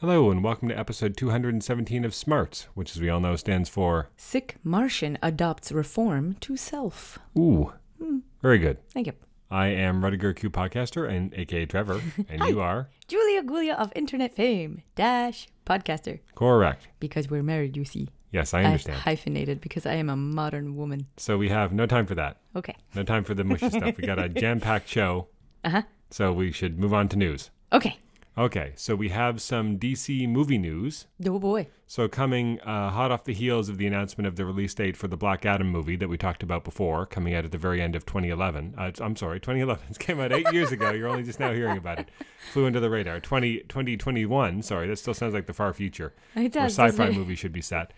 [0.00, 4.10] Hello, and welcome to episode 217 of Smarts, which, as we all know, stands for
[4.16, 7.18] Sick Martian adopts reform to self.
[7.38, 7.72] Ooh.
[8.42, 8.78] Very good.
[8.90, 9.14] Thank you.
[9.50, 14.34] I am Rudiger Q Podcaster, and aka Trevor, and you are Julia Gulia of internet
[14.34, 16.18] fame, dash podcaster.
[16.34, 16.88] correct.
[17.00, 18.08] Because we're married, you see.
[18.32, 18.98] Yes, I I understand.
[18.98, 21.06] hyphenated because I am a modern woman.
[21.16, 22.38] So we have no time for that.
[22.56, 22.74] Okay.
[22.94, 23.96] No time for the mushy stuff.
[23.96, 25.28] We got a jam-packed show,
[25.62, 25.82] Uh huh.
[26.10, 27.50] so we should move on to news.
[27.72, 27.96] Okay.
[28.36, 31.06] Okay, so we have some DC movie news.
[31.24, 31.68] Oh boy.
[31.86, 35.06] So coming uh, hot off the heels of the announcement of the release date for
[35.06, 37.94] the Black Adam movie that we talked about before, coming out at the very end
[37.94, 38.74] of 2011.
[38.76, 39.84] Uh, I'm sorry, 2011.
[39.90, 40.90] It came out eight years ago.
[40.90, 42.08] You're only just now hearing about it.
[42.52, 43.20] Flew under the radar.
[43.20, 44.62] 20, 2021.
[44.62, 46.76] Sorry, that still sounds like the far future It does.
[46.76, 47.92] doesn't sci-fi movie should be set.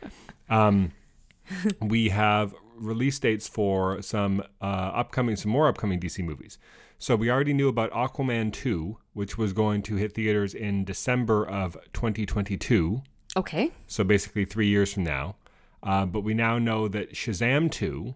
[0.51, 0.93] Um,
[1.81, 6.59] we have release dates for some uh, upcoming, some more upcoming DC movies.
[6.99, 11.47] So we already knew about Aquaman 2, which was going to hit theaters in December
[11.47, 13.03] of 2022.
[13.37, 13.71] Okay.
[13.87, 15.37] So basically three years from now.
[15.83, 18.15] Uh, but we now know that Shazam 2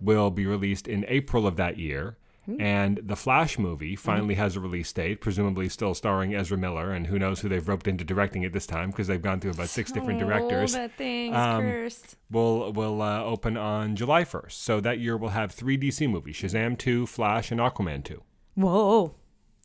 [0.00, 2.16] will be released in April of that year.
[2.58, 7.06] And the Flash movie finally has a release date, presumably still starring Ezra Miller, and
[7.06, 9.68] who knows who they've roped into directing it this time because they've gone through about
[9.68, 10.74] six different directors.
[10.74, 12.16] Oh, that thing's Um, cursed.
[12.30, 14.52] Will will uh, open on July 1st.
[14.52, 18.22] So that year we'll have three DC movies: Shazam 2, Flash, and Aquaman 2.
[18.54, 19.14] Whoa.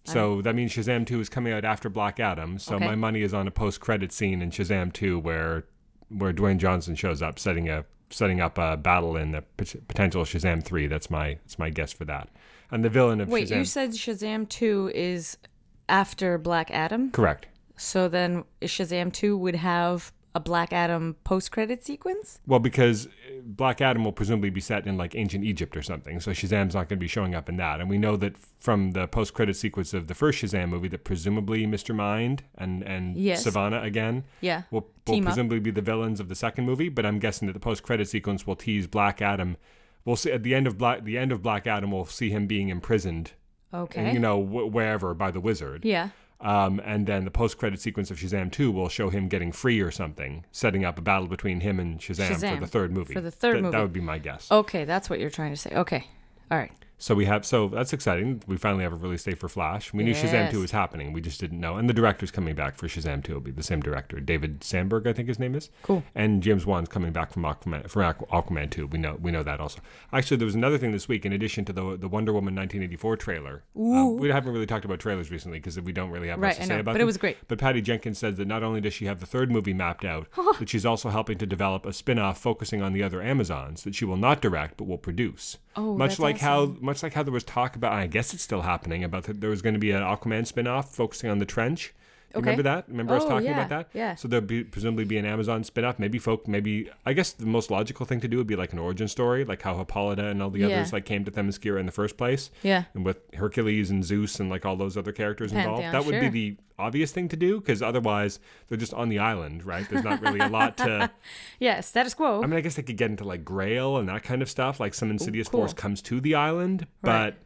[0.06, 2.60] So that means Shazam 2 is coming out after Black Adam.
[2.60, 2.86] So Okay.
[2.86, 5.64] my money is on a post-credit scene in Shazam 2 where
[6.10, 9.42] where Dwayne Johnson shows up setting a setting up a battle in the
[9.88, 10.88] potential Shazam 3.
[10.88, 12.28] That's my that's my guess for that.
[12.74, 15.38] And the villain of Wait, Shazam you said Shazam 2 is
[15.88, 17.12] after Black Adam?
[17.12, 17.46] Correct.
[17.78, 22.40] So then Shazam 2 would have a Black Adam post credit sequence?
[22.48, 23.10] Well, because uh,
[23.44, 26.90] Black Adam will presumably be set in like ancient Egypt or something, so Shazam's not
[26.90, 27.80] going to be showing up in that.
[27.80, 31.68] And we know that from the post-credit sequence of the first Shazam movie that presumably
[31.68, 31.94] Mr.
[31.94, 33.46] Mind and and Yes.
[33.46, 34.64] Sivana again Yeah.
[34.72, 35.28] will, will Team up.
[35.34, 36.90] presumably be the villains of the second movie.
[36.90, 39.58] But I'm guessing that the post-credit sequence will tease Black Adam.
[40.06, 41.92] We'll see at the end of Black the end of Black Adam.
[41.92, 43.32] We'll see him being imprisoned,
[43.74, 44.12] Okay.
[44.14, 45.86] you know, wh- wherever by the wizard.
[45.86, 46.10] yeah.
[46.42, 49.92] Um, and then the post-credit sequence of Shazam 2 will show him getting free or
[49.92, 53.14] something, setting up a battle between him and Shazam, for the third movie.
[53.14, 53.72] For the third That- movie.
[53.72, 54.52] That would be my guess.
[54.52, 55.70] Okay, that's what you're trying to say.
[55.74, 56.06] Okay.
[56.52, 56.72] All right.
[57.04, 58.42] So we have so that's exciting.
[58.48, 59.92] We finally have a release date for Flash.
[59.92, 61.12] We knew Shazam 2 was happening.
[61.12, 61.76] We just didn't know.
[61.76, 63.34] And the director's coming back for Shazam 2.
[63.34, 65.70] It'll be the same director, David Sandberg, I think his name is.
[65.82, 66.02] Cool.
[66.16, 68.88] And James Wan's coming back from Aquaman Aqu- Aquaman 2.
[68.88, 69.82] We know we know that also.
[70.14, 73.18] Actually, there was another thing this week in addition to the the Wonder Woman 1984
[73.18, 73.64] trailer.
[73.76, 76.62] Um, we haven't really talked about trailers recently because we don't really have much to
[76.62, 77.36] I say know, about but it was great.
[77.50, 80.30] But Patty Jenkins says that not only does she have the third movie mapped out,
[80.58, 84.06] that she's also helping to develop a spin-off focusing on the other Amazons that she
[84.06, 85.58] will not direct but will produce.
[85.76, 86.46] Oh, much like awesome.
[86.46, 89.42] how much like how there was talk about, I guess it's still happening about that
[89.42, 91.92] there was going to be an Aquaman spin-off focusing on the trench.
[92.36, 92.40] Okay.
[92.42, 92.86] Remember that?
[92.88, 93.90] Remember us Oh, talking yeah, about that?
[93.94, 94.16] yeah.
[94.16, 96.00] So there'll be presumably be an Amazon spin-off.
[96.00, 96.48] Maybe folk.
[96.48, 99.46] Maybe I guess the most logical thing to do would be like an origin story,
[99.46, 100.68] like how Hippolyta and all the Yeah.
[100.68, 102.86] others like came to Themyscira in the first place Yeah.
[102.96, 105.84] and with Hercules and Zeus and like all those other characters involved.
[105.84, 109.64] That would be the obvious thing to do because otherwise they're just on the island,
[109.64, 109.88] right?
[109.88, 111.12] There's not really a lot to.
[111.60, 112.42] Yeah, status quo.
[112.44, 114.80] I mean, I guess they could get into like Grail and that kind of stuff.
[114.80, 115.62] Like some insidious cool.
[115.62, 117.36] force comes to the island, Right.
[117.36, 117.38] but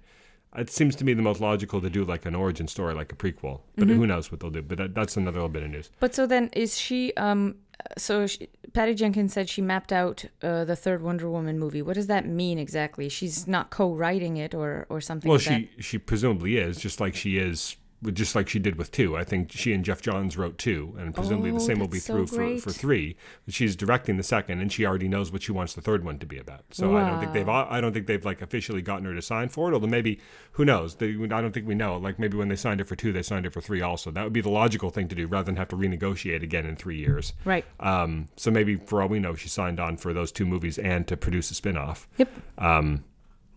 [0.56, 3.16] it seems to me the most logical to do like an origin story, like a
[3.16, 3.62] prequel.
[3.76, 3.98] But Mm-hmm.
[3.98, 4.62] who knows what they'll do?
[4.62, 5.90] But that, that's another little bit of news.
[6.00, 7.56] but so then is she um
[7.98, 11.82] so she, Patty Jenkins said she mapped out uh, the third Wonder Woman movie.
[11.82, 13.08] What does that mean exactly?
[13.08, 15.68] She's not co-writing it or or something Well, like that.
[15.78, 17.76] she she presumably is just like she is.
[18.14, 21.16] Just like she did with two, I think she and Geoff Johns wrote two, and
[21.16, 23.18] presumably the Oh, same will be so through for, for three.
[23.46, 26.20] But she's directing the second, and she already knows what she wants the third one
[26.20, 26.64] to be about.
[26.70, 29.50] So I don't think they've I don't think they've like officially gotten her to sign
[29.50, 29.74] for it.
[29.74, 30.20] Although maybe
[30.52, 30.96] who knows?
[30.96, 31.98] They, I don't think we know.
[31.98, 34.12] Like maybe when they signed it for two, they signed it for three also.
[34.12, 36.76] That would be the logical thing to do rather than have to renegotiate again in
[36.76, 37.34] three years.
[37.46, 37.66] Right.
[37.80, 41.08] Um, so maybe for all we know, she signed on for those two movies and
[41.08, 42.08] to produce a spin-off.
[42.18, 42.30] Yep.
[42.60, 43.04] Um,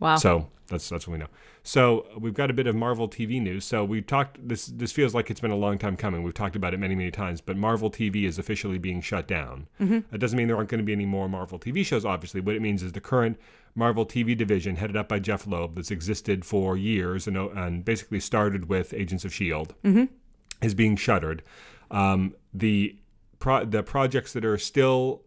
[0.01, 0.17] Wow.
[0.17, 1.29] so that's that's what we know.
[1.63, 3.65] So we've got a bit of Marvel TV news.
[3.65, 4.39] So we've talked.
[4.49, 6.23] This this feels like it's been a long time coming.
[6.23, 7.41] We've talked about it many many times.
[7.41, 9.67] But Marvel TV is officially being shut down.
[9.79, 12.05] That doesn't mean there aren't going to be any more Marvel TV shows.
[12.05, 13.39] Obviously, what it means is the current
[13.75, 18.21] Marvel TV division, headed up by Jeph Loeb, that's existed for years and and basically
[18.21, 19.75] started with Agents of Shield,
[20.63, 21.43] is being shuttered.
[21.91, 22.97] Um, the
[23.39, 25.23] pro- the projects that are still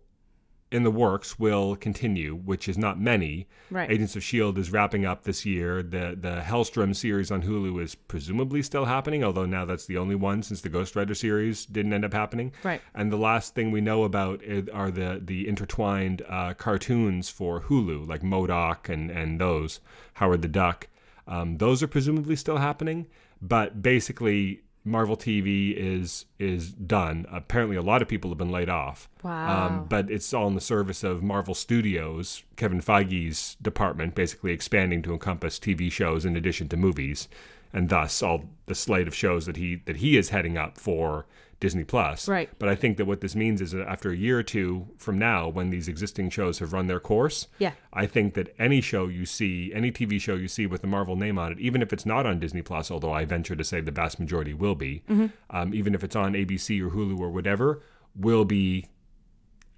[0.74, 3.48] in the works will continue, which is not many.
[3.70, 3.92] Right.
[3.92, 5.84] Agents of Shield is wrapping up this year.
[5.84, 10.16] The the Helstrom series on Hulu is presumably still happening, although now that's the only
[10.16, 12.54] one since the Ghost Rider series didn't end up happening.
[12.64, 12.82] Right.
[12.96, 14.42] And the last thing we know about
[14.74, 18.92] are the the intertwined uh, cartoons for Hulu, like M.O.D.O.K.
[18.92, 19.80] and and those
[20.16, 20.88] Howard the Duck.
[21.28, 23.08] Um, those are presumably still happening,
[23.40, 27.26] but basically Marvel TV is is done.
[27.32, 29.10] Apparently, a lot of people have been laid off.
[29.24, 29.68] Wow.
[29.68, 35.02] Um, but it's all in the service of Marvel Studios, Kevin Feige's department, basically expanding
[35.04, 37.30] to encompass TV shows in addition to movies,
[37.72, 41.26] and thus all the slate of shows that he that he is heading up for
[41.64, 42.28] Disney Plus.
[42.28, 42.50] Right.
[42.60, 45.18] But I think that what this means is that after a year or two from
[45.18, 47.72] now, when these existing shows have run their course, Yeah.
[47.94, 51.16] I think that any show you see, any TV show you see with the Marvel
[51.16, 53.80] name on it, even if it's not on Disney Plus, although I venture to say
[53.80, 55.04] the vast majority will be,
[55.50, 57.82] um, even if it's on ABC or Hulu or whatever,
[58.14, 58.88] will be,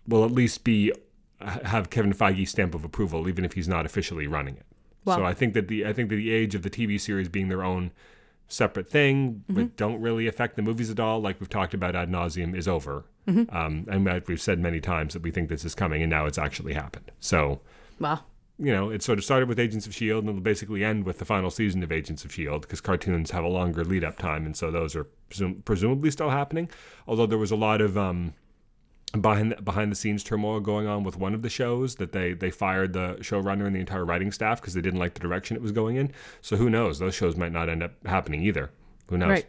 [0.07, 0.91] will at least be
[1.39, 4.65] have Kevin Feige's stamp of approval, even if he's not officially running it.
[5.05, 7.49] So I think that the I think that the age of the TV series being
[7.49, 7.91] their own
[8.47, 12.09] separate thing, but don't really affect the movies at all, like we've talked about ad
[12.09, 13.05] nauseum, is over.
[13.27, 16.37] Um, and we've said many times that we think this is coming, and now it's
[16.37, 17.11] actually happened.
[17.19, 17.61] So
[17.99, 18.19] Wow.
[18.59, 20.19] you know, it sort of started with Agents of S.H.I.E.L.D.
[20.19, 22.61] and it'll basically end with the final season of Agents of S.H.I.E.L.D.
[22.61, 24.45] because cartoons have a longer lead up time.
[24.45, 26.69] And so those are presum- presumably still happening.
[27.07, 28.33] Although there was a lot of um,
[29.21, 32.33] behind, the, behind the scenes turmoil going on with one of the shows that they,
[32.33, 35.55] they fired the showrunner and the entire writing staff because they didn't like the direction
[35.55, 36.11] it was going in.
[36.41, 36.99] So who knows?
[36.99, 38.71] Those shows might not end up happening either.
[39.09, 39.29] Who knows?
[39.29, 39.45] Right.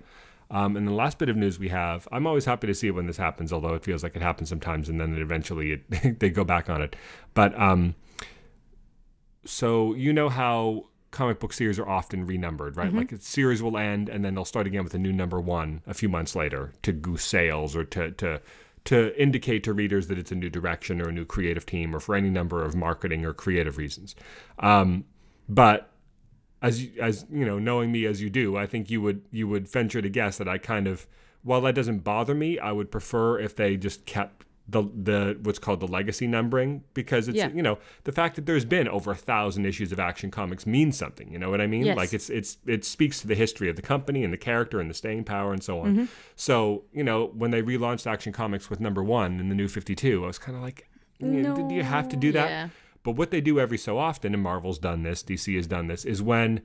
[0.50, 2.92] Um, and the last bit of news we have, I'm always happy to see it
[2.92, 6.18] when this happens, although it feels like it happens sometimes and then it eventually it,
[6.20, 6.94] they go back on it.
[7.34, 7.96] But um,
[9.44, 12.92] so you know how comic book series are often renumbered, right?
[12.92, 15.80] Like a series will end and then they'll start again with a new number one
[15.86, 18.40] a few months later to goose sales or to to
[18.86, 22.00] to indicate to readers that it's a new direction or a new creative team or
[22.00, 24.14] for any number of marketing or creative reasons.
[24.58, 25.04] Um,
[25.48, 25.90] but
[26.62, 29.68] as as you know, knowing me as you do, I think you would you would
[29.68, 31.06] venture to guess that I kind of
[31.42, 35.60] while that doesn't bother me, I would prefer if they just kept the the what's
[35.60, 37.50] called the legacy numbering because it's Yeah.
[37.54, 40.96] you know the fact that there's been over a thousand issues of Action Comics means
[40.98, 41.30] something.
[41.32, 41.84] You know what I mean?
[41.86, 41.96] Yes.
[41.96, 44.90] Like it's it's it speaks to the history of the company and the character and
[44.90, 46.08] the staying power and so on.
[46.34, 49.94] So you know when they relaunched Action Comics with number one in the new Fifty
[49.94, 52.48] Two, I was kind of like, "Yeah, do you have to do that?
[52.48, 52.68] Yeah.
[53.04, 56.04] But what they do every so often, and Marvel's done this, DC has done this,
[56.04, 56.60] is when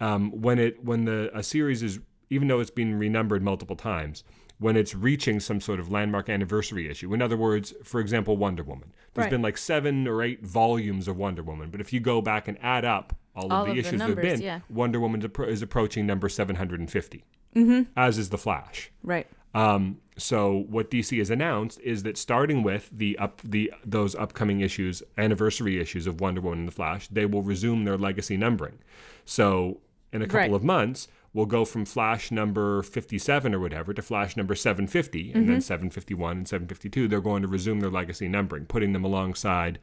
[0.00, 4.24] um, when it when the a series is even though it's been renumbered multiple times,
[4.60, 7.12] when it's reaching some sort of landmark anniversary issue.
[7.12, 8.92] In other words, for example, Wonder Woman.
[9.14, 9.30] There's Right.
[9.30, 12.56] been like seven or eight volumes of Wonder Woman, but if you go back and
[12.62, 14.60] add up all, All of the of issues there have been, yeah.
[14.68, 17.24] Wonder Woman is is approaching number 750,
[17.56, 17.82] mm-hmm.
[17.96, 18.90] as is the Flash.
[19.02, 19.26] Right.
[19.54, 24.60] Um, so what DC has announced is that starting with the up the those upcoming
[24.60, 28.78] issues, anniversary issues of Wonder Woman and the Flash, they will resume their legacy numbering.
[29.24, 29.80] So
[30.12, 30.52] in a couple Right.
[30.52, 35.48] of months, we'll go from Flash number 57 or whatever to Flash number 750 and
[35.48, 35.60] then mm-hmm.
[35.60, 37.08] 751 and 752.
[37.08, 39.78] They're going to resume their legacy numbering, putting them alongside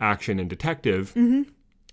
[0.00, 1.50] Action and Detective mm-hmm.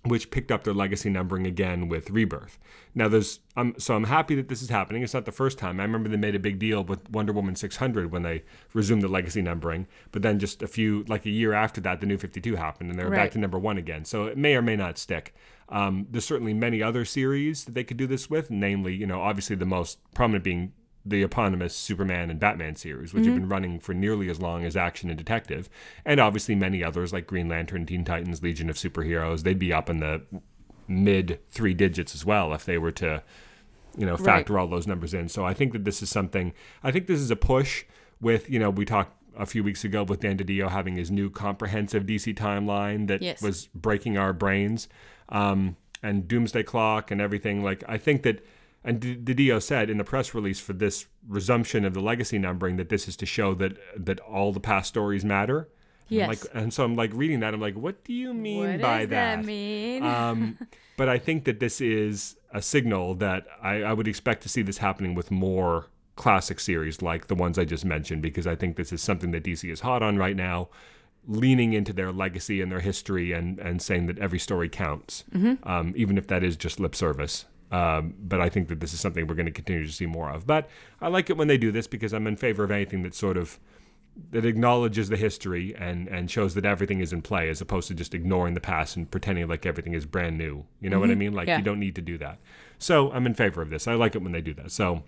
[0.08, 2.58] Which picked up their legacy numbering again with Rebirth.
[2.94, 5.02] Now, there's um, so I'm happy that this is happening.
[5.02, 5.80] It's not the first time.
[5.80, 8.42] I remember they made a big deal with Wonder Woman 600 when they
[8.74, 12.06] resumed the legacy numbering, but then just a few, like a year after that, the
[12.06, 14.04] New 52 happened, and they were back to number one again.
[14.04, 15.34] So it may or may not stick.
[15.68, 19.20] Um, there's certainly many other series that they could do this with, namely, you know,
[19.20, 20.72] obviously the most prominent being
[21.08, 24.76] the eponymous Superman and Batman series, which have been running for nearly as long as
[24.76, 25.68] Action and Detective,
[26.04, 29.42] and obviously many others like Green Lantern, Teen Titans, Legion of Superheroes.
[29.42, 30.22] They'd be up in the
[30.88, 33.22] mid three digits as well if they were to,
[33.96, 35.28] you know, factor all those numbers in.
[35.28, 36.52] So I think that this is something.
[36.82, 37.84] I think this is a push
[38.20, 41.28] with you know we talked a few weeks ago with Dan DiDio having his new
[41.30, 43.42] comprehensive DC timeline that Yes.
[43.42, 44.88] was breaking our brains,
[45.28, 47.62] um, and Doomsday Clock and everything.
[47.62, 48.44] Like I think that.
[48.86, 52.88] And DiDio said in the press release for this resumption of the legacy numbering that
[52.88, 55.58] this is to show that that all the past stories matter.
[55.58, 55.68] And
[56.08, 56.28] Yes.
[56.28, 57.52] Like, and so I'm like reading that.
[57.52, 60.04] I'm like, what do you mean What by does that mean?
[60.04, 60.56] um,
[60.96, 64.62] but I think that this is a signal that I, I would expect to see
[64.62, 68.76] this happening with more classic series like the ones I just mentioned, because I think
[68.76, 70.68] this is something that DC is hot on right now,
[71.26, 75.24] leaning into their legacy and their history and, and saying that every story counts,
[75.64, 77.46] um, even if that is just lip service.
[77.72, 80.30] Um, but I think that this is something we're going to continue to see more
[80.30, 80.46] of.
[80.46, 80.68] But
[81.00, 83.36] I like it when they do this because I'm in favor of anything that sort
[83.36, 83.58] of
[84.30, 87.94] that acknowledges the history and and shows that everything is in play as opposed to
[87.94, 90.64] just ignoring the past and pretending like everything is brand new.
[90.80, 91.32] You know what I mean?
[91.34, 91.58] Like Yeah.
[91.58, 92.38] you don't need to do that.
[92.78, 93.86] So I'm in favor of this.
[93.86, 94.70] I like it when they do that.
[94.70, 95.02] So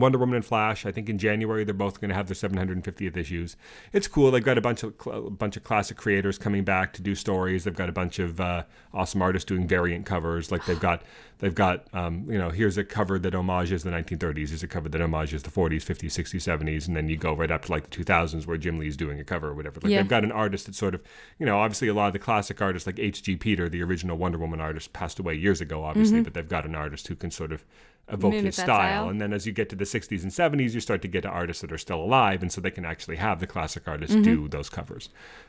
[0.00, 0.84] Wonder Woman and Flash.
[0.86, 3.56] I think in January they're both going to have their 750th issues.
[3.92, 4.30] It's cool.
[4.30, 7.14] They've got a bunch of cl- a bunch of classic creators coming back to do
[7.14, 7.64] stories.
[7.64, 10.50] They've got a bunch of uh, awesome artists doing variant covers.
[10.52, 11.02] Like they've got
[11.38, 14.48] they've got um, you know here's a cover that homages the 1930s.
[14.48, 17.50] Here's a cover that homages the 40s, 50s, 60s, 70s, and then you go right
[17.50, 19.80] up to like the 2000s where Jim Lee's doing a cover or whatever.
[19.80, 19.98] Like Yeah.
[20.02, 21.02] they've got an artist that sort of
[21.38, 23.36] you know obviously a lot of the classic artists like H.G.
[23.36, 26.74] Peter, the original Wonder Woman artist, passed away years ago, obviously, but they've got an
[26.74, 27.64] artist who can sort of
[28.08, 28.66] evoke his style.
[28.66, 29.08] style?
[29.08, 31.28] And then as you get to the 60s and 70s, you start to get to
[31.28, 34.48] artists that are still alive, and so they can actually have the classic artists do
[34.48, 35.08] those covers.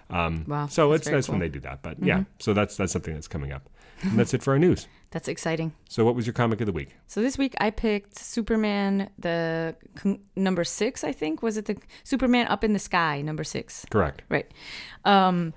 [0.10, 0.52] Um, Mm-hmm.
[0.52, 1.48] Wow, So that's it's nice when cool.
[1.48, 1.54] Mm-hmm.
[1.54, 1.82] they do that.
[1.84, 3.70] But yeah, so that's that's something that's coming up.
[4.04, 4.88] And that's it for our news.
[5.10, 5.74] That's exciting.
[5.90, 6.90] So what was your comic of the week?
[7.08, 11.42] So this week I picked Superman, the con- number six, I think.
[11.42, 13.86] Was it the Superman Up in the Sky, number six?
[13.90, 14.22] Correct.
[14.30, 14.52] Right.
[15.06, 15.54] Um,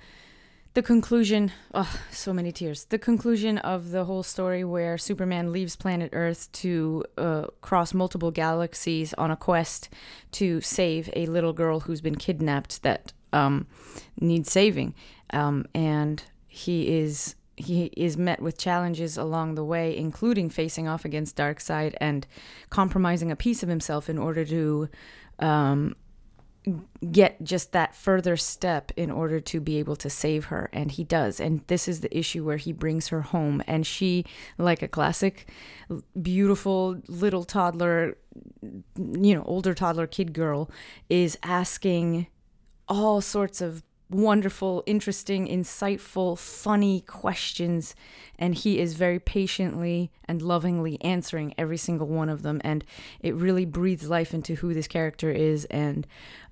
[0.75, 2.85] the conclusion, oh, so many tears.
[2.85, 8.31] The conclusion of the whole story where Superman leaves planet Earth to uh, cross multiple
[8.31, 9.89] galaxies on a quest
[10.33, 13.67] to save a little girl who's been kidnapped that um,
[14.21, 14.95] needs saving.
[15.33, 21.05] Um, and he is he is met with challenges along the way, including facing off
[21.05, 22.27] against Darkseid and
[22.71, 24.89] compromising a piece of himself in order to
[25.41, 25.95] um,
[27.11, 31.05] get just that further step in order to be able to save her and he
[31.05, 31.40] does.
[31.40, 34.26] And this is the issue where he brings her home and she
[34.59, 35.49] like a classic
[36.21, 38.17] beautiful little toddler
[38.62, 40.71] you know older toddler kid girl
[41.09, 42.26] is asking
[42.88, 47.95] all sorts of wonderful, interesting, insightful, funny questions.
[48.38, 52.61] And he is very patiently and lovingly answering every single one of them.
[52.64, 52.85] And
[53.21, 56.07] it really breathes life into who this character is and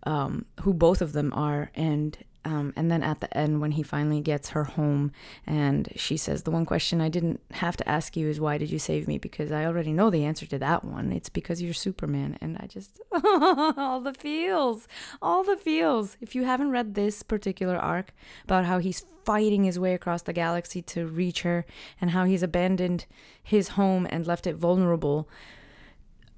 [0.05, 1.71] um, who both of them are.
[1.75, 2.17] And
[2.49, 5.13] um, and then at the end, when he finally gets her home,
[5.47, 8.71] and she says, The one question I didn't have to ask you is, Why did
[8.71, 9.19] you save me?
[9.19, 11.13] Because I already know the answer to that one.
[11.13, 12.39] It's because you're Superman.
[12.41, 14.89] And I just, all the feels,
[15.21, 16.17] all the feels.
[16.23, 18.15] If you haven't read this particular arc
[18.45, 21.67] about how he's fighting his way across the galaxy to reach her
[22.01, 23.05] and how he's abandoned
[23.43, 25.29] his home and left it vulnerable,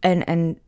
[0.02, 0.58] and, and,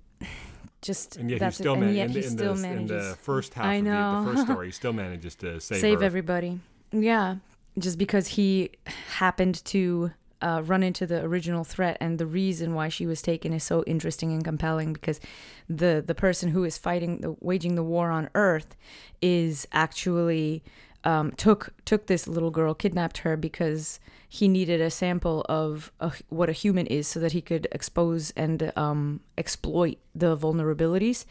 [0.82, 3.10] just And yet that's he still, man- yet in, he in still the, manages in
[3.10, 3.90] the first half I of the,
[4.30, 6.04] the first story, he still manages to save, save her.
[6.04, 6.60] everybody.
[6.92, 7.36] Yeah,
[7.78, 8.70] just because he
[9.16, 10.10] happened to
[10.42, 13.84] uh, run into the original threat, and the reason why she was taken is so
[13.86, 14.92] interesting and compelling.
[14.92, 15.20] Because
[15.68, 18.76] the the person who is fighting the waging the war on Earth
[19.22, 20.62] is actually
[21.04, 24.00] um, took took this little girl, kidnapped her because
[24.32, 28.30] he needed a sample of a, what a human is, so that he could expose
[28.30, 31.26] and um, exploit the vulnerabilities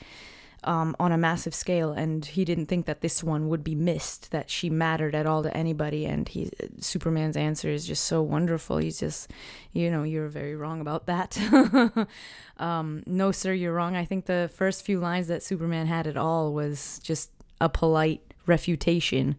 [0.64, 4.30] um, on a massive scale, and he didn't think that this one would be missed,
[4.30, 6.06] that she mattered at all to anybody.
[6.06, 8.78] And he, Superman's answer is just so wonderful.
[8.78, 9.32] He's just,
[9.74, 11.40] you know, you're very wrong about that.
[12.58, 13.96] um, no, sir, you're wrong.
[13.96, 18.22] I think the first few lines that Superman had at all was just a polite
[18.46, 19.38] refutation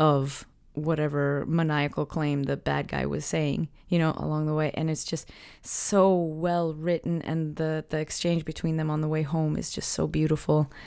[0.00, 4.70] of whatever maniacal claim the bad guy was saying, you know, along the way.
[4.74, 5.30] And it's just
[5.62, 9.90] so well written and the the exchange between them on the way home is just
[9.90, 10.70] so beautiful.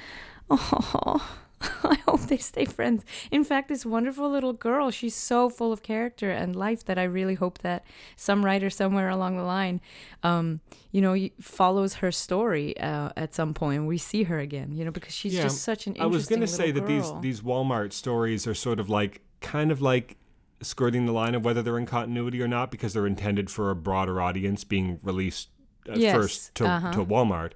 [0.49, 1.39] Oh,
[1.83, 3.03] I hope they stay friends.
[3.31, 7.03] In fact, this wonderful little girl, she's so full of character and life that I
[7.03, 7.83] really hope that
[8.15, 9.81] some writer somewhere along the line,
[10.23, 13.85] um, you know, follows her story uh, at some point.
[13.85, 16.27] We see her again, you know, because she's Yeah, just such an interesting I was
[16.27, 20.17] going to say that these these Walmart stories are sort of like kind of like
[20.61, 23.75] skirting the line of whether they're in continuity or not because they're intended for a
[23.75, 25.49] broader audience being released
[25.93, 26.91] Yes, first to, uh-huh.
[26.93, 27.51] to Walmart.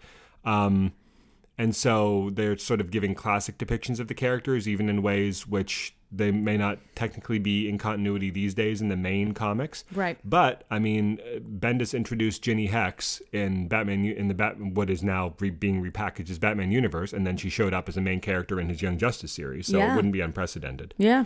[0.46, 0.94] Um,
[1.58, 5.96] and so they're sort of giving classic depictions of the characters, even in ways which
[6.14, 9.84] they may not technically be in continuity these days in the main comics.
[9.94, 10.18] Right.
[10.24, 15.04] But I mean, uh, Bendis introduced Jinny Hex in Batman in the Bat what is
[15.04, 18.20] now re- being repackaged as Batman universe, and then she showed up as a main
[18.22, 19.94] character in his Young Justice series, so Yeah.
[19.94, 20.94] it wouldn't be unprecedented.
[20.98, 21.26] Yeah.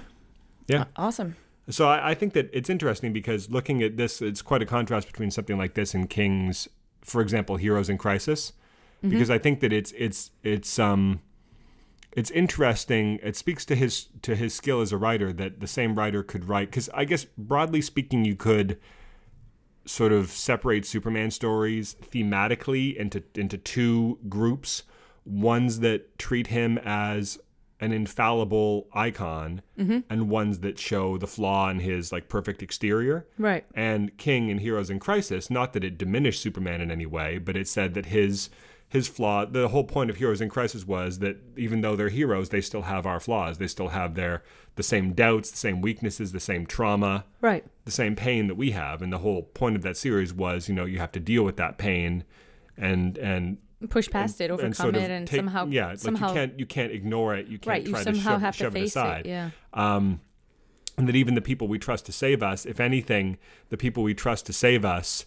[0.68, 0.86] Yeah.
[0.96, 1.36] Awesome.
[1.70, 5.08] So I, I think that it's interesting because looking at this, it's quite a contrast
[5.08, 6.68] between something like this and King's,
[7.02, 8.54] for example, Heroes in Crisis,
[9.02, 11.22] because I think that it's it's it's um
[12.16, 13.20] it's interesting.
[13.22, 16.48] It speaks to his to his skill as a writer that the same writer could
[16.48, 16.70] write.
[16.72, 18.80] Because I guess broadly speaking, you could
[19.86, 24.84] sort of separate Superman stories thematically into into two groups.
[25.26, 27.40] Ones that treat him as
[27.80, 30.00] an infallible icon, mm-hmm.
[30.10, 33.28] and ones that show the flaw in his like perfect exterior.
[33.38, 33.66] Right.
[33.74, 37.58] And King in Heroes in Crisis, not that it diminished Superman in any way, but
[37.58, 38.50] it said that his
[38.88, 42.50] his flaw the whole point of Heroes in Crisis was that even though they're heroes,
[42.50, 43.58] they still have our flaws.
[43.58, 44.44] They still have their
[44.76, 47.66] the same doubts, the same weaknesses, the same trauma, Right.
[47.86, 49.02] the same pain that we have.
[49.02, 51.58] And the whole point of that series was, you know, you have to deal with
[51.58, 52.24] that pain
[52.78, 53.58] and and
[53.90, 56.60] Push past it, overcome sort of it, and take- somehow, yeah, like somehow, you can't
[56.60, 57.48] you can't ignore it.
[57.48, 57.84] You can't right?
[57.86, 59.30] You try somehow to shove, have to shove it face aside it.
[59.30, 59.50] Yeah.
[59.74, 60.22] um,
[60.98, 63.38] and that even the people we trust to save us, if anything,
[63.70, 65.26] the people we trust to save us,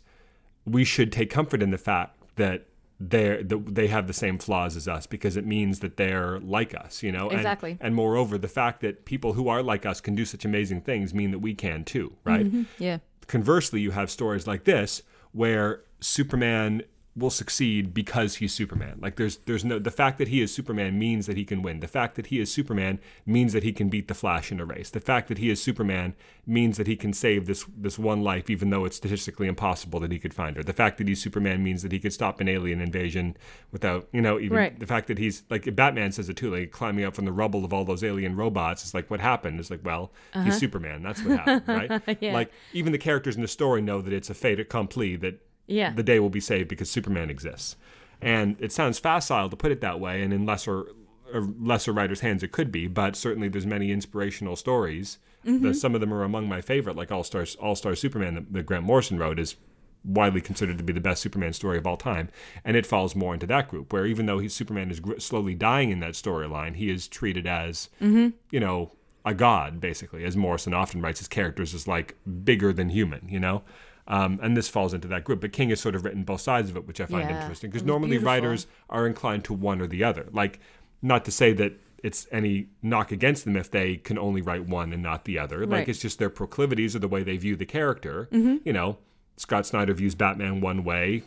[0.65, 2.67] we should take comfort in the fact that
[2.99, 6.75] they're that they have the same flaws as us because it means that they're like
[6.75, 7.29] us, you know.
[7.29, 7.77] And- Exactly.
[7.83, 11.13] And, moreover, the fact that people who are like us can do such amazing things
[11.15, 12.47] mean that we can too, right?
[12.79, 12.99] Yeah.
[13.29, 15.03] Conversely, you have stories like this
[15.33, 16.83] where Superman
[17.19, 18.99] will succeed because he's Superman.
[19.01, 21.81] Like there's there's no the fact that he is Superman means that he can win.
[21.81, 24.65] The fact that he is Superman means that he can beat the Flash in a
[24.65, 24.91] race.
[24.91, 26.15] The fact that he is Superman
[26.47, 30.13] means that he can save this this one life even though it's statistically impossible that
[30.13, 30.63] he could find her.
[30.63, 33.37] The fact that he's Superman means that he could stop an alien invasion
[33.73, 34.79] without, you know, even Right.
[34.79, 37.65] the fact that he's like Batman says it too, like climbing up from the rubble
[37.65, 38.83] of all those alien robots.
[38.83, 39.59] It's like what happened?
[39.61, 40.13] It's like, well,
[40.45, 41.03] he's Superman.
[41.03, 41.91] That's what happened, right?
[41.91, 42.15] Uh-huh.
[42.21, 42.33] Yeah.
[42.33, 45.93] Like even the characters in the story know that it's a fait accompli that Yeah.
[45.93, 47.77] the day will be saved because Superman exists.
[48.21, 50.87] And it sounds facile to put it that way, and in lesser
[51.33, 55.19] lesser writers' hands it could be, but certainly there's many inspirational stories.
[55.45, 55.73] The, mm-hmm.
[55.73, 58.67] some of them are among my favorite, like All Star All Star Superman that, that
[58.67, 59.57] Grant Morrison wrote is
[60.05, 62.29] widely considered to be the best Superman story of all time,
[62.65, 65.55] and it falls more into that group where even though he's Superman is gr- slowly
[65.55, 68.29] dying in that storyline, he is treated as mm-hmm.
[68.51, 68.93] you know
[69.25, 73.41] a god basically, as Morrison often writes his characters as like bigger than human, you
[73.41, 73.63] know.
[74.09, 75.41] Um, and this falls into that group.
[75.43, 77.71] But King has sort of written both sides of it, which I find Yeah, interesting
[77.71, 78.33] because normally beautiful.
[78.33, 80.27] writers are inclined to one or the other.
[80.33, 80.59] Like,
[81.03, 84.93] not to say that it's any knock against them if they can only write one
[84.95, 85.61] and not the other.
[85.61, 85.81] Like, Right.
[85.83, 85.91] Mm-hmm.
[85.91, 88.29] it's just their proclivities or the way they view the character.
[88.33, 88.99] You know,
[89.37, 91.23] Scott Snyder views Batman one way.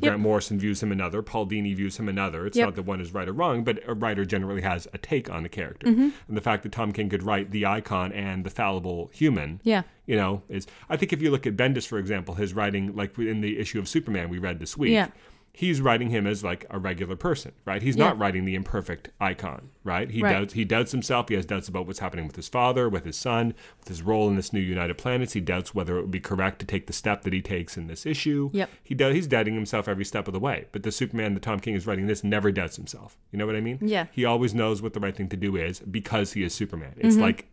[0.00, 1.22] Grant Morrison views him another.
[1.22, 2.46] Paul Dini views him another.
[2.46, 2.66] It's Yep.
[2.66, 5.42] not that one is right or wrong, but a writer generally has a take on
[5.44, 5.86] the character.
[5.86, 6.08] Mm-hmm.
[6.28, 9.82] And the fact that Tom King could write the icon and the fallible human Yeah.
[10.06, 13.16] you know is i think if you look at bendis for example his writing like
[13.18, 15.08] in the issue of superman we read this week Yeah.
[15.56, 18.06] He's writing him as like a regular person right he's Yeah.
[18.06, 20.32] not writing the imperfect icon right he Right.
[20.32, 23.16] doubts he doubts himself he has doubts about what's happening with his father with his
[23.16, 26.18] son with his role in this new united planets he doubts whether it would be
[26.18, 28.68] correct to take the step that he takes in this issue Yep.
[28.82, 31.60] he does he's doubting himself every step of the way but the superman that tom
[31.60, 34.06] king is writing this never doubts himself you know what i mean Yeah.
[34.10, 37.06] he always knows what the right thing to do is because he is superman Mm-hmm.
[37.06, 37.46] it's like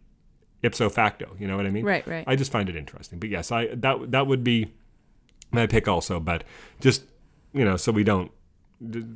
[0.63, 2.23] ipso facto you know what i mean Right, right.
[2.27, 3.19] I just find it interesting.
[3.19, 4.71] But yes, I that that would be
[5.51, 6.19] my pick also.
[6.19, 6.43] But
[6.79, 7.03] just
[7.53, 8.31] you know, so we don't,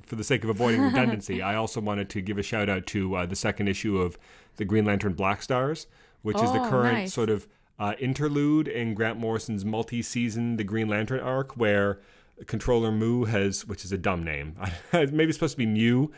[0.05, 3.15] for the sake of avoiding redundancy, I also wanted to give a shout out to
[3.15, 4.17] uh, the second issue of
[4.57, 5.87] the Green Lantern Black Stars,
[6.21, 7.13] which is the Oh, current nice.
[7.13, 7.47] sort of
[7.79, 11.99] uh, interlude in Grant Morrison's multi-season The Green Lantern arc, where
[12.47, 14.55] Controller Mu has, which is a dumb name,
[14.93, 16.11] maybe it's supposed to be Mew.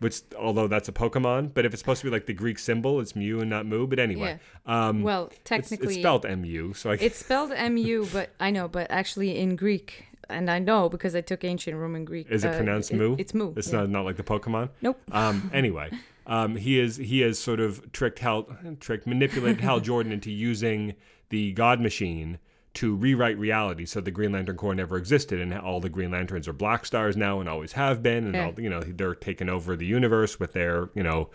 [0.00, 3.00] Which, although that's a Pokemon, but if it's supposed to be like the Greek symbol,
[3.00, 3.86] it's Mew and not Mu.
[3.86, 8.30] But anyway, um, Well, it's, technically, it's spelled M-U, so I It's spelled M-U, but
[8.40, 12.26] I know, but actually in Greek, and I know because I took ancient Roman Greek.
[12.30, 13.16] Is it uh, pronounced Mu?
[13.18, 13.52] It's Mu.
[13.56, 13.80] It's yeah.
[13.80, 14.70] not not like the Pokemon.
[14.82, 15.00] Nope.
[15.12, 15.90] Um, anyway,
[16.26, 18.48] um, he is he has sort of tricked Hal,
[18.80, 20.94] tricked manipulated Hal Jordan into using
[21.30, 22.38] the God Machine
[22.72, 26.46] to rewrite reality, so the Green Lantern Corps never existed, and all the Green Lanterns
[26.46, 28.46] are Black Stars now and always have been, and Yeah.
[28.46, 31.30] all you know they're taking over the universe with their you know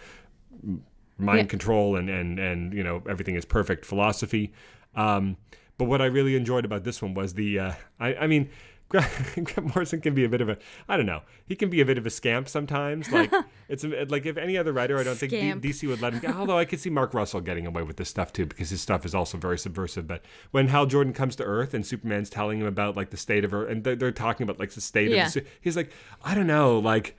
[1.17, 1.45] mind Yeah.
[1.45, 4.53] control and and and you know everything is perfect philosophy.
[4.95, 5.38] Um,
[5.77, 8.49] but what I really enjoyed about this one was the uh, I, I mean.
[8.89, 11.85] Grant Morrison can be a bit of a I don't know he can be a
[11.85, 13.31] bit of a scamp sometimes like
[13.67, 15.39] it's a, like if any other writer I don't think D-
[15.73, 18.09] DC would let him go although I could see Mark Russell getting away with this
[18.09, 20.21] stuff too because his stuff is also very subversive but
[20.51, 23.53] when Hal Jordan comes to Earth and Superman's telling him about like the state of
[23.53, 25.27] Earth and they're, they're talking about like the state Yeah.
[25.27, 25.91] of the, he's like
[26.23, 27.17] I don't know like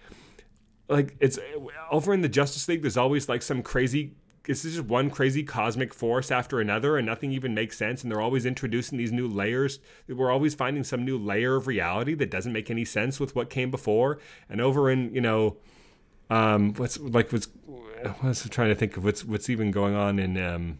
[0.88, 1.38] like it's
[1.90, 2.83] over in the Justice League.
[2.83, 4.12] There's always like some crazy.
[4.49, 8.03] It's just one crazy cosmic force after another, and nothing even makes sense.
[8.03, 9.79] And they're always introducing these new layers.
[10.09, 13.51] We're always finding some new layer of reality that doesn't make any sense with what
[13.51, 14.19] came before.
[14.49, 15.57] And over in you know,
[16.31, 17.49] um, what's like what's
[18.21, 20.79] what's trying to think of what's what's even going on in um,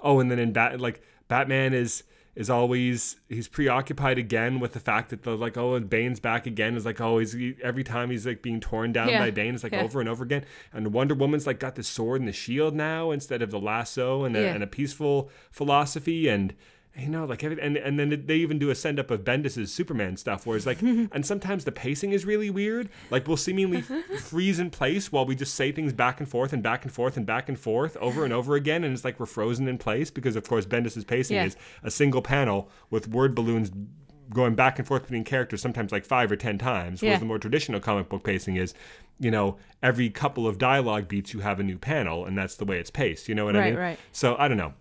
[0.00, 2.04] oh, and then in Bat like Batman is
[2.38, 6.46] is always he's preoccupied again with the fact that the like oh and Bane's back
[6.46, 9.18] again is like oh he's he, every time he's like being torn down Yeah.
[9.18, 9.82] by Bane it's like Yeah.
[9.82, 13.10] over and over again and Wonder Woman's like got the sword and the shield now
[13.10, 14.54] instead of the lasso and a, Yeah.
[14.54, 16.54] and a peaceful philosophy and
[16.98, 19.72] you know like every, and and then they even do a send up of Bendis's
[19.72, 23.78] Superman stuff where it's like and sometimes the pacing is really weird like we'll seemingly
[23.78, 26.92] f- freeze in place while we just say things back and forth and back and
[26.92, 29.78] forth and back and forth over and over again and it's like we're frozen in
[29.78, 31.44] place because of course Bendis's pacing Yeah.
[31.44, 33.70] is a single panel with word balloons
[34.30, 37.18] going back and forth between characters sometimes like five or ten times whereas Yeah.
[37.18, 38.74] the more traditional comic book pacing is
[39.18, 42.64] you know every couple of dialogue beats you have a new panel and that's the
[42.64, 43.98] way it's paced you know what i Right, mean right.
[44.12, 44.74] so i don't know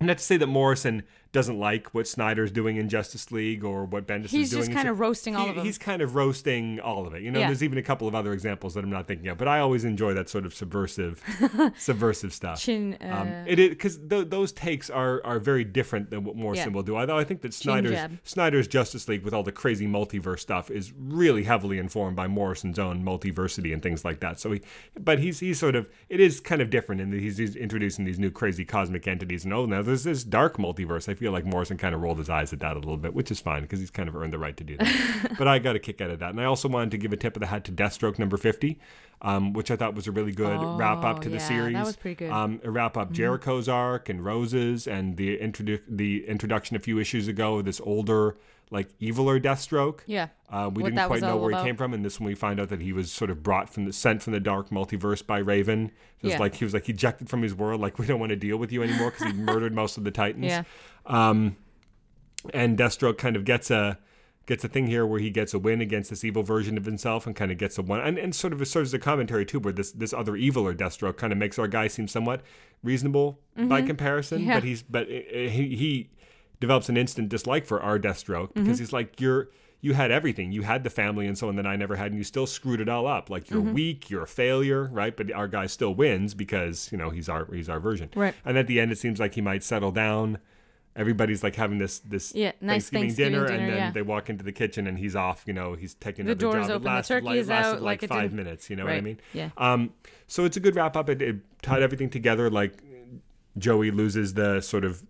[0.00, 4.06] not to say that morrison doesn't like what snyder's doing in justice league or what
[4.06, 5.64] bendis He's is doing He's just in kind of roasting all of them.
[5.66, 7.48] he's kind of roasting all of it you know Yeah.
[7.48, 9.84] there's even a couple of other examples that i'm not thinking of but i always
[9.84, 11.22] enjoy that sort of subversive
[11.76, 12.96] subversive stuff Chin.
[13.02, 16.70] Uh, um, it is because th- those takes are are very different than what Morrison
[16.70, 16.74] Yeah.
[16.74, 16.96] will do.
[16.96, 17.98] Although I think that Snyder's.
[18.22, 22.78] Snyder's Justice League with all the crazy multiverse stuff is really heavily informed by Morrison's
[22.78, 24.38] own multiversity and things like that.
[24.38, 24.60] So he,
[24.98, 28.04] but he's he's sort of it is kind of different in that he's, he's introducing
[28.04, 31.08] these new crazy cosmic entities and oh now there's this dark multiverse.
[31.08, 33.14] I feel feel like Morrison kind of rolled his eyes at that a little bit,
[33.14, 35.34] which is fine because he's kind of earned the right to do that.
[35.38, 36.28] but I got a kick out of that.
[36.28, 38.78] And I also wanted to give a tip of the hat to Deathstroke number 50,
[39.22, 41.72] um, which I thought was a really good wrap up to Oh, the series.
[41.72, 42.30] that was pretty good.
[42.30, 46.98] Um, a wrap up Jericho's arc and Rose's and the, introdu- the introduction a few
[46.98, 48.36] issues ago of this older,
[48.70, 50.00] like eviler Deathstroke.
[50.04, 50.28] Yeah.
[50.50, 52.60] Uh, we What didn't quite know where he came from, and this one we find
[52.60, 55.38] out that he was sort of brought from the sent from the dark multiverse by
[55.38, 55.86] Raven.
[56.20, 56.38] It was Yeah.
[56.38, 58.70] like he was like ejected from his world, like we don't want to deal with
[58.70, 60.44] you anymore because he murdered most of the Titans.
[60.46, 60.62] Yeah.
[61.06, 61.56] Um,
[62.52, 63.98] and Deathstroke kind of gets a
[64.46, 67.26] gets a thing here where he gets a win against this evil version of himself
[67.26, 69.58] and kind of gets a one and, and sort of serves as a commentary too
[69.58, 72.42] where this this other evil or Deathstroke kind of makes our guy seem somewhat
[72.82, 74.48] reasonable by comparison Mm-hmm.
[74.48, 74.54] Yeah.
[74.56, 76.10] but he's but he, he
[76.60, 78.64] develops an instant dislike for our Deathstroke Mm-hmm.
[78.64, 79.48] because he's like you're
[79.80, 82.16] you had everything you had the family and so on that I never had and
[82.18, 83.72] you still screwed it all up like you're Mm-hmm.
[83.72, 87.46] weak you're a failure right but our guy still wins because you know he's our
[87.50, 88.34] he's our version Right.
[88.44, 90.36] and at the end it seems like he might settle down
[90.96, 93.90] everybody's like having this this Yeah, nice Thanksgiving, Thanksgiving dinner, dinner, and then yeah.
[93.90, 95.44] they walk into the kitchen and he's off.
[95.46, 96.70] You know, he's taking The another door's job.
[96.70, 98.70] It open, the lasted, turkey lasted out, like, like five minutes.
[98.70, 99.20] You know what I mean?
[99.32, 99.50] Yeah.
[99.56, 99.92] Um,
[100.26, 101.08] so it's a good wrap up.
[101.08, 102.50] It, it tied everything together.
[102.50, 102.82] Like
[103.58, 105.02] Joey loses the sort of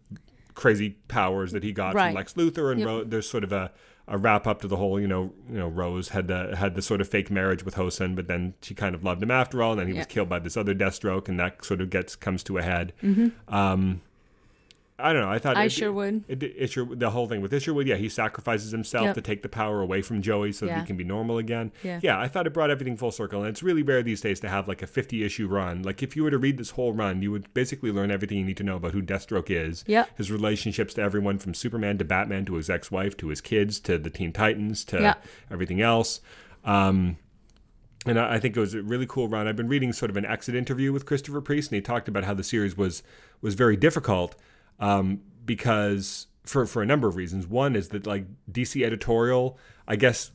[0.55, 2.09] crazy powers that he got Right.
[2.09, 2.87] from Lex Luthor, and Yep.
[2.89, 3.73] Ro- there's sort of a,
[4.07, 5.01] a wrap up to the whole.
[5.01, 8.15] You know, you know, Rose had the had the sort of fake marriage with Hosen,
[8.15, 10.39] but then she kind of loved him after all, and then he was killed by
[10.39, 12.93] this other Deathstroke, and that sort of gets comes to a head.
[13.03, 13.55] Mm-hmm.
[13.55, 14.01] Um,
[14.97, 15.29] I don't know.
[15.31, 16.23] I thought I it- sure would.
[16.29, 19.15] it, Isher, the whole thing with Isherwood, yeah, he sacrifices himself Yep.
[19.17, 21.73] to take the power away from Joey so that he can be normal again.
[21.83, 21.99] Yeah.
[22.01, 24.49] yeah, I thought it brought everything full circle, and it's really rare these days to
[24.49, 25.83] have like a 50 issue run.
[25.83, 28.45] Like if you were to read this whole run, you would basically learn everything you
[28.45, 30.11] need to know about who Deathstroke is, Yep.
[30.17, 33.99] his relationships to everyone from Superman to Batman to his ex-wife to his kids to
[33.99, 35.15] the Teen Titans to Yeah.
[35.51, 36.21] everything else.
[36.65, 37.17] Um,
[38.07, 39.49] and I I think it was a really cool run.
[39.49, 42.23] I've been reading sort of an exit interview with Christopher Priest, and he talked about
[42.25, 43.03] how the series was
[43.41, 44.37] was very difficult
[44.81, 47.47] um, because for for a number of reasons.
[47.47, 49.59] One is that like DC editorial,
[49.89, 50.31] I guess,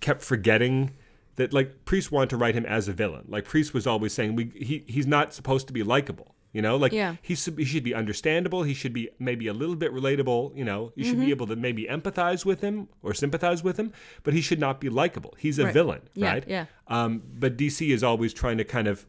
[0.00, 0.92] kept forgetting
[1.36, 3.24] that like Priest wanted to write him as a villain.
[3.28, 6.34] Like Priest was always saying we he he's not supposed to be likable.
[6.52, 7.16] You know, like Yeah.
[7.20, 8.62] he should, he should be understandable.
[8.62, 10.56] He should be maybe a little bit relatable.
[10.56, 11.24] You know, you should Mm-hmm.
[11.24, 14.80] be able to maybe empathize with him or sympathize with him, but he should not
[14.80, 15.34] be likable.
[15.36, 15.74] He's a Right.
[15.74, 16.44] villain, Yeah, right?
[16.46, 16.66] yeah.
[16.86, 19.04] Um, but DC is always trying to kind of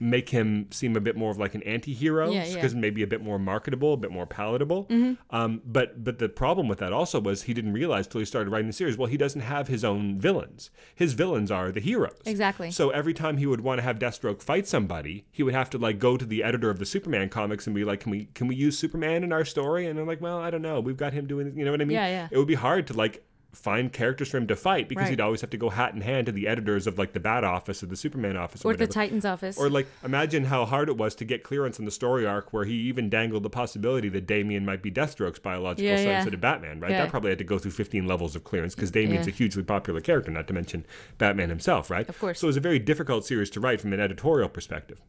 [0.00, 2.54] make him seem a bit more of like an anti-hero Yeah, yeah.
[2.54, 4.84] because maybe a bit more marketable, a bit more palatable.
[4.86, 5.14] Mm-hmm.
[5.34, 8.50] Um, but but the problem with that also was he didn't realize till he started
[8.50, 8.96] writing the series.
[8.96, 10.70] Well, he doesn't have his own villains.
[10.94, 12.20] His villains are the heroes.
[12.26, 12.70] Exactly.
[12.70, 15.78] So every time he would want to have Deathstroke fight somebody, he would have to
[15.78, 18.46] like go to the editor of the Superman comics and be like, "Can we can
[18.46, 20.80] we use Superman in our story?" And they're like, "Well, I don't know.
[20.80, 21.56] We've got him doing.
[21.56, 21.96] You know what I mean?
[21.96, 22.28] Yeah, yeah.
[22.30, 23.24] It would be hard to like."
[23.58, 25.10] Find characters for him to fight because Right.
[25.10, 27.42] he'd always have to go hat in hand to the editors of like the Bat
[27.42, 28.86] Office or the Superman Office or, Or the.
[28.86, 29.58] Titans office.
[29.58, 32.64] Or like imagine how hard it was to get clearance on the story arc where
[32.64, 36.16] he even dangled the possibility that Damian might be Deathstroke's biological Yeah, son yeah.
[36.18, 36.92] instead of Batman, right?
[36.92, 37.02] Yeah.
[37.02, 40.00] That probably had to go through 15 levels of clearance because Damian's a hugely popular
[40.00, 40.86] character, not to mention
[41.18, 42.08] Batman himself, right?
[42.08, 42.38] Of course.
[42.40, 45.00] So it was a very difficult series to write from an editorial perspective.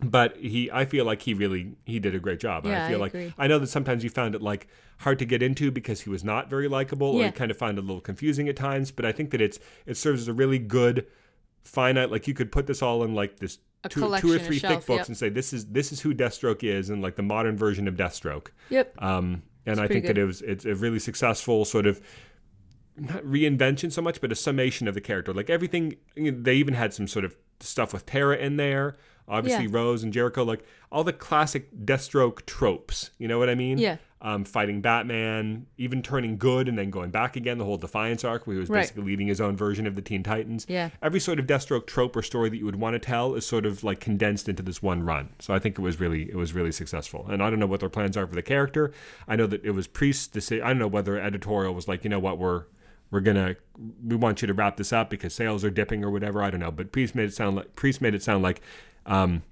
[0.00, 2.64] But he, I feel like he really he did a great job.
[2.64, 2.70] Hmm.
[2.70, 3.34] Yeah, I feel I like agree.
[3.38, 6.22] I know that sometimes you found it like hard to get into because he was
[6.22, 8.90] not very likable, or you kind of find it a little confusing at times.
[8.90, 11.06] But I think that it's it serves as a really good
[11.64, 14.70] finite like you could put this all in like this two, two or three thick
[14.70, 15.08] shelf, books yep.
[15.08, 17.94] and say this is this is who Deathstroke is and like the modern version of
[17.94, 18.48] Deathstroke.
[18.70, 18.94] yep.
[19.02, 22.00] Um, and I pretty think that it was it's a really successful sort of
[22.96, 25.32] not reinvention so much, but a summation of the character.
[25.32, 28.96] Like everything, you know, they even had some sort of stuff with Terra in there.
[29.28, 29.70] Obviously, Yeah.
[29.72, 33.10] Rose and Jericho, like all the classic Deathstroke tropes.
[33.18, 33.78] You know what I mean?
[33.78, 33.96] Yeah.
[34.22, 37.58] Um, fighting Batman, even turning good and then going back again.
[37.58, 38.80] The whole Defiance arc, where he was Right.
[38.80, 40.64] basically leading his own version of the Teen Titans.
[40.68, 40.88] Yeah.
[41.02, 43.66] Every sort of Deathstroke trope or story that you would want to tell is sort
[43.66, 45.28] of like condensed into this one run.
[45.38, 47.26] So I think it was really it was really successful.
[47.28, 48.90] And I don't know what their plans are for the character.
[49.28, 50.64] I know that it was Priest's decision.
[50.64, 52.64] I don't know whether editorial was like, you know what, we're
[53.10, 53.54] we're gonna
[54.04, 56.42] we want you to wrap this up because sales are dipping or whatever.
[56.42, 56.72] I don't know.
[56.72, 58.62] But Priest made it sound like Priest made it sound like
[59.06, 59.42] um,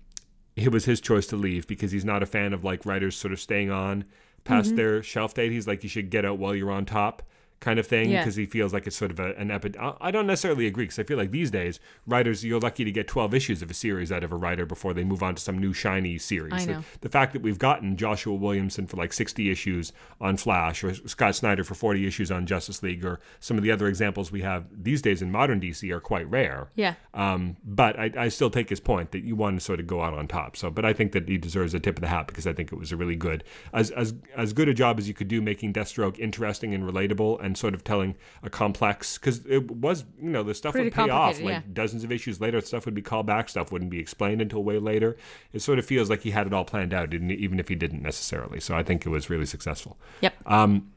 [0.56, 3.32] it was his choice to leave because he's not a fan of like writers sort
[3.32, 4.04] of staying on
[4.44, 4.76] past Mm-hmm.
[4.76, 5.50] their shelf date.
[5.52, 7.22] He's like, you should get out while you're on top
[7.64, 8.20] kind of thing Yeah.
[8.22, 10.98] because he feels like it's sort of a, an epi- I don't necessarily agree because
[10.98, 14.12] I feel like these days writers you're lucky to get 12 issues of a series
[14.12, 16.52] out of a writer before they move on to some new shiny series.
[16.52, 16.84] I The- know.
[17.00, 21.34] The, fact that we've gotten Joshua Williamson for like 60 issues on Flash or Scott
[21.36, 24.64] Snyder for 40 issues on Justice League or some of the other examples we have
[24.72, 26.68] these days in modern DC are quite rare.
[26.74, 26.94] Yeah.
[27.14, 30.02] Um, but I, I still take his point that you want to sort of go
[30.02, 30.56] out on top.
[30.56, 32.72] So, but I think that he deserves a tip of the hat because I think
[32.72, 35.40] it was a really good, as as as good a job as you could do
[35.40, 40.04] making Deathstroke interesting and relatable and and sort of telling a complex because it was
[40.20, 41.60] you know the stuff Pretty would pay off like yeah.
[41.72, 44.78] dozens of issues later stuff would be called back stuff wouldn't be explained until way
[44.78, 45.16] later.
[45.52, 47.76] It sort of feels like he had it all planned out didn't even if he
[47.76, 48.60] didn't necessarily.
[48.60, 49.96] So i think it was really successful.
[50.20, 50.34] Yep.
[50.46, 50.90] Um,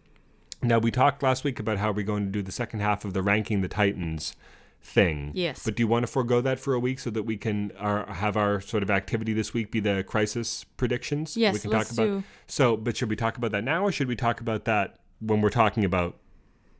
[0.64, 3.14] now we talked last week about how we're going to do the second half of
[3.14, 4.36] the ranking the titans
[4.82, 5.32] thing.
[5.36, 5.64] Yes.
[5.64, 8.06] but do you want to forego that for a week so that we can our,
[8.12, 11.38] have our sort of activity this week be the crisis predictions?
[11.38, 13.84] Yes, we can let's talk about do- so but should we talk about that now
[13.84, 16.18] or should we talk about that when we're talking about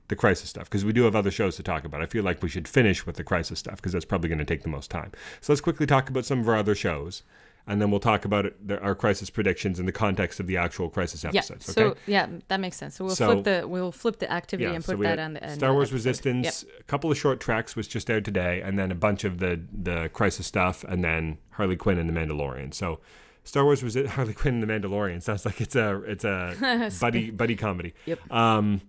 [0.10, 2.02] the crisis stuff because we do have other shows to talk about.
[2.02, 4.46] I feel like we should finish with the crisis stuff because that's probably going to
[4.46, 5.12] take the most time.
[5.42, 7.24] So let's quickly talk about some of our other shows,
[7.68, 10.56] and then we'll talk about it, the, our crisis predictions in the context of the
[10.56, 11.68] actual crisis episodes.
[11.68, 11.74] Yeah.
[11.74, 12.00] So okay.
[12.08, 12.96] yeah, that makes sense.
[12.96, 15.44] So we'll So- flip the we'll flip the activity and put we that on the
[15.46, 15.96] on Star Wars episode.
[15.96, 19.40] Resistance, a couple of short treks was just out today, and then a bunch of
[19.40, 22.74] the the crisis stuff, and then Harley Quinn and the Mandalorian.
[22.74, 23.00] So.
[23.44, 27.32] Star Wars Resi- Harley Quinn and the Mandalorian sounds like it's a it's a buddy
[27.32, 27.94] buddy comedy.
[28.06, 28.30] Yep.
[28.30, 28.82] Um,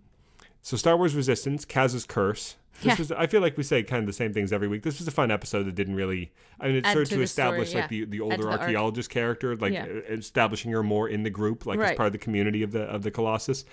[0.69, 2.57] so Star Wars Resistance, Kaz's Curse.
[2.83, 2.95] This Yeah.
[2.99, 4.83] was I feel like we say kind of the same things every week.
[4.83, 7.23] This was a fun episode that didn't really I mean it Add served to to,
[7.23, 8.05] establish story, like yeah.
[8.05, 8.61] the, the older the arc.
[8.61, 9.87] archaeologist character, like Yeah.
[9.87, 13.03] establishing her more in the group, like as part of the community of the of
[13.03, 13.65] the Colossus.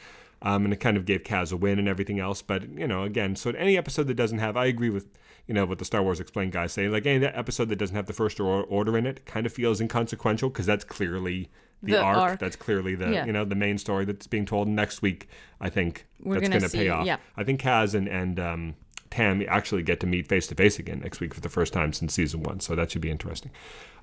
[0.42, 2.42] Um, and it kind of gave Kaz a win and everything else.
[2.42, 5.08] But you know, again, so any episode that doesn't have, I agree with
[5.48, 6.88] you know what the Star Wars Explained guys say.
[6.88, 10.50] Like any episode that doesn't have the first order in it, kind of feels inconsequential
[10.50, 11.50] because that's clearly
[11.86, 12.40] the, The arc, arc.
[12.40, 13.26] That's clearly the Yeah.
[13.26, 14.68] you know the main story that's being told.
[14.68, 15.30] Next week,
[15.62, 17.06] I think We're that's gonna pay off.
[17.06, 17.18] yeah.
[17.38, 18.76] I think Kaz and and um,
[19.12, 21.94] Tam actually get to meet face to face again next week for the first time
[21.94, 22.60] since season one.
[22.60, 23.52] So that should be interesting.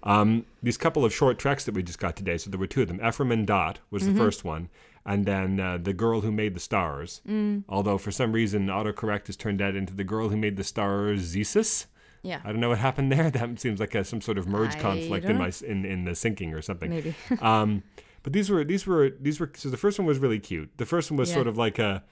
[0.05, 2.37] Um, these couple of short treks that we just got today.
[2.39, 3.01] So there were two of them.
[3.07, 4.15] Ephraim and Dot was Mm-hmm.
[4.15, 4.69] the first one,
[5.07, 7.21] and then uh, the girl who made the stars.
[7.29, 7.63] Mm.
[7.69, 11.21] Although for some reason autocorrect has turned that into the girl who made the stars,
[11.21, 11.87] Zeus.
[12.23, 12.41] Yeah.
[12.45, 13.31] I don't know what happened there.
[13.37, 15.45] That seems like a, some sort of merge I conflict in know.
[15.45, 16.91] my in in the syncing or something.
[16.91, 17.15] Maybe.
[17.41, 17.83] Um,
[18.23, 20.71] but these were these were these were so the first one was really cute.
[20.77, 21.35] The first one was Yeah.
[21.35, 22.05] sort of like a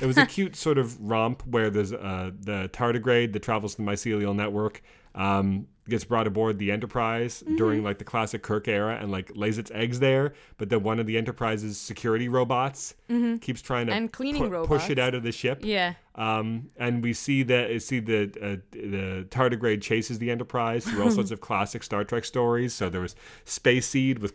[0.00, 3.82] it was a cute sort of romp where there's uh, the tardigrade that travels the
[3.82, 4.82] mycelial network
[5.18, 7.56] um, gets brought aboard the Enterprise Mm-hmm.
[7.56, 10.34] during like the classic Kirk era and like lays its eggs there.
[10.58, 12.94] But then one of the Enterprise's security robots
[13.40, 13.98] keeps trying to Mm-hmm.
[14.02, 15.60] And cleaning pu- push it out of the ship.
[15.64, 15.94] yeah.
[16.14, 21.10] Um, and we see that see the uh, the tardigrade chases the Enterprise through all
[21.20, 22.74] sorts of classic Star Trek stories.
[22.74, 24.34] So there was Space Seed with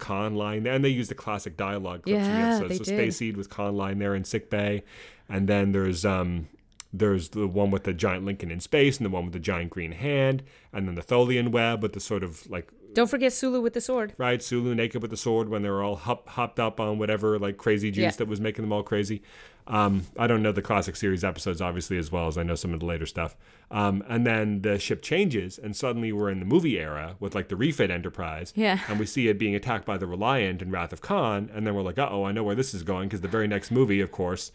[0.64, 2.70] there, and they used the classic dialogue clips from the Yeah, episode.
[2.70, 2.96] they So did.
[2.96, 4.84] Space Seed with Khan lying there in sick bay,
[5.30, 6.48] and then there's um
[6.94, 9.72] there's the one with the giant Lincoln in space, and the one with the giant
[9.72, 13.60] green hand, and then the Tholian web with the sort of like Don't forget Sulu
[13.62, 14.14] with the sword.
[14.18, 14.42] right?
[14.42, 17.58] Sulu naked with the sword when they were all hop, hopped up on whatever like
[17.58, 18.12] crazy juice Yeah.
[18.12, 19.24] that was making them all crazy.
[19.66, 22.74] Um, I don't know the classic series episodes obviously as well as I know some
[22.74, 23.38] of the later stuff.
[23.72, 27.48] Um, and then the ship changes, and suddenly we're in the movie era with like
[27.48, 28.52] the refit Enterprise.
[28.56, 28.80] Yeah.
[28.90, 31.74] And we see it being attacked by the Reliant in Wrath of Khan, and then
[31.76, 34.02] we're like, uh oh, I know where this is going because the very next movie,
[34.02, 34.52] of course.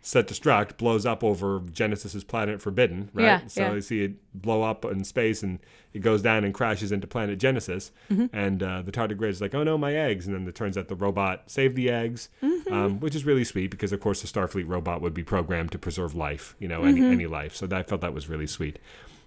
[0.00, 3.24] Set Destruct blows up over Genesis's planet Forbidden, right?
[3.24, 3.72] Yeah, so yeah.
[3.74, 5.58] you see it blow up in space and
[5.92, 7.90] it goes down and crashes into planet Genesis.
[8.10, 8.26] Mm-hmm.
[8.34, 10.26] And uh, the tardigrade is like, oh no, my eggs.
[10.26, 12.72] And then it turns out the robot saved the eggs, Mm-hmm.
[12.72, 15.78] um, which is really sweet because, of course, the Starfleet robot would be programmed to
[15.78, 17.12] preserve life, you know, any, Mm-hmm.
[17.12, 17.54] any life.
[17.56, 18.78] So that, I felt that was really sweet.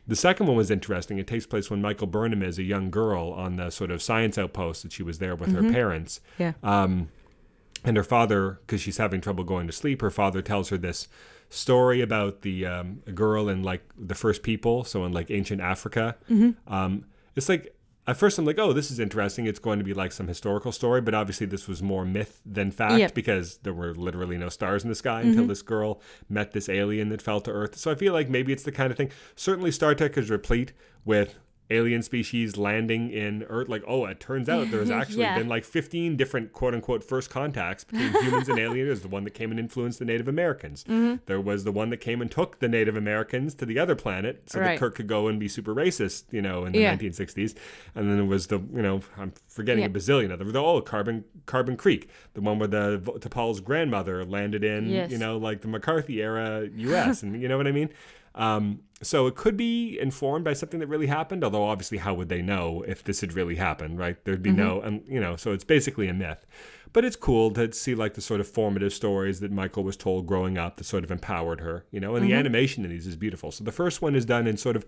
[0.08, 1.20] The second one was interesting.
[1.20, 4.38] It takes place when Michael Burnham is a young girl on the sort of science
[4.38, 5.66] outpost that she was there with Mm-hmm.
[5.68, 6.22] her parents.
[6.40, 6.54] Yeah.
[6.64, 7.10] Um,
[7.84, 11.08] and her father, because she's having trouble going to sleep, her father tells her this
[11.50, 15.62] story about the um, a girl in like the first people, so in like ancient
[15.62, 16.16] Africa.
[16.30, 16.74] Mm-hmm.
[16.74, 17.76] Um, it's like
[18.08, 19.46] at first I'm like, oh, this is interesting.
[19.46, 22.72] It's going to be like some historical story, but obviously this was more myth than
[22.72, 23.14] fact Yep.
[23.14, 27.10] because there were literally no stars in the sky until this girl met this alien
[27.10, 27.76] that fell to Earth.
[27.78, 29.12] So I feel like maybe it's the kind of thing.
[29.36, 30.74] Certainly, Star Trek is replete
[31.06, 31.36] with
[31.72, 33.70] alien species landing in Earth.
[33.70, 35.38] Like, oh, it turns out there's actually Yeah.
[35.38, 38.88] been like 15 different quote unquote first contacts between humans and aliens.
[38.88, 40.84] There's the one that came and influenced the Native Americans.
[40.84, 41.16] Mm-hmm.
[41.26, 44.44] There was the one that came and took the Native Americans to the other planet
[44.48, 46.96] so that Kirk could go and be super racist, you know, in the Yeah.
[46.96, 47.56] 1960s.
[47.96, 50.52] And then there was the, you know, I'm forgetting a bazillion of them.
[50.52, 55.12] The, oh, Carbon Carbon Creek, the one where the T'Pol's grandmother landed in, Yes.
[55.12, 57.24] you know, like the McCarthy era U.S.
[57.24, 57.90] and you know what I mean.
[58.36, 62.30] Um, so it could be informed by something that really happened, although obviously, how would
[62.30, 64.24] they know if this had really happened, right?
[64.26, 66.46] There'd be no, and you know, so it's basically a myth.
[66.94, 70.28] But it's cool to see like the sort of formative stories that Michael was told
[70.28, 73.16] growing up that sort of empowered her, you know, and the animation in these is
[73.16, 73.52] beautiful.
[73.52, 74.86] So the first one is done in sort of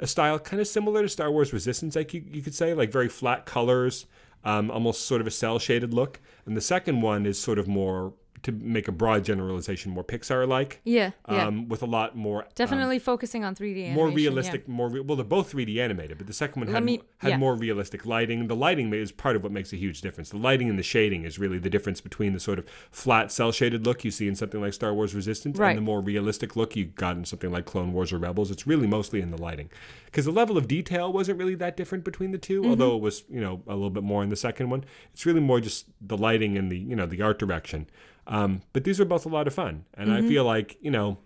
[0.00, 2.90] a style kind of similar to Star Wars Resistance, like you, you could say, like
[2.90, 4.06] very flat colors,
[4.44, 6.20] um, almost sort of a cell shaded look.
[6.46, 10.80] And the second one is sort of more to make a broad generalization, more Pixar-like.
[10.84, 11.46] Yeah, yeah.
[11.46, 13.94] Um, with a lot more um, Definitely focusing on 3D animation.
[13.94, 14.14] more yeah.
[14.16, 17.30] realistic, more re- well, they're both 3D animated, but the second one had, me- had
[17.30, 17.36] yeah.
[17.36, 18.48] more realistic lighting.
[18.48, 20.30] The lighting is part of what makes a huge difference.
[20.30, 23.52] The lighting and the shading is really the difference between the sort of flat cell
[23.52, 25.70] shaded look you see in something like Star Wars Resistance Right.
[25.70, 28.50] and the more realistic look you got in something like Clone Wars or Rebels.
[28.50, 29.70] It's really mostly in the lighting
[30.06, 32.70] because the level of detail wasn't really that different between the 2 Mm-hmm.
[32.70, 34.84] although it was you know a little bit more in the second one.
[35.12, 37.86] It's really more just the lighting and the you know the art direction.
[38.26, 40.24] Um, but these are both a lot of fun, and Mm-hmm.
[40.24, 41.18] I feel like you know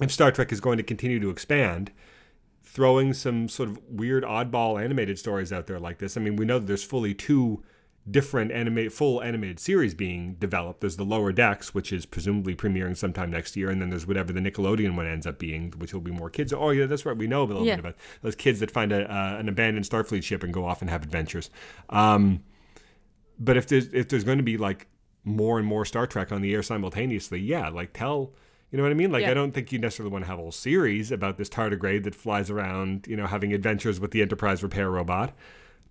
[0.00, 1.90] if Star Trek is going to continue to expand,
[2.62, 6.16] throwing some sort of weird oddball animated stories out there like this.
[6.16, 7.62] I mean, we know that there's fully two
[8.08, 10.80] different animate full animated series being developed.
[10.80, 14.32] There's the Lower Decks, which is presumably premiering sometime next year, and then there's whatever
[14.32, 16.52] the Nickelodeon one ends up being, which will be more kids.
[16.52, 17.16] Oh yeah, that's right.
[17.16, 17.76] We know a little Yeah.
[17.76, 20.82] bit about those kids that find a, uh, an abandoned Starfleet ship and go off
[20.82, 21.50] and have adventures.
[21.90, 22.42] Um,
[23.38, 24.86] but if there's if there's going to be like
[25.26, 28.32] more and more Star Trek on the air simultaneously, yeah, like tell
[28.70, 29.12] you know what I mean?
[29.12, 29.30] Like Yeah.
[29.30, 32.14] I don't think you necessarily want to have a whole series about this tardigrade that
[32.14, 35.34] flies around, you know, having adventures with the Enterprise repair robot.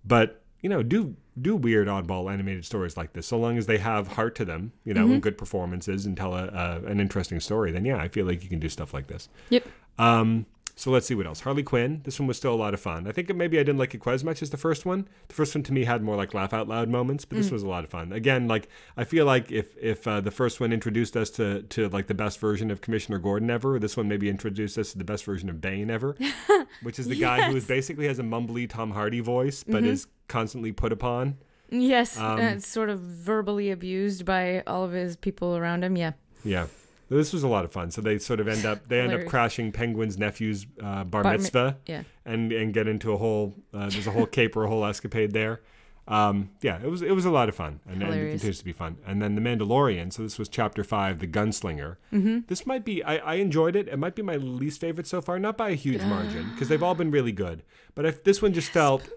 [0.04, 3.78] But, you know, do do weird oddball animated stories like this, so long as they
[3.78, 7.40] have heart to them, you know, and good performances and tell a, a an interesting
[7.40, 9.28] story, then yeah, I feel like you can do stuff like this.
[9.50, 9.66] Yep.
[9.98, 10.46] Um,
[10.78, 11.40] so let's see what else.
[11.40, 12.02] Harley Quinn.
[12.04, 13.08] This one was still a lot of fun.
[13.08, 15.08] I think maybe I didn't like it quite as much as the first one.
[15.28, 17.62] The first one to me had more like laugh out loud moments, but this was
[17.62, 18.12] a lot of fun.
[18.12, 21.88] Again, like I feel like if if uh, the first one introduced us to to
[21.88, 25.04] like the best version of Commissioner Gordon ever, this one maybe introduced us to the
[25.04, 26.14] best version of Bane ever,
[26.82, 30.06] which is the guy who is basically has a mumbly Tom Hardy voice, but is
[30.28, 31.38] constantly put upon.
[31.70, 32.18] Yes.
[32.18, 35.96] Um, sort of verbally abused by all of his people around him.
[35.96, 36.12] Yeah.
[36.44, 36.66] Yeah.
[37.08, 37.90] This was a lot of fun.
[37.90, 41.32] So they sort of end up they end up crashing Penguin's nephew's uh, bar, Bar
[41.32, 41.78] mi- mitzvah.
[41.86, 42.02] Yeah.
[42.24, 45.60] and and get into a whole uh, there's a whole caper, a whole escapade there.
[46.08, 48.64] Um, yeah, it was it was a lot of fun, and, and it continues to
[48.64, 48.96] be fun.
[49.04, 50.12] And then the Mandalorian.
[50.12, 51.96] So this was chapter five, the Gunslinger.
[52.12, 52.38] Mm-hmm.
[52.46, 53.88] This might be I, I enjoyed it.
[53.88, 56.82] It might be my least favorite so far, not by a huge margin, because they've
[56.82, 57.62] all been really good.
[57.96, 59.08] But if this one just felt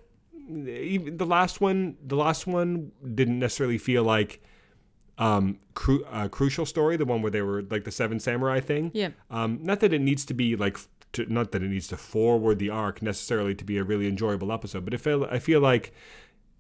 [0.47, 4.41] even the last one, the last one didn't necessarily feel like
[5.19, 8.89] um cru- uh, crucial story the one where they were like the seven samurai thing
[8.93, 9.09] Yeah.
[9.29, 10.77] um, not that it needs to be like,
[11.13, 14.51] to, not that it needs to forward the arc necessarily to be a really enjoyable
[14.51, 15.93] episode, but I feel I feel like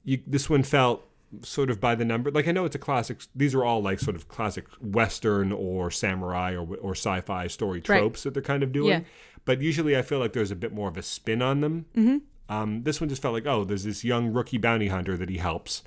[0.03, 1.05] you, this one felt
[1.43, 2.31] sort of by the number.
[2.31, 3.21] Like I know it's a classic.
[3.35, 7.99] These are all like sort of classic Western or samurai or or sci-fi story Right.
[7.99, 8.89] tropes that they're kind of doing.
[8.89, 9.01] Yeah.
[9.45, 11.85] But usually I feel like there's a bit more of a spin on them.
[11.95, 12.17] Mm-hmm.
[12.53, 15.37] Um, this one just felt like oh, there's this young rookie bounty hunter that he
[15.37, 15.83] helps.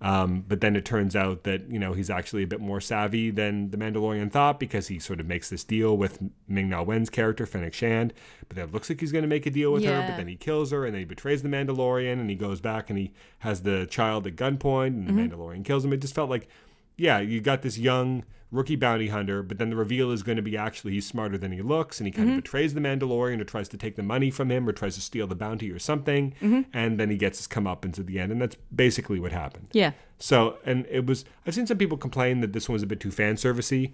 [0.00, 3.30] Um, but then it turns out that you know he's actually a bit more savvy
[3.30, 7.10] than the Mandalorian thought because he sort of makes this deal with Ming Na Wen's
[7.10, 8.12] character Fennec Shand.
[8.48, 10.28] But then it looks like he's going to make a deal with her, but then
[10.28, 13.12] he kills her and then he betrays the Mandalorian and he goes back and he
[13.40, 15.92] has the child at gunpoint and the Mandalorian kills him.
[15.92, 16.48] It just felt like,
[16.96, 20.42] yeah, you got this young rookie bounty hunter, but then the reveal is going to
[20.42, 22.40] be actually he's smarter than he looks and he kind of mm-hmm.
[22.40, 25.26] betrays the Mandalorian or tries to take the money from him or tries to steal
[25.26, 26.62] the bounty or something, mm-hmm.
[26.72, 29.68] and then he gets his comeuppance at the end, and that's basically what happened.
[29.72, 29.92] Yeah.
[30.18, 33.00] So, and it was, I've seen some people complain that this one was a bit
[33.00, 33.92] too fan servicey,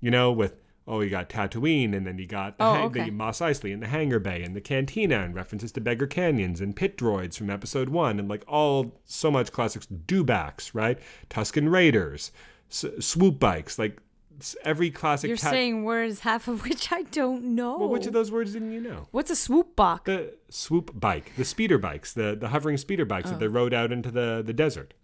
[0.00, 0.54] you know, with,
[0.86, 3.04] oh, you got Tatooine, and then you got the, Oh, hang- okay.
[3.06, 6.60] the Mos Eisley and the Hangar Bay and the Cantina and references to Beggar Canyons
[6.60, 10.98] and pit droids from episode one and like all so much classics, dewbacks, right?
[11.30, 12.30] Tusken Raiders,
[12.68, 14.00] swoop bikes, like
[14.40, 15.28] s- every classic.
[15.28, 17.78] You're saying words, half of which I don't know.
[17.78, 19.06] well, which of those words didn't you know?
[19.10, 20.04] What's a swoop bike?
[20.04, 23.92] The swoop bike, the speeder bikes, the, the hovering speeder bikes that they rode out
[23.92, 24.94] into the, the desert.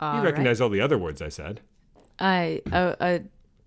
[0.00, 0.06] You Oh.
[0.06, 0.24] All right.
[0.26, 1.60] recognize all the other words I said.
[2.20, 3.18] I uh, uh,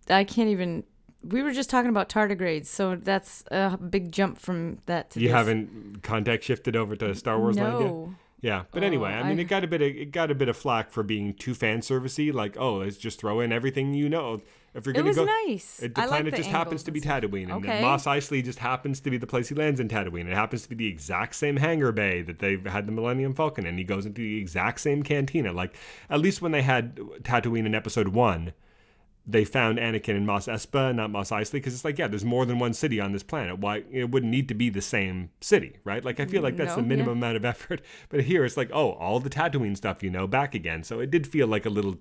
[0.10, 0.86] I can't even.
[1.24, 5.28] We were just talking about tardigrades, so that's a big jump from that to You
[5.28, 5.36] this.
[5.36, 7.94] haven't contact shifted over to Star Wars land yet?
[8.42, 10.36] Yeah, but anyway, Oh, I mean, I- it got a bit of it got a
[10.36, 12.34] bit of flack for being too fan servicey.
[12.34, 14.42] Like, oh, let's just throw in everything you know.
[14.74, 15.82] If you're gonna it was go, nice.
[15.84, 17.02] It, the I like planet the just happens to be.
[17.02, 17.82] Tatooine, and Okay.
[17.82, 20.28] Mos Eisley just happens to be the place he lands in Tatooine.
[20.28, 23.66] It happens to be the exact same hangar bay that they've had the Millennium Falcon,
[23.68, 25.52] and he goes into the exact same cantina.
[25.52, 25.76] Like,
[26.10, 28.54] at least when they had Tatooine in Episode One,
[29.26, 32.46] they found Anakin in Mos Espa, not Mos Eisley, because it's like, yeah, there's more
[32.46, 33.60] than one city on this planet.
[33.60, 36.04] Why it wouldn't need to be the same city, right?
[36.04, 36.88] Like, I feel like that's No, the yeah.
[36.88, 37.82] minimum amount of effort.
[38.10, 40.84] But here, it's like, oh, all the Tatooine stuff, you know, back again.
[40.84, 41.98] So it did feel like a little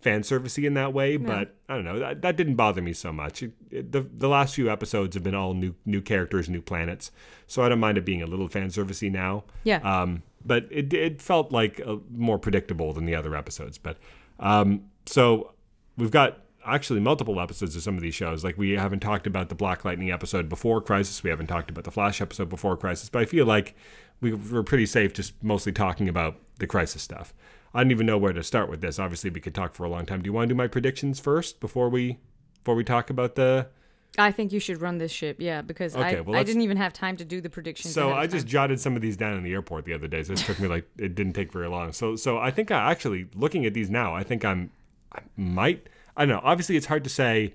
[0.00, 1.98] fan servicey in that way, but I don't know.
[1.98, 3.42] That, that didn't bother me so much.
[3.42, 7.10] It, it, the the last few episodes have been all new new characters, new planets,
[7.46, 9.44] so I don't mind it being a little fan servicey now.
[9.62, 9.78] Yeah.
[9.78, 13.78] Um, but it it felt like uh, more predictable than the other episodes.
[13.78, 13.96] But
[14.40, 15.54] um, so
[15.96, 18.44] we've got actually multiple episodes of some of these shows.
[18.44, 21.22] Like we haven't talked about the Black Lightning episode before Crisis.
[21.22, 23.08] We haven't talked about the Flash episode before Crisis.
[23.08, 23.74] But I feel like
[24.20, 27.34] we we're pretty safe just mostly talking about the crisis stuff.
[27.74, 28.98] I don't even know where to start with this.
[28.98, 30.22] Obviously, we could talk for a long time.
[30.22, 32.18] Do you want to do my predictions first before we
[32.58, 33.68] before we talk about the?
[34.16, 36.76] I think you should run this ship, yeah, because Okay, I, well, I didn't even
[36.76, 37.92] have time to do the predictions.
[37.92, 40.22] So I just jotted some of these down in the airport the other day.
[40.22, 41.92] So it took me like it didn't take very long.
[41.92, 44.70] So so I think I actually looking at these now, I think I'm
[45.12, 46.40] I might I don't know.
[46.44, 47.54] Obviously, it's hard to say.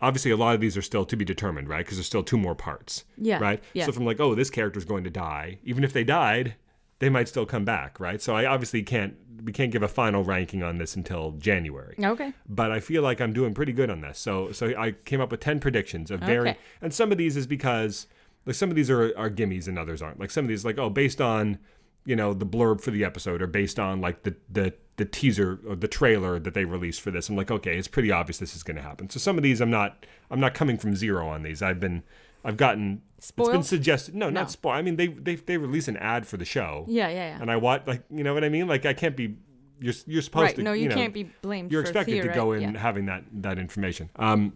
[0.00, 1.84] Obviously, a lot of these are still to be determined, right?
[1.84, 3.04] Because there's still two more parts.
[3.16, 3.62] Yeah, Right.
[3.72, 3.86] yeah.
[3.86, 5.58] So from like, oh, this character's going to die.
[5.64, 6.56] Even if they died,
[6.98, 8.20] they might still come back, right?
[8.20, 12.32] So I obviously can't we can't give a final ranking on this until January okay.
[12.48, 14.18] but I feel like I'm doing pretty good on this.
[14.18, 16.58] So so I came up with ten predictions of varying, Okay.
[16.80, 18.06] and some of these is because
[18.46, 20.20] like some of these are are gimmies and others aren't.
[20.20, 21.58] Like some of these like oh based on
[22.04, 25.58] you know the blurb for the episode or based on like the the the teaser
[25.68, 27.28] or the trailer that they released for this.
[27.28, 29.10] I'm like okay, it's pretty obvious this is going to happen.
[29.10, 31.62] So some of these I'm not I'm not coming from zero on these.
[31.62, 32.02] I've been
[32.44, 34.14] I've gotten It's been suggested.
[34.14, 34.40] No, No.
[34.40, 34.72] not spoil.
[34.72, 36.84] I mean they they they release an ad for the show.
[36.88, 37.38] Yeah, yeah, yeah.
[37.40, 38.68] And I watch like you know what I mean.
[38.68, 39.36] Like I can't be.
[39.80, 40.56] You're you're supposed right.
[40.56, 40.62] to.
[40.62, 41.72] No, you, know, can't be blamed.
[41.72, 42.78] you're expected to go in yeah.
[42.78, 44.08] having that that information.
[44.16, 44.54] Um,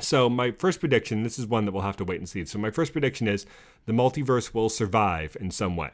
[0.00, 2.44] so my first prediction, this is one that we'll have to wait and see.
[2.46, 3.46] So my first prediction is
[3.86, 5.90] the multiverse will survive in some way,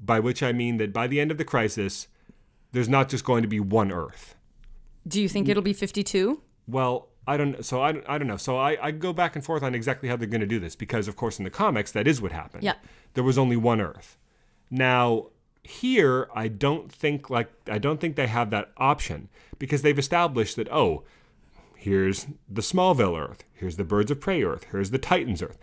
[0.00, 2.08] by which I mean that by the end of the crisis,
[2.78, 4.36] there's not just going to be one Earth.
[5.08, 6.40] Do you think it'll be 52?
[6.68, 7.64] Well, I don't.
[7.64, 8.36] So I, I don't know.
[8.36, 10.76] So I, I go back and forth on exactly how they're going to do this
[10.76, 12.62] because, of course, in the comics, that is what happened.
[12.62, 12.74] Yeah.
[13.14, 14.16] There was only one Earth.
[14.70, 15.30] Now
[15.64, 20.54] here, I don't think like I don't think they have that option because they've established
[20.54, 21.02] that oh,
[21.74, 25.58] here's the Smallville Earth, here's the Birds of Prey Earth, here's the Titans Earth.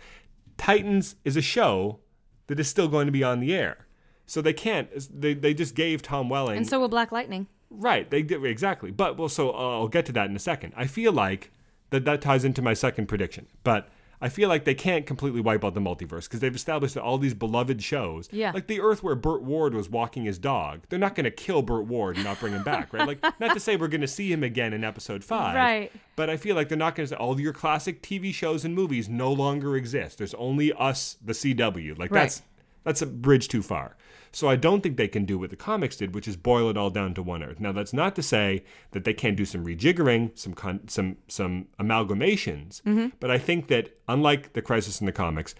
[0.58, 2.00] Titans is a show
[2.48, 3.85] that is still going to be on the air.
[4.26, 4.88] So they can't.
[5.20, 7.46] They, they just gave Tom Welling And so will Black Lightning.
[7.70, 8.90] Right, they did exactly.
[8.90, 10.72] But well, so uh, I'll get to that in a second.
[10.76, 11.50] I feel like
[11.90, 13.46] that that ties into my second prediction.
[13.64, 13.88] But
[14.20, 17.18] I feel like they can't completely wipe out the multiverse because they've established that all
[17.18, 18.52] these beloved shows, Yeah.
[18.52, 21.60] like the Earth where Burt Ward was walking his dog, they're not going to kill
[21.60, 23.06] Burt Ward and not bring him back, right?
[23.06, 25.92] Like, not to say we're going to see him again in episode five, Right.
[26.16, 28.74] But I feel like they're not going to say all your classic TV shows and
[28.74, 30.16] movies no longer exist.
[30.18, 31.98] There's only us, the CW.
[31.98, 32.22] Like Right.
[32.22, 32.42] that's
[32.84, 33.96] that's a bridge too far.
[34.36, 36.76] So I don't think they can do what the comics did, which is boil it
[36.76, 37.58] all down to one Earth.
[37.58, 41.68] Now that's not to say that they can't do some rejiggering, some con- some some
[41.80, 43.06] amalgamations, mm-hmm.
[43.18, 45.54] but I think that unlike the Crisis in the comics,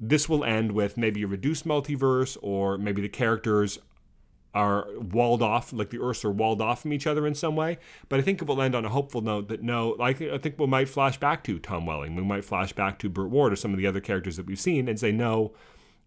[0.00, 3.78] this will end with maybe a reduced multiverse, or maybe the characters
[4.54, 7.76] are walled off, like the Earths are walled off from each other in some way.
[8.08, 10.58] But I think it will end on a hopeful note that no, like I think
[10.58, 13.56] we might flash back to Tom Welling, we might flash back to Burt Ward or
[13.56, 15.52] some of the other characters that we've seen and say no.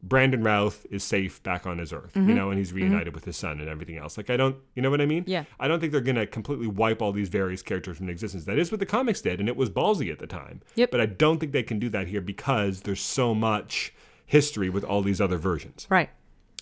[0.06, 2.36] Brandon Routh is safe back on his Earth, you mm-hmm.
[2.36, 2.78] know, and he's mm-hmm.
[2.78, 4.18] reunited with his son and everything else.
[4.18, 5.24] Like I don't, you know what I mean?
[5.26, 5.46] Yeah.
[5.62, 8.44] I don't think they're gonna completely wipe all these various characters from existence.
[8.44, 10.62] That is what the comics did, and it was ballsy at the time.
[10.76, 10.92] Yep.
[10.92, 13.94] But I don't think they can do that here because there's so much
[14.26, 15.88] history with all these other versions.
[15.90, 16.10] Right.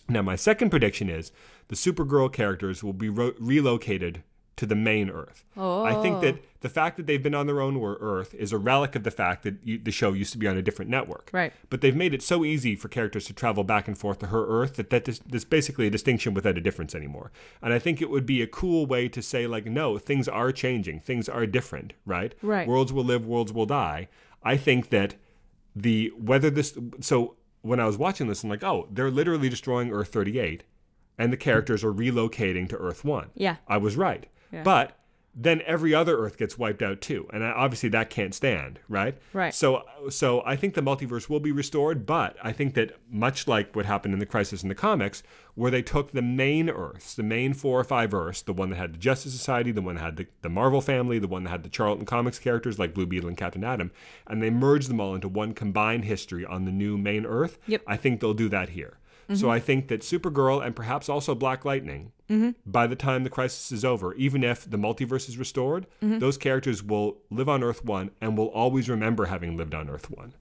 [0.08, 1.32] Now, my second prediction is
[1.70, 4.24] the Supergirl characters will be ro- relocated
[4.58, 5.44] to the main Earth.
[5.58, 6.40] I think that oh.
[6.60, 9.44] the fact that they've been on their own Earth is a relic of the fact
[9.44, 11.30] that you, the show used to be on a different network.
[11.32, 11.54] Right.
[11.70, 14.46] But they've made it so easy for characters to travel back and forth to her
[14.48, 17.32] Earth that that that's basically a distinction without a difference anymore.
[17.62, 20.52] And I think it would be a cool way to say, like, no, things are
[20.52, 22.36] changing, things are different, right?
[22.42, 22.68] Right.
[22.68, 24.10] Worlds will live, worlds will die.
[24.44, 25.16] I think that
[25.76, 29.92] the whether this so when I was watching this, I'm like, oh, they're literally destroying
[29.92, 30.64] Earth 38,
[31.18, 33.32] and the characters are relocating to Earth 1.
[33.36, 33.58] Yeah.
[33.68, 34.28] I was right.
[34.52, 34.64] Yeah.
[34.64, 34.98] But
[35.34, 39.18] then every other Earth gets wiped out too, and obviously that can't stand, right?
[39.32, 39.54] Right.
[39.54, 43.74] So, so I think the multiverse will be restored, but I think that much like
[43.74, 45.24] what happened in the Crisis in the comics,
[45.56, 48.76] where they took the main Earths, the main four or five Earths, the one that
[48.76, 51.50] had the Justice Society, the one that had the, the Marvel family, the one that
[51.50, 53.92] had the Charlton Comics characters like Blue Beetle and Captain Atom,
[54.28, 57.58] and they merged them all into one combined history on the new main Earth.
[57.68, 57.84] Yep.
[57.88, 58.98] I think they'll do that here.
[59.30, 59.36] Mm-hmm.
[59.36, 62.52] So I think that Supergirl and perhaps also Black Lightning, Mm-hmm.
[62.66, 66.20] by the time the crisis is over, even if the multiverse is restored, mm-hmm.
[66.20, 70.10] those characters will live on Earth 1 and will always remember having lived on Earth
[70.10, 70.34] 1.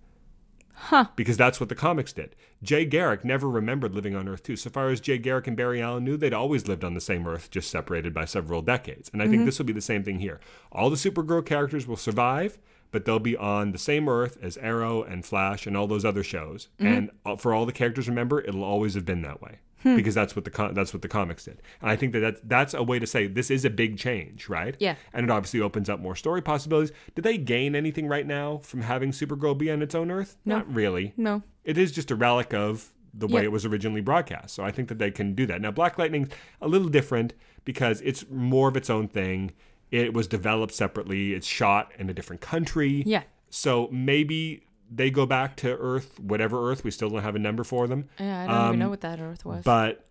[0.83, 1.07] Huh.
[1.15, 2.35] Because that's what the comics did.
[2.63, 4.57] Jay Garrick never remembered living on Earth 2.
[4.57, 7.27] So far as Jay Garrick and Barry Allen knew, they'd always lived on the same
[7.27, 9.11] Earth, just separated by several decades.
[9.13, 9.47] And I think mm-hmm.
[9.47, 10.41] this will be the same thing here.
[10.73, 12.59] All the Supergirl characters will survive,
[12.93, 16.23] but they'll be on the same Earth as Arrow and Flash and all those other
[16.23, 16.69] shows.
[16.79, 19.59] And uh, for all the characters, remember, it'll always have been that way.
[19.83, 19.97] Hmm.
[19.97, 22.41] Because that's what the com- that's what the comics did, and I think that that's,
[22.45, 24.77] that's a way to say this is a big change, right?
[24.79, 24.97] Yeah.
[25.15, 26.93] and it obviously opens up more story possibilities.
[27.15, 30.37] Did they gain anything right now from having Supergirl be on its own Earth?
[30.45, 31.43] Not really No.
[31.65, 33.45] it is just a relic of the way Yep.
[33.45, 34.55] it was originally broadcast.
[34.55, 35.61] So I think that they can do that.
[35.61, 36.29] Now, Black Lightning's
[36.61, 37.33] a little different
[37.65, 39.51] because it's more of its own thing.
[39.91, 41.35] It was developed separately.
[41.35, 43.03] It's shot in a different country.
[43.05, 43.23] Yeah.
[43.49, 46.83] So maybe they go back to Earth, whatever Earth.
[46.85, 48.09] We still don't have a number for them.
[48.19, 49.63] Yeah, I don't even know what that Earth was.
[49.65, 50.07] But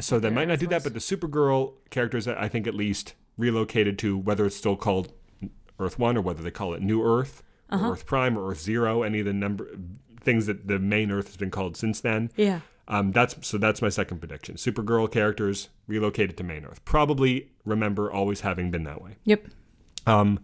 [0.00, 3.14] so they might not do that, Earth but the Supergirl characters, I think, at least
[3.36, 5.12] relocated to whether it's still called
[5.78, 7.88] Earth One or whether they call it New Earth Uh-huh.
[7.88, 9.68] or Earth Prime or Earth Zero, any of the number
[10.20, 12.30] things that the main Earth has been called since then.
[12.36, 12.60] Yeah.
[12.88, 14.56] Um, that's so that's my second prediction.
[14.56, 16.84] Supergirl characters relocated to main Earth.
[16.84, 19.16] Probably remember always having been that way.
[19.24, 19.46] Yep.
[20.06, 20.40] Um,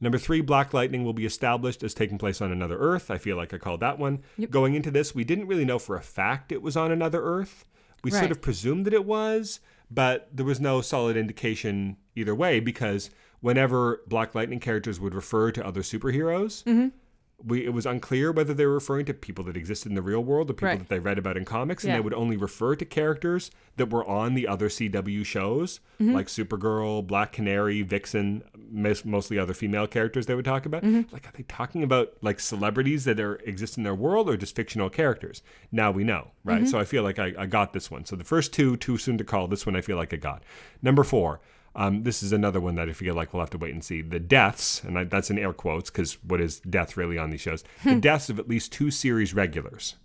[0.00, 3.10] number three, Black Lightning will be established as taking place on another Earth.
[3.10, 4.22] I feel like I called that one.
[4.38, 4.50] Yep.
[4.50, 7.64] Going into this, we didn't really know for a fact it was on another Earth.
[8.04, 12.60] We sort of presumed that it was, but there was no solid indication either way
[12.60, 16.88] because whenever Black Lightning characters would refer to other superheroes, Mm-hmm.
[17.46, 20.22] We, it was unclear whether they were referring to people that existed in the real
[20.24, 20.78] world or people Right.
[20.80, 21.96] that they read about in comics, and Yeah.
[21.98, 26.12] they would only refer to characters that were on the other CW shows, Mm-hmm.
[26.12, 30.82] like Supergirl, Black Canary, Vixen, most, mostly other female characters they would talk about.
[30.82, 31.12] Mm-hmm.
[31.14, 34.56] Like, are they talking about like celebrities that are exist in their world or just
[34.56, 35.42] fictional characters?
[35.70, 36.58] Now we know, right?
[36.62, 36.66] Mm-hmm.
[36.66, 38.04] So I feel like I, I got this one.
[38.04, 39.46] So the first two, too soon to call.
[39.46, 40.42] This one I feel like I got.
[40.82, 41.40] Number four.
[41.78, 44.00] Um, this is another one that I feel like we'll have to wait and see.
[44.00, 47.42] The deaths, and I, that's in air quotes because what is death really on these
[47.42, 47.64] shows?
[47.82, 47.90] Hmm.
[47.90, 49.96] the deaths of at least two series regulars.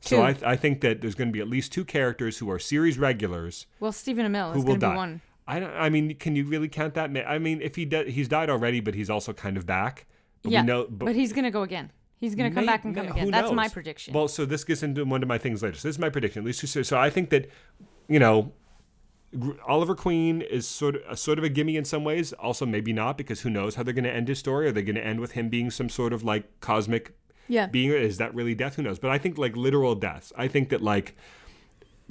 [0.00, 0.22] So Two.
[0.22, 2.98] I, I think that there's going to be at least two characters who are series
[2.98, 5.20] regulars Well, Stephen Amell who is going to be one.
[5.46, 5.70] I don't.
[5.74, 7.10] I mean, can you really count that?
[7.28, 10.06] I mean, if he de- he's died already, but he's also kind of back.
[10.42, 10.60] But Yeah.
[10.62, 11.90] we know, But, he's going to go again.
[12.18, 13.30] He's going to come May- back and come may- again.
[13.30, 14.14] That's my prediction.
[14.14, 15.76] Well, so this gets into one of my things later.
[15.76, 16.40] So this is my prediction.
[16.42, 16.88] At least two series.
[16.88, 17.50] So I think that,
[18.08, 18.52] you know,
[19.66, 22.32] Oliver Queen is sort of a, sort of a gimme in some ways.
[22.34, 24.66] Also, maybe not because who knows how they're going to end his story?
[24.68, 27.16] Are they going to end with him being some sort of like cosmic
[27.48, 27.66] yeah.
[27.66, 27.90] being?
[27.90, 28.76] Is that really death?
[28.76, 28.98] Who knows?
[28.98, 30.32] But I think like literal deaths.
[30.36, 31.16] I think that like,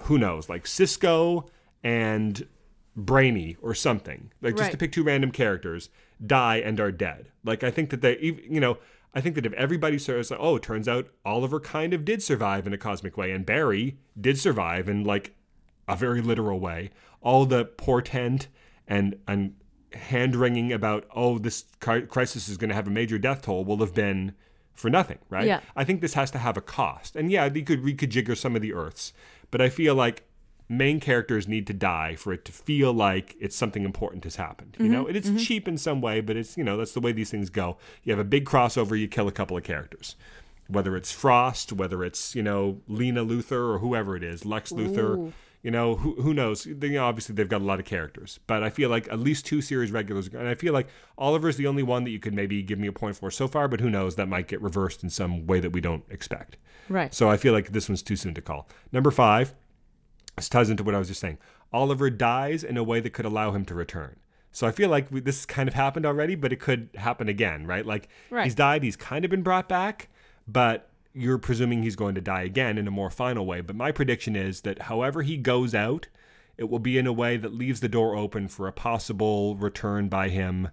[0.04, 0.50] who knows?
[0.50, 1.50] Like Cisco
[1.84, 2.48] and
[2.96, 4.32] Brainy or something.
[4.42, 5.90] Like just to pick two random characters
[6.26, 7.28] die and are dead.
[7.44, 8.78] Like I think that they, you know,
[9.16, 12.24] I think that if everybody says, like, oh, it turns out Oliver kind of did
[12.24, 15.36] survive in a cosmic way, and Barry did survive in like
[15.88, 16.90] a very literal way.
[17.24, 18.48] All the portent
[18.88, 19.56] and and
[19.94, 23.78] hand wringing about oh this crisis is going to have a major death toll will
[23.78, 24.34] have been
[24.74, 25.46] for nothing, right?
[25.46, 25.60] Yeah.
[25.76, 28.62] I think this has to have a cost, and yeah, you could reconfigure some of
[28.62, 29.14] the Earths,
[29.52, 30.24] but I feel like
[30.70, 34.76] main characters need to die for it to feel like it's something important has happened.
[34.80, 34.94] You mm-hmm.
[34.94, 35.38] know, it's mm-hmm.
[35.38, 37.78] cheap in some way, but it's you know that's the way these things go.
[38.04, 40.16] You have a big crossover, you kill a couple of characters.
[40.68, 45.18] Whether it's Frost, whether it's you know Lena Luthor or whoever it is, Lex Luthor,
[45.18, 45.34] Ooh.
[45.64, 46.66] You know who who knows?
[46.70, 49.20] They, you know, obviously they've got a lot of characters, but I feel like at
[49.20, 50.88] least two series regulars, and I feel like
[51.18, 53.68] Oliver's the only one that you could maybe give me a point for so far.
[53.68, 54.16] But who knows?
[54.16, 56.58] That might get reversed in some way that we don't expect.
[56.90, 57.14] Right.
[57.14, 58.68] So I feel like this one's too soon to call.
[58.92, 59.56] Number five,
[60.36, 61.38] this ties into what I was just saying.
[61.72, 64.18] Oliver dies in a way that could allow him to return.
[64.52, 67.66] So I feel like we, this kind of happened already, but it could happen again,
[67.66, 67.86] right?
[67.86, 68.44] Like Right.
[68.44, 70.10] he's died, he's kind of been brought back,
[70.48, 73.62] but you're presuming he's going to die again in a more final way.
[73.62, 76.08] But my prediction is that however he goes out,
[76.58, 80.08] it will be in a way that leaves the door open for a possible return
[80.10, 80.70] by him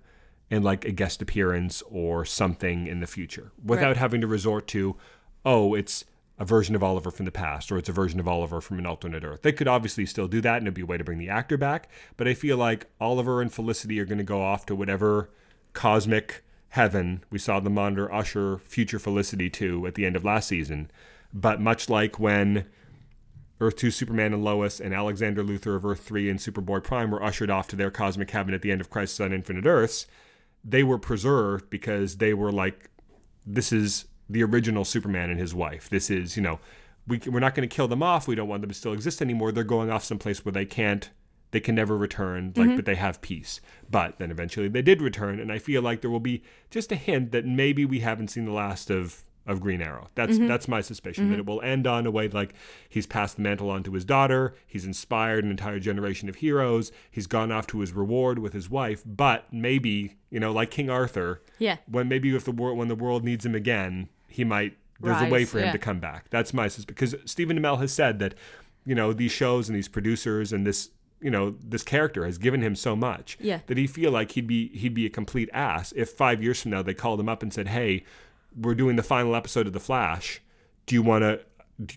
[0.50, 3.96] in like a guest appearance or something in the future without Right.
[3.98, 4.96] having to resort to,
[5.44, 6.04] oh, it's
[6.38, 8.86] a version of Oliver from the past or it's a version of Oliver from an
[8.86, 9.42] alternate Earth.
[9.42, 11.56] They could obviously still do that and it'd be a way to bring the actor
[11.58, 11.88] back.
[12.16, 15.28] But I feel like Oliver and Felicity are going to go off to whatever
[15.74, 20.48] cosmic heaven we saw the monitor usher future Felicity to at the end of last
[20.48, 20.90] season.
[21.32, 22.66] But much like when
[23.60, 27.22] Earth 2 Superman and Lois and Alexander Luthor of Earth 3 and Superboy Prime were
[27.22, 30.06] ushered off to their cosmic heaven at the end of Crisis on Infinite Earths,
[30.64, 32.90] they were preserved because they were like,
[33.46, 35.90] this is the original Superman and his wife.
[35.90, 36.60] This is, you know,
[37.06, 38.28] we, we're not going to kill them off.
[38.28, 39.52] We don't want them to still exist anymore.
[39.52, 41.10] They're going off someplace where they can't,
[41.52, 42.76] they can never return, like, mm-hmm.
[42.76, 43.60] but they have peace.
[43.90, 46.96] But then eventually they did return, and I feel like there will be just a
[46.96, 50.08] hint that maybe we haven't seen the last of of Green Arrow.
[50.14, 50.46] That's mm-hmm.
[50.46, 51.40] that's my suspicion that mm-hmm.
[51.40, 52.54] it will end on a way like
[52.88, 56.92] he's passed the mantle on to his daughter, he's inspired an entire generation of heroes,
[57.10, 60.90] he's gone off to his reward with his wife, but maybe, you know, like King
[60.90, 61.78] Arthur, Yeah.
[61.86, 65.30] when maybe if the world when the world needs him again, he might there's a
[65.30, 65.72] way for him yeah.
[65.72, 66.28] to come back.
[66.30, 68.34] That's my suspicion because Stephen Amell has said that,
[68.84, 70.90] you know, these shows and these producers and this
[71.20, 73.60] you know this character has given him so much Yeah.
[73.66, 76.70] that he feel like he'd be he'd be a complete ass if five years from
[76.72, 78.04] now they called him up and said, "Hey,
[78.56, 80.40] we're doing the final episode of The Flash.
[80.86, 81.40] Do you want to?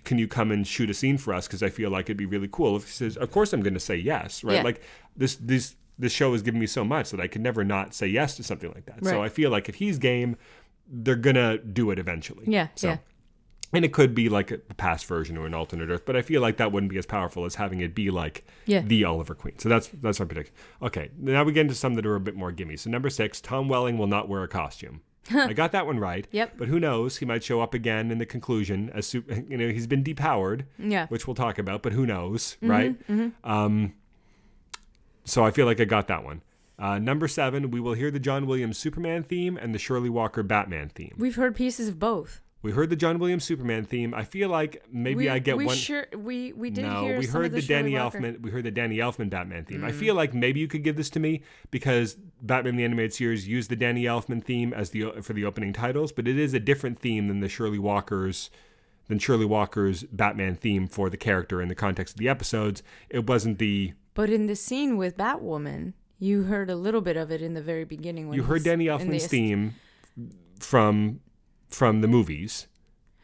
[0.05, 1.47] Can you come and shoot a scene for us?
[1.47, 3.73] Because I feel like it'd be really cool." If he says, "Of course, I'm going
[3.73, 4.55] to say yes," right?
[4.55, 4.61] Yeah.
[4.63, 4.81] Like
[5.15, 8.07] this this this show has given me so much that I could never not say
[8.07, 9.05] yes to something like that.
[9.05, 10.37] So I feel like if he's game,
[10.87, 12.45] they're gonna do it eventually.
[12.47, 12.87] Yeah, So.
[12.89, 12.97] yeah.
[13.73, 16.41] And it could be like a past version or an alternate Earth, but I feel
[16.41, 18.81] like that wouldn't be as powerful as having it be like Yeah.
[18.81, 19.57] the Oliver Queen.
[19.57, 20.53] So that's that's my prediction.
[20.81, 22.77] Okay, now we get into some that are a bit more gimme.
[22.77, 25.01] So number six, Tom Welling will not wear a costume.
[25.33, 26.27] I got that one right.
[26.31, 26.53] Yep.
[26.57, 27.17] But who knows?
[27.17, 29.23] He might show up again in the conclusion as you
[29.57, 31.07] know he's been depowered, Yeah.
[31.07, 31.81] which we'll talk about.
[31.81, 33.31] But who knows, Mm-hmm, right?
[33.43, 33.93] Um,
[35.25, 36.41] so I feel like I got that one.
[36.77, 40.43] Uh, number seven, we will hear the John Williams Superman theme and the Shirley Walker
[40.43, 41.13] Batman theme.
[41.17, 42.41] We've heard pieces of both.
[42.63, 44.13] We heard the John Williams Superman theme.
[44.13, 45.75] I feel like maybe we, I get we one.
[45.75, 48.19] Sure, we we did no, hear we some heard of the, the, Danny Walker.
[48.19, 48.41] Elfman.
[48.41, 49.83] We heard the Danny Elfman Batman theme.
[49.83, 49.95] I Mm.
[49.99, 53.69] feel like maybe you could give this to me because Batman the Animated Series used
[53.69, 56.97] the Danny Elfman theme as the for the opening titles, but it is a different
[56.99, 58.49] theme than the Shirley Walker's
[59.09, 62.81] than Shirley Walker's Batman theme for the character in the context of the episodes.
[63.09, 67.29] It wasn't the But in the scene with Batwoman, you heard a little bit of
[67.29, 68.29] it in the very beginning.
[68.29, 69.75] When you heard Danny in the Elfman's theme
[70.59, 71.19] from
[71.73, 72.67] from the movies,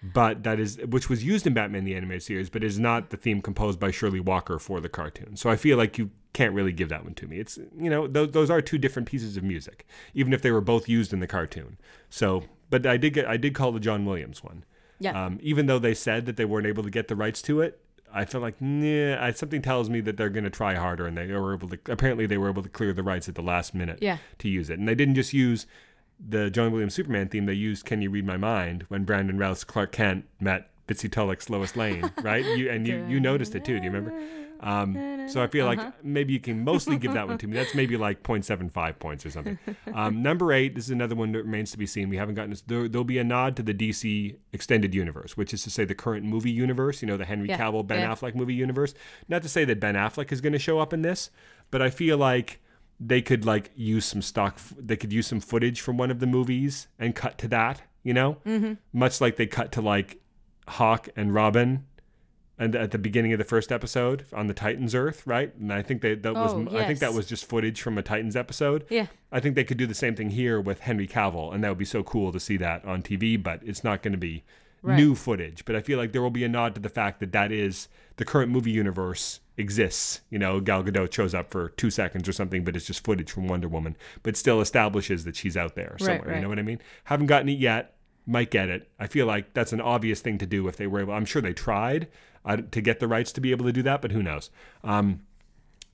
[0.02, 3.18] but that is which was used in Batman the Animated Series, but is not the
[3.18, 5.36] theme composed by Shirley Walker for the cartoon.
[5.36, 7.40] So I feel like you can't really give that one to me.
[7.40, 10.62] It's you know those those are two different pieces of music, even if they were
[10.62, 11.78] both used in the cartoon.
[12.10, 14.64] So, but I did get I did call the John Williams one.
[15.00, 15.26] Yeah.
[15.26, 17.80] Um, even though they said that they weren't able to get the rights to it,
[18.14, 19.24] I felt like nah.
[19.24, 21.80] I, something tells me that they're going to try harder, and they were able to.
[21.88, 24.18] Apparently, they were able to clear the rights at the last minute Yeah.
[24.40, 25.68] to use it, and they didn't just use
[26.20, 27.46] the John Williams Superman theme.
[27.46, 31.50] They used "Can You Read My Mind" when Brandon Routh's Clark Kent met Bitsie Tulloch's
[31.50, 32.44] Lois Lane, right?
[32.46, 33.78] You and you you noticed it too.
[33.80, 34.14] Do you remember?
[34.62, 35.84] Um, so I feel Uh-huh.
[35.86, 37.54] like maybe you can mostly give that one to me.
[37.56, 39.58] That's maybe like 0.75 points or something.
[39.94, 42.10] Um, number eight, this is another one that remains to be seen.
[42.10, 42.60] We haven't gotten this.
[42.62, 45.96] There, there'll be a nod to the DC extended universe, which is to say the
[45.96, 47.02] current movie universe.
[47.02, 48.14] You know, the Henry Yeah, Cavill, Ben yeah.
[48.14, 48.94] Affleck movie universe.
[49.30, 51.30] Not to say that Ben Affleck is going to show up in this,
[51.72, 52.60] but I feel like
[53.00, 54.54] they could like use some stock.
[54.58, 57.82] f- They could use some footage from one of the movies and cut to that.
[58.04, 58.74] You know, mm-hmm.
[58.94, 60.22] much like they cut to like
[60.68, 61.86] Hawk and Robin
[62.58, 65.54] and at the beginning of the first episode on the Titans Earth, right?
[65.56, 68.02] And I think they, that was Oh, I think that was just footage from a
[68.02, 68.86] Titans episode.
[68.90, 69.08] Yeah.
[69.32, 71.78] I think they could do the same thing here with Henry Cavill, and that would
[71.78, 73.42] be so cool to see that on TV.
[73.42, 74.44] But it's not going to be
[74.82, 74.96] Right.
[74.96, 75.66] new footage.
[75.66, 77.90] But I feel like there will be a nod to the fact that that is
[78.16, 80.22] the current movie universe exists.
[80.30, 83.32] You know, Gal Gadot shows up for two seconds or something, but it's just footage
[83.32, 86.28] from Wonder Woman, but still establishes that she's out there somewhere.
[86.28, 86.42] You right.
[86.42, 86.80] know what I mean?
[87.06, 87.96] Haven't gotten it yet.
[88.26, 88.90] Might get it.
[89.00, 91.14] I feel like that's an obvious thing to do if they were able.
[91.14, 92.08] I'm sure they tried
[92.46, 94.50] uh, to get the rights to be able to do that, but who knows?
[94.84, 95.22] Um,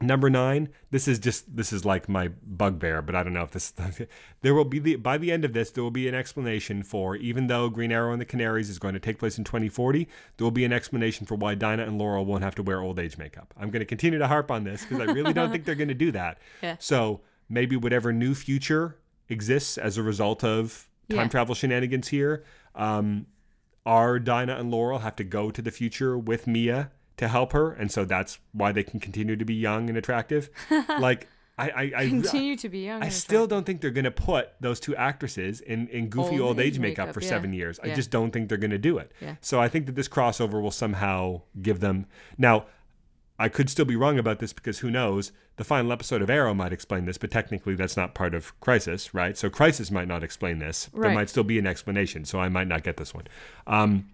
[0.02, 3.52] Number nine, this is just this is like my bugbear, but I don't know if
[3.52, 3.74] this.
[4.42, 7.16] there will be the by the end of this, there will be an explanation for
[7.16, 10.44] even though Green Arrow and the Canaries is going to take place in 2040, there
[10.46, 13.18] will be an explanation for why Dinah and Laurel won't have to wear old age
[13.18, 13.54] makeup.
[13.58, 15.88] I'm going to continue to harp on this because I really don't think they're going
[15.88, 16.40] to do that.
[16.62, 16.76] Yeah.
[16.80, 18.98] So maybe whatever new future
[19.30, 21.28] exists as a result of time Yeah.
[21.28, 22.44] travel shenanigans here,
[22.76, 23.28] um,
[23.86, 27.72] are Dinah and Laurel have to go to the future with Mia to help her,
[27.72, 30.50] and so that's why they can continue to be young and attractive.
[31.00, 33.02] like I, I, I Continue to be young.
[33.02, 36.42] I still don't think they're going to put those two actresses in, in goofy old,
[36.42, 37.30] Old age age makeup, makeup, for yeah.
[37.30, 37.80] seven years.
[37.80, 39.12] I just don't think they're going to do it.
[39.22, 39.36] Yeah.
[39.42, 42.08] So I think that this crossover will somehow give them.
[42.38, 42.66] Now,
[43.40, 45.32] I could still be wrong about this because who knows?
[45.58, 49.14] The final episode of Arrow might explain this, but technically that's not part of Crisis,
[49.14, 49.38] right?
[49.38, 50.86] So Crisis might not explain this.
[50.94, 51.14] There Right.
[51.14, 53.26] might still be an explanation, so I might not get this one.
[53.68, 54.08] Um,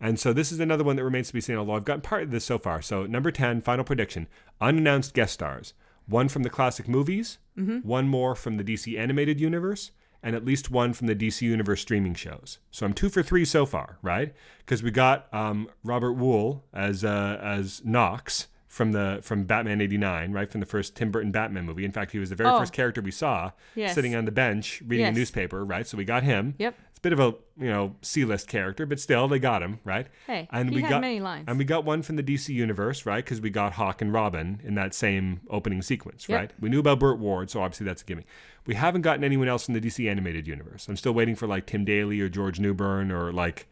[0.00, 2.22] and so this is another one that remains to be seen, although I've gotten part
[2.22, 2.80] of this so far.
[2.82, 4.26] So number 10, final prediction
[4.60, 5.74] unannounced guest stars.
[6.06, 7.38] One from the classic movies,
[7.82, 9.92] one more from the DC animated universe,
[10.22, 12.58] and at least one from the DC universe streaming shows.
[12.70, 14.34] So I'm two for three so far, right?
[14.58, 20.32] Because we got um, Robert Wuhl as uh, as Knox from the from Batman '89,
[20.32, 21.84] right from the first Tim Burton Batman movie.
[21.84, 22.58] In fact, he was the very Oh.
[22.58, 23.94] first character we saw Yes.
[23.94, 25.86] sitting on the bench reading a newspaper, right?
[25.86, 26.54] So we got him.
[26.58, 26.76] Yep.
[27.00, 30.06] A bit of a you know C-list character, but still they got him right.
[30.26, 31.46] Hey, and he we had got many lines.
[31.48, 33.24] and we got one from the DC universe, right?
[33.24, 36.38] Because we got Hawk and Robin in that same opening sequence, Yep.
[36.38, 36.52] right?
[36.60, 38.24] We knew about Burt Ward, so obviously that's a gimme.
[38.66, 40.88] We haven't gotten anyone else from the DC animated universe.
[40.88, 43.66] I'm still waiting for like Tim Daly or George Newbern or like,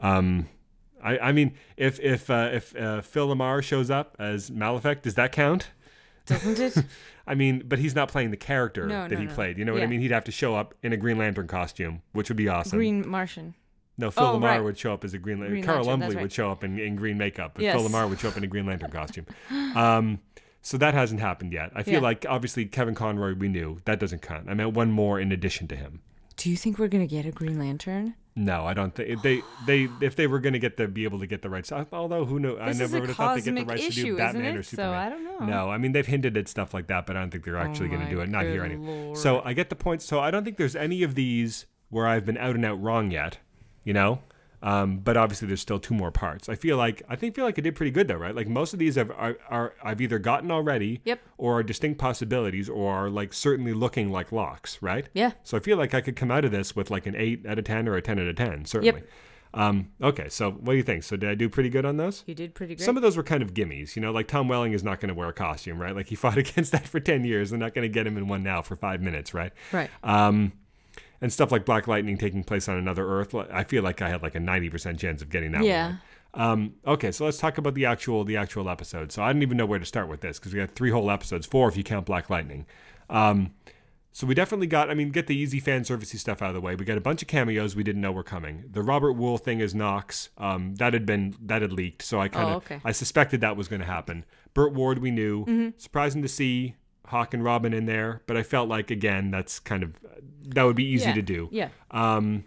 [0.00, 0.48] um,
[1.02, 5.14] I I mean if if uh, if uh, Phil LaMarr shows up as Malefic, does
[5.14, 5.70] that count?
[6.26, 6.84] Doesn't it?
[7.26, 9.34] I mean, but he's not playing the character No, that no, he no.
[9.34, 9.58] played.
[9.58, 9.90] You know what I Yeah.
[9.90, 10.00] mean?
[10.00, 12.78] He'd have to show up in a Green Lantern costume, which would be awesome.
[12.78, 13.54] Green Martian.
[13.98, 14.60] No, Phil Oh, LaMarr right.
[14.62, 15.54] would show up as a Green Lantern.
[15.54, 16.22] Green Carl Lantern, Lumbly right.
[16.22, 17.74] would show up in, in green makeup, but Yes.
[17.80, 19.26] Phil LaMarr would show up in a Green Lantern costume.
[19.74, 20.20] Um,
[20.62, 21.70] so that hasn't happened yet.
[21.74, 22.00] I feel Yeah.
[22.00, 24.48] like obviously Kevin Conroy we knew that doesn't count.
[24.50, 26.00] I meant one more in addition to him.
[26.36, 28.14] Do you think we're gonna get a Green Lantern?
[28.38, 31.18] No, I don't think they they if they were going to get the be able
[31.20, 31.72] to get the rights.
[31.72, 32.58] Although who knows?
[32.60, 34.64] I never would have thought they get the rights to do Batman or it?
[34.64, 34.94] So Superman.
[34.94, 35.46] I don't know.
[35.46, 37.62] No, I mean they've hinted at stuff like that, but I don't think they're oh
[37.62, 38.28] actually going to do it.
[38.28, 39.14] Not here anyway.
[39.14, 40.02] So I get the point.
[40.02, 43.10] So I don't think there's any of these where I've been out and out wrong
[43.10, 43.38] yet.
[43.84, 44.20] You know,
[44.62, 46.48] Um, but obviously, there's still two more parts.
[46.48, 48.34] I feel like I think feel like I did pretty good though, right?
[48.34, 51.20] Like most of these have, are, are I've either gotten already, Yep.
[51.38, 55.08] or are distinct possibilities, or are like certainly looking like locks, right?
[55.12, 55.32] Yeah.
[55.42, 57.58] So I feel like I could come out of this with like an eight out
[57.58, 59.02] of ten or a ten out of ten, certainly.
[59.54, 61.02] Um, okay, so what do you think?
[61.02, 62.24] So did I do pretty good on those?
[62.26, 62.84] You did pretty good.
[62.84, 65.08] Some of those were kind of gimmies, you know, like Tom Welling is not going
[65.08, 65.94] to wear a costume, right?
[65.96, 67.50] Like he fought against that for 10 years.
[67.50, 69.52] They're not going to get him in one now for five minutes, right?
[69.72, 69.88] right.
[70.02, 70.52] Um,
[71.20, 73.34] and stuff like Black Lightning taking place on another Earth.
[73.34, 75.86] I feel like I had like a 90% chance of getting that Yeah.
[75.86, 76.00] one.
[76.34, 79.10] Um, okay, so let's talk about the actual the actual episode.
[79.10, 81.10] So I don't even know where to start with this because we got three whole
[81.10, 82.66] episodes, four if you count Black Lightning.
[83.08, 83.52] Um,
[84.12, 86.60] so we definitely got, I mean, get the easy fan servicey stuff out of the
[86.60, 86.74] way.
[86.74, 88.64] We got a bunch of cameos we didn't know were coming.
[88.70, 92.28] The Robert Wuhl thing is Knox, um, that had been that had leaked, so I
[92.28, 92.80] kind of Oh, okay.
[92.84, 94.24] I suspected that was going to happen.
[94.54, 95.42] Burt Ward we knew.
[95.44, 95.68] Mm-hmm.
[95.78, 96.74] Surprising to see
[97.06, 99.94] Hawk and Robin in there, but I felt like again that's kind of
[100.48, 101.14] that would be easy yeah.
[101.14, 101.48] to do.
[101.52, 101.68] Yeah.
[101.90, 102.44] Um,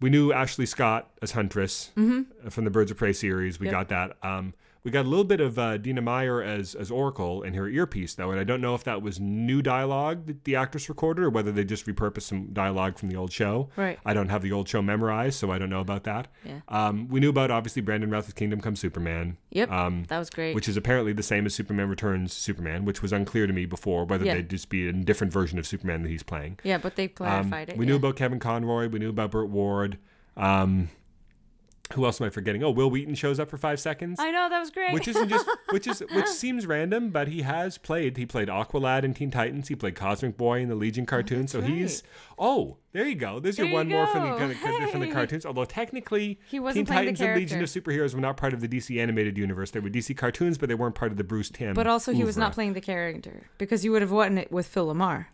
[0.00, 3.58] we knew Ashley Scott as Huntress uh, from the Birds of Prey series.
[3.58, 3.74] We Mm-hmm.
[3.76, 3.88] Yep.
[3.88, 4.28] got that.
[4.28, 4.54] Um,
[4.84, 8.14] we got a little bit of uh, Dina Meyer as as Oracle in her earpiece
[8.14, 11.30] though, and I don't know if that was new dialogue that the actress recorded or
[11.30, 13.70] whether they just repurposed some dialogue from the old show.
[13.76, 13.98] Right.
[14.04, 16.28] I don't have the old show memorized, so I don't know about that.
[16.44, 16.60] Yeah.
[16.68, 19.38] Um, we knew about obviously Brandon Routh's Kingdom Come Superman.
[19.50, 19.70] Yep.
[19.70, 20.54] Um, that was great.
[20.54, 24.04] which is apparently the same as Superman Returns Superman, which was unclear to me before
[24.04, 24.34] whether Yeah.
[24.34, 26.58] they'd just be a different version of Superman that he's playing.
[26.62, 27.78] yeah, but they Um, clarified it.
[27.78, 27.90] we yeah.
[27.92, 28.88] knew about Kevin Conroy.
[28.88, 29.96] We knew about Burt Ward.
[30.36, 30.90] Um,
[31.92, 32.64] who else am I forgetting?
[32.64, 34.92] Oh, Wil Wheaton shows up for five seconds, I know that was great.
[34.92, 38.16] which isn't just which is which seems random, but he has played.
[38.16, 39.68] He played Aqualad in Teen Titans.
[39.68, 41.46] He played Cosmic Boy in the Legion oh, cartoon.
[41.46, 42.02] so that's he's
[42.38, 43.38] oh, there you go.
[43.38, 44.88] There's There your one more from the go.
[44.88, 45.44] from the cartoons.
[45.44, 47.68] Although technically, He wasn't Teen Titans and Legion of.
[47.68, 49.70] Superheroes were not part of the DC animated universe.
[49.70, 51.74] They were DC cartoons, but they weren't part of the Bruce Timm.
[51.74, 54.66] but also, he was not playing the character because you would have won it with
[54.66, 55.26] Phil LaMarr.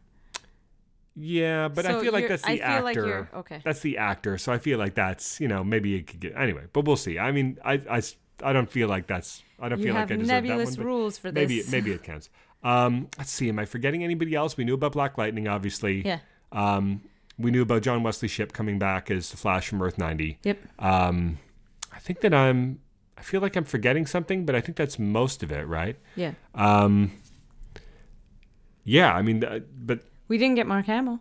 [1.16, 3.06] Yeah, but I feel like that's I the like actor.
[3.06, 3.60] you're- okay.
[3.64, 6.64] That's the actor, so I feel like that's you know maybe it could get anyway,
[6.72, 7.18] but we'll see.
[7.18, 8.02] I mean, I I,
[8.42, 10.86] I don't feel like that's I don't You feel like I deserve nebulous that one.
[10.86, 11.68] rules for maybe this.
[11.68, 12.30] it, maybe it counts.
[12.62, 13.48] Um, let's see.
[13.48, 14.56] Am I forgetting anybody else?
[14.56, 16.02] We knew about Black Lightning, obviously.
[16.06, 16.18] Yeah.
[16.52, 17.02] Um,
[17.38, 20.38] we knew about John Wesley Shipp coming back as the Flash from Earth ninety.
[20.44, 20.58] Yep.
[20.78, 21.38] Um,
[21.92, 22.80] I think that I'm.
[23.18, 25.96] I feel like I'm forgetting something, but I think that's most of it, right?
[26.16, 26.32] Yeah.
[26.54, 27.12] Um,
[28.84, 30.00] yeah, I mean, uh, but
[30.30, 31.20] We didn't get Mark Hamill.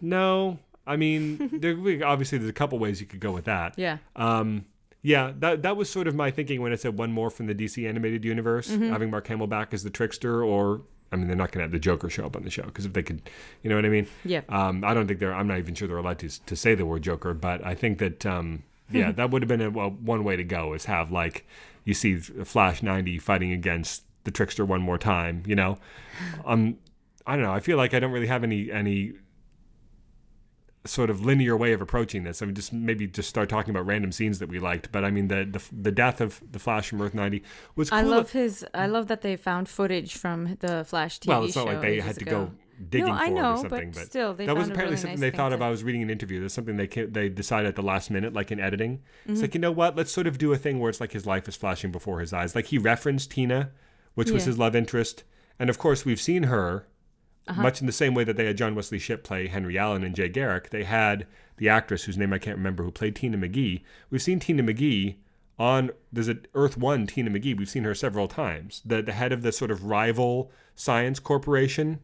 [0.00, 3.74] no, I mean, there, we- obviously there's a couple ways you could go with that.
[3.78, 3.98] Yeah.
[4.16, 4.66] Um,
[5.02, 7.54] yeah, that that was sort of my thinking when I said one more from the
[7.54, 8.90] DC animated universe, Mm-hmm.
[8.90, 10.80] having Mark Hamill back as the trickster, or
[11.12, 12.86] I mean, they're not going to have the Joker show up on the show because
[12.86, 13.20] if they could,
[13.62, 14.06] you know what I mean?
[14.24, 14.40] Yeah.
[14.48, 15.34] Um, I don't think they're.
[15.34, 17.98] I'm not even sure they're allowed to to say the word Joker, but I think
[17.98, 21.12] that um, yeah, that would have been a, well, one way to go is have
[21.12, 21.46] like
[21.84, 25.42] you see Flash 90 fighting against the trickster one more time.
[25.46, 25.78] You know,
[26.46, 26.78] um,
[27.26, 27.52] I don't know.
[27.52, 29.12] I feel like I don't really have any any
[30.86, 32.42] sort of linear way of approaching this.
[32.42, 34.92] I mean, just maybe just start talking about random scenes that we liked.
[34.92, 37.42] But I mean, the the, the death of the Flash from Earth 90
[37.76, 37.98] was cool.
[37.98, 38.66] I love his.
[38.74, 42.00] I love that they found footage from the Flash TV well, it's not like they
[42.00, 42.44] had to ago.
[42.46, 42.52] go
[42.90, 43.90] digging No, for I it or know, something.
[43.92, 45.62] but But, still, they that was apparently really something nice they thought of.
[45.62, 46.40] I was reading an interview.
[46.40, 48.98] There's something they ca- they decided at the last minute, like in editing.
[48.98, 49.32] Mm-hmm.
[49.32, 49.96] It's like you know what?
[49.96, 52.34] Let's sort of do a thing where it's like his life is flashing before his
[52.34, 52.54] eyes.
[52.54, 53.70] Like he referenced Tina,
[54.16, 55.24] which was his love interest,
[55.58, 56.86] and of course we've seen her.
[57.46, 57.60] Uh-huh.
[57.62, 60.14] Much in the same way that they had John Wesley Shipp play Henry Allen and
[60.14, 61.26] Jay Garrick, they had
[61.58, 63.82] the actress whose name I can't remember who played Tina McGee.
[64.10, 65.16] We've seen Tina McGee
[65.58, 67.56] on there's a Earth One Tina McGee.
[67.56, 68.80] We've seen her several times.
[68.84, 72.00] The the head of the sort of rival science corporation.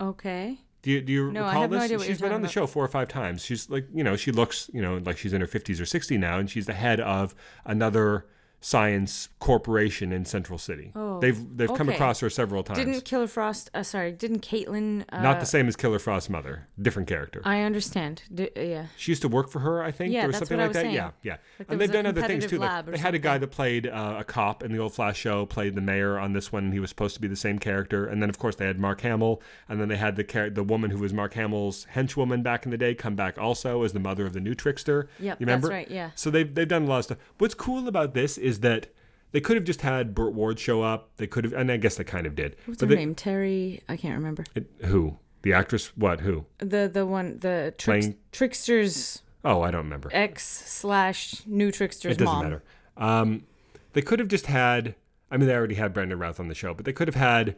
[0.00, 0.58] Okay.
[0.82, 1.82] Do you, do you No, I recall no this?
[1.84, 2.52] idea what she's been on talking the about.
[2.52, 3.44] show four or five times.
[3.44, 6.16] She's like, you know, she looks, you know, like she's in her 50s or 60
[6.18, 7.34] now, and she's the head of
[7.66, 8.26] another
[8.62, 10.92] science corporation in Central City.
[10.94, 12.78] Oh, they've they've come across her several times.
[12.78, 13.70] Didn't Killer Frost?
[13.72, 15.04] Uh, sorry, didn't Caitlin?
[15.10, 16.66] Uh, Not the same as Killer Frost's mother.
[16.80, 17.40] Different character.
[17.44, 18.22] I understand.
[18.32, 18.86] D- yeah.
[18.96, 20.82] She used to work for her, I think, Yeah, or something like that.
[20.82, 20.94] saying.
[20.94, 21.36] Yeah, yeah.
[21.58, 22.58] Like and they've done other things too.
[22.58, 25.46] Like they had a guy that played uh, a cop in the old Flash show,
[25.46, 26.64] played the mayor on this one.
[26.64, 28.06] and He was supposed to be the same character.
[28.06, 30.90] And then, of course, they had Mark Hamill, and then they had the the woman
[30.90, 34.26] who was Mark Hamill's henchwoman back in the day come back also as the mother
[34.26, 35.08] of the new trickster.
[35.18, 36.10] Yep, you that's right, yeah.
[36.14, 37.18] So they've they've done a lot of stuff.
[37.38, 38.88] What's cool about this is that.
[39.32, 41.10] They could have just had Burt Ward show up.
[41.16, 42.56] They could have, and I guess they kind of did.
[42.66, 43.14] What's But her they- name?
[43.14, 43.80] Terry.
[43.88, 44.44] I can't remember.
[44.56, 45.18] it- who?
[45.42, 45.96] The actress?
[45.96, 46.20] What?
[46.22, 46.46] Who?
[46.58, 50.10] The the one the tricks, Playing- trickster's Oh, I don't remember.
[50.12, 52.42] ex slash new trickster's It doesn't mom.
[52.44, 52.62] matter.
[52.96, 53.44] Um,
[53.92, 54.96] they could have just had.
[55.30, 57.56] I mean, they already had Brandon Routh on the show, but they could have had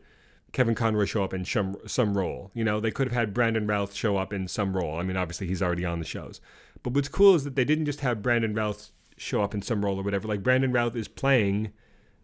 [0.53, 2.51] Kevin Conroy show up in some some role.
[2.55, 4.99] You know, they could have had Brandon Routh show up in some role.
[4.99, 6.41] I mean, obviously he's already on the shows.
[6.83, 8.91] But what's cool is that they didn't just have Brandon Routh
[9.23, 10.29] show up in some role or whatever.
[10.29, 11.73] Like Brandon Routh is playing,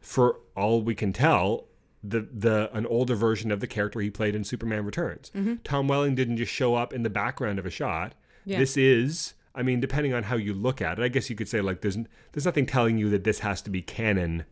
[0.01, 1.67] for all we can tell,
[2.03, 5.31] the the an older version of the character he played in Superman Returns.
[5.35, 5.57] Mm-hmm.
[5.65, 8.15] Tom Welling didn't just show up in the background of a shot.
[8.45, 8.59] Yeah.
[8.59, 11.49] This is I mean, depending on how you look at it, I guess you could
[11.49, 11.99] say like there's
[12.33, 14.45] there's nothing telling you that this has to be canon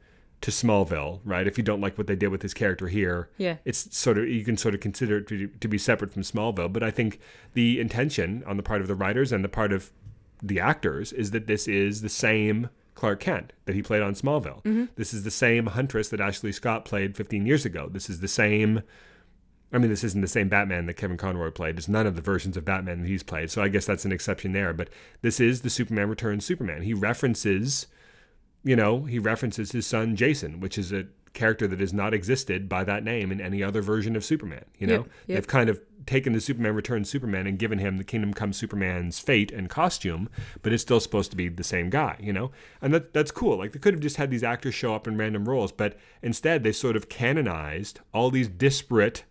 [0.42, 1.47] to Smallville, right?
[1.47, 3.57] If you don't like what they did with his character here, Yeah.
[3.64, 6.72] it's sort of you can sort of consider it to, to be separate from Smallville.
[6.72, 7.20] But I think
[7.55, 9.92] the intention on the part of the writers and the part of
[10.43, 14.62] the actors is that this is the same Clark Kent that he played on Smallville.
[14.62, 14.84] Mm-hmm.
[14.97, 17.89] This is the same Huntress that Ashley Scott played 15 years ago.
[17.91, 18.82] This is the same.
[19.72, 21.76] I mean, this isn't the same Batman that Kevin Conroy played.
[21.76, 23.51] It's none of the versions of Batman that he's played.
[23.51, 24.72] So I guess that's an exception there.
[24.72, 24.89] But
[25.22, 26.82] this is the Superman Returns Superman.
[26.82, 27.87] He references,
[28.64, 32.68] you know, he references his son Jason, which is a character that has not existed
[32.68, 34.64] by that name in any other version of Superman.
[34.78, 35.37] You know, Yep, yep.
[35.37, 39.18] they've kind of taken the Superman Returns Superman and given him the Kingdom Come Superman's
[39.18, 40.28] fate and costume,
[40.62, 42.16] but it's still supposed to be the same guy.
[42.20, 42.50] You know,
[42.80, 43.59] and that that's cool.
[43.59, 46.62] Like they could have just had these actors show up in random roles, but instead
[46.62, 49.24] they sort of canonized all these disparate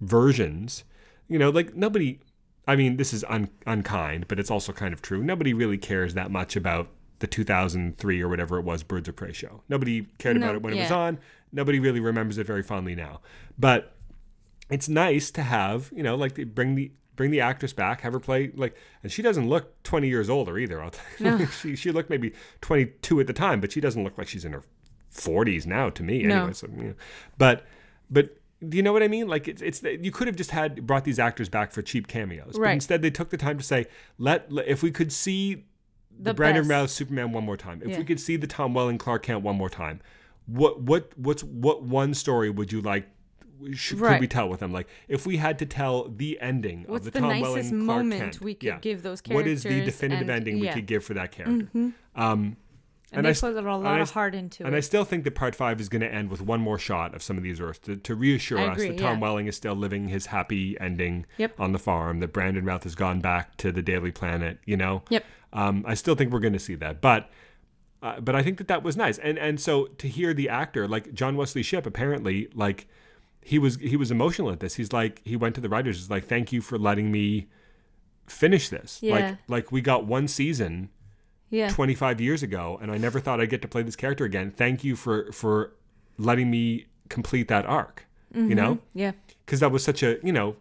[0.00, 0.84] versions.
[1.28, 2.20] You know, like nobody.
[2.66, 5.22] I mean, this is un, unkind, but it's also kind of true.
[5.22, 6.88] Nobody really cares that much about
[7.18, 9.62] the 2003 or whatever it was Birds of Prey show.
[9.68, 11.18] Nobody cared No, about it when it was on.
[11.52, 13.20] Nobody really remembers it very fondly now.
[13.58, 13.94] But
[14.70, 18.12] it's nice to have, you know, like they bring the bring the actress back, have
[18.12, 20.82] her play like, and she doesn't look 20 years older either.
[20.82, 21.46] I'll tell you.
[21.60, 24.52] she she looked maybe 22 at the time, but she doesn't look like she's in
[24.52, 24.62] her
[25.12, 26.22] 40s now to me.
[26.24, 26.36] No.
[26.38, 26.94] Anyway, so, you know.
[27.38, 27.66] but
[28.10, 28.36] but
[28.66, 29.28] do you know what I mean?
[29.28, 32.56] Like it's it's you could have just had brought these actors back for cheap cameos,
[32.58, 33.86] but instead they took the time to say
[34.18, 35.66] let, let- if we could see
[36.16, 36.66] the, The Brandon.
[36.68, 37.98] Routh Superman one more time, if Yeah.
[37.98, 40.00] we could see the Tom Welling Clark Kent one more time,
[40.46, 43.08] what what what's what one story would you like?
[43.72, 44.72] Should, could we tell with them?
[44.72, 47.84] Like, if we had to tell the ending What's of the the Tom nicest Welling
[47.86, 48.78] moment Kent, we could yeah.
[48.80, 49.44] give those characters?
[49.44, 50.72] What is the definitive and- ending we yeah.
[50.72, 50.78] Mm-hmm.
[50.80, 51.92] could give for that character?
[52.14, 52.56] Um,
[53.12, 54.68] And, and they I put a lot I of heart into and it.
[54.70, 57.14] And I still think that part five is going to end with one more shot
[57.14, 59.20] of some of these Earths to, to reassure I us agree, that Tom yeah.
[59.20, 61.60] Welling is still living his happy ending Yep.
[61.60, 65.02] on the farm, that Brandon Routh has gone back to the Daily Planet, you know?
[65.10, 65.24] Yep.
[65.52, 67.00] Um, I still think we're going to see that.
[67.00, 67.30] But
[68.02, 69.16] uh, but I think that that was nice.
[69.18, 72.88] And and so to hear the actor, like John Wesley Shipp, apparently, like
[73.44, 74.74] he was he was emotional at this.
[74.74, 77.46] He's like he went to the writers, he's like, thank you for letting me
[78.26, 78.98] finish this.
[79.02, 79.14] Yeah.
[79.14, 80.88] Like like we got one season
[81.50, 81.68] yeah.
[81.68, 84.50] 25 years ago and I never thought I'd get to play this character again.
[84.50, 85.74] Thank you for for
[86.16, 88.06] letting me complete that arc.
[88.34, 88.74] You know?
[88.76, 88.98] Mm-hmm.
[88.98, 89.12] yeah.
[89.46, 90.56] Cuz that was such a, you know,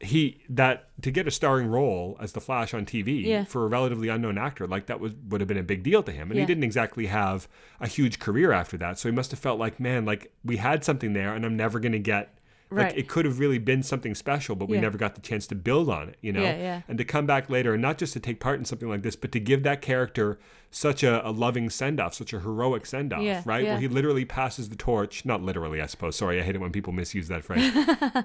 [0.00, 3.44] he that to get a starring role as the Flash on TV Yeah.
[3.44, 6.12] for a relatively unknown actor like that was would have been a big deal to
[6.12, 7.48] him and he didn't exactly have
[7.80, 10.84] a huge career after that so he must have felt like man like we had
[10.84, 12.36] something there and I'm never going to get
[12.70, 12.98] like Right.
[12.98, 14.82] it could have really been something special but we Yeah.
[14.82, 16.82] never got the chance to build on it you know Yeah, yeah.
[16.88, 19.14] and to come back later and not just to take part in something like this
[19.16, 20.38] but to give that character
[20.72, 23.72] such a, a loving send-off such a heroic send-off Yeah, right yeah.
[23.74, 26.72] where he literally passes the torch not literally i suppose sorry i hate it when
[26.72, 27.72] people misuse that phrase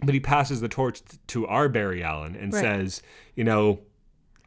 [0.00, 2.60] but he passes the torch to our barry allen and Right.
[2.60, 3.02] says
[3.34, 3.80] you know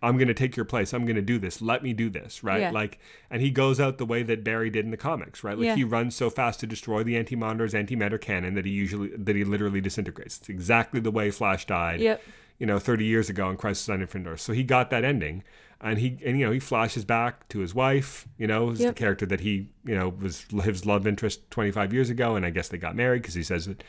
[0.03, 2.43] i'm going to take your place i'm going to do this let me do this
[2.43, 2.71] right Yeah.
[2.71, 2.99] like
[3.29, 5.75] and he goes out the way that barry did in the comics right like Yeah.
[5.75, 9.43] he runs so fast to destroy the anti-monitor's antimatter cannon that he usually that he
[9.43, 12.21] literally disintegrates it's exactly the way flash died Yep.
[12.59, 14.43] you know, 30 years ago in Crisis on Infinite Earths.
[14.43, 15.41] So he got that ending,
[15.81, 18.27] and he and you know he flashes back to his wife.
[18.37, 18.89] You know, who's Yep.
[18.93, 22.51] the character that he you know was his love interest 25 years ago, and I
[22.51, 23.83] guess they got married because he says that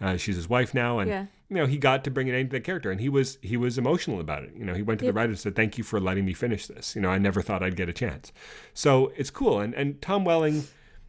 [0.00, 1.26] uh, she's his wife now, and Yeah.
[1.48, 3.56] you know he got to bring an end to that character, and he was he
[3.56, 4.52] was emotional about it.
[4.56, 5.14] You know, he went to Yep.
[5.14, 7.42] the writer and said, "Thank you for letting me finish this." You know, I never
[7.42, 8.32] thought I'd get a chance.
[8.72, 10.64] So it's cool, and and Tom Welling,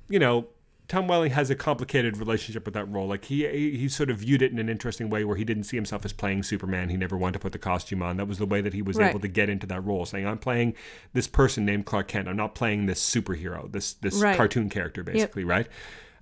[0.10, 0.48] you know.
[0.88, 3.08] Tom Welling has a complicated relationship with that role.
[3.08, 5.76] Like he he sort of viewed it in an interesting way where he didn't see
[5.76, 6.90] himself as playing Superman.
[6.90, 8.18] He never wanted to put the costume on.
[8.18, 9.10] That was the way that he was Right.
[9.10, 10.76] able to get into that role, saying, "I'm playing
[11.14, 12.28] this person named Clark Kent.
[12.28, 14.38] I'm not playing this superhero, this this Right.
[14.38, 15.66] cartoon character, basically, right?"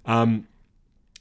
[0.05, 0.47] Um,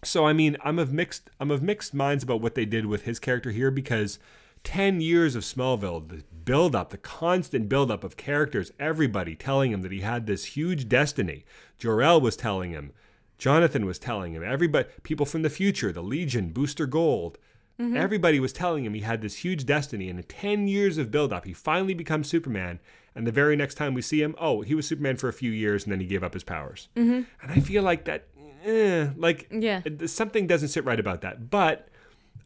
[0.05, 3.05] so I mean, I'm of mixed I'm of mixed minds about what they did with
[3.05, 4.18] his character here because
[4.64, 9.72] 10 years of Smallville, the build up, the constant build up of characters, everybody telling
[9.72, 11.44] him that he had this huge destiny.
[11.78, 12.92] Jor-El was telling him,
[13.38, 17.38] Jonathan was telling him, everybody people from the future, the Legion, Booster Gold,
[17.80, 17.96] mm-hmm.
[17.96, 21.32] everybody was telling him he had this huge destiny and in 10 years of build
[21.32, 22.78] up, he finally becomes Superman.
[23.14, 25.50] And the very next time we see him, oh, he was Superman for a few
[25.50, 26.88] years and then he gave up his powers.
[26.96, 27.22] Mm-hmm.
[27.42, 28.28] And I feel like that,
[28.64, 29.82] eh, like Yeah.
[30.06, 31.50] something doesn't sit right about that.
[31.50, 31.88] But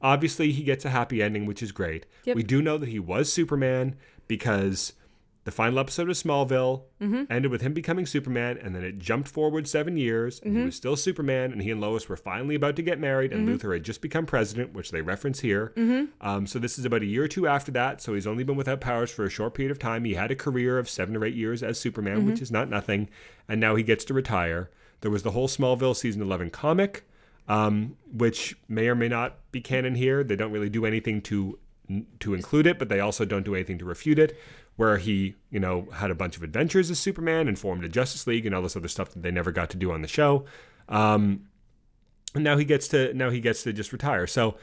[0.01, 2.07] obviously, he gets a happy ending, which is great.
[2.25, 2.37] Yep.
[2.37, 3.97] We do know that he was Superman
[4.29, 4.93] because
[5.47, 7.23] the final episode of Smallville mm-hmm.
[7.31, 10.67] ended with him becoming Superman, and then it jumped forward seven years, and he mm-hmm.
[10.67, 13.55] was still Superman, and he and Lois were finally about to get married, and mm-hmm.
[13.55, 15.73] Luthor had just become president, which they reference here.
[16.21, 18.03] Um, so this is about a year or two after that.
[18.03, 20.05] So he's only been without powers for a short period of time.
[20.05, 23.09] He had a career of seven or eight years as Superman, which is not nothing,
[23.49, 24.69] and now he gets to retire.
[25.01, 27.09] There was the whole Smallville season 11 comic,
[27.49, 30.25] um, which may or may not be canon here.
[30.25, 31.59] They don't really do anything to
[32.19, 34.37] to include it, but they also don't do anything to refute it.
[34.77, 38.27] where he, you know, had a bunch of adventures as Superman and formed a Justice
[38.27, 40.45] League and all this other stuff that they never got to do on the show.
[40.89, 41.49] Um,
[42.35, 44.27] and now he gets to now he gets to just retire.
[44.27, 44.57] So,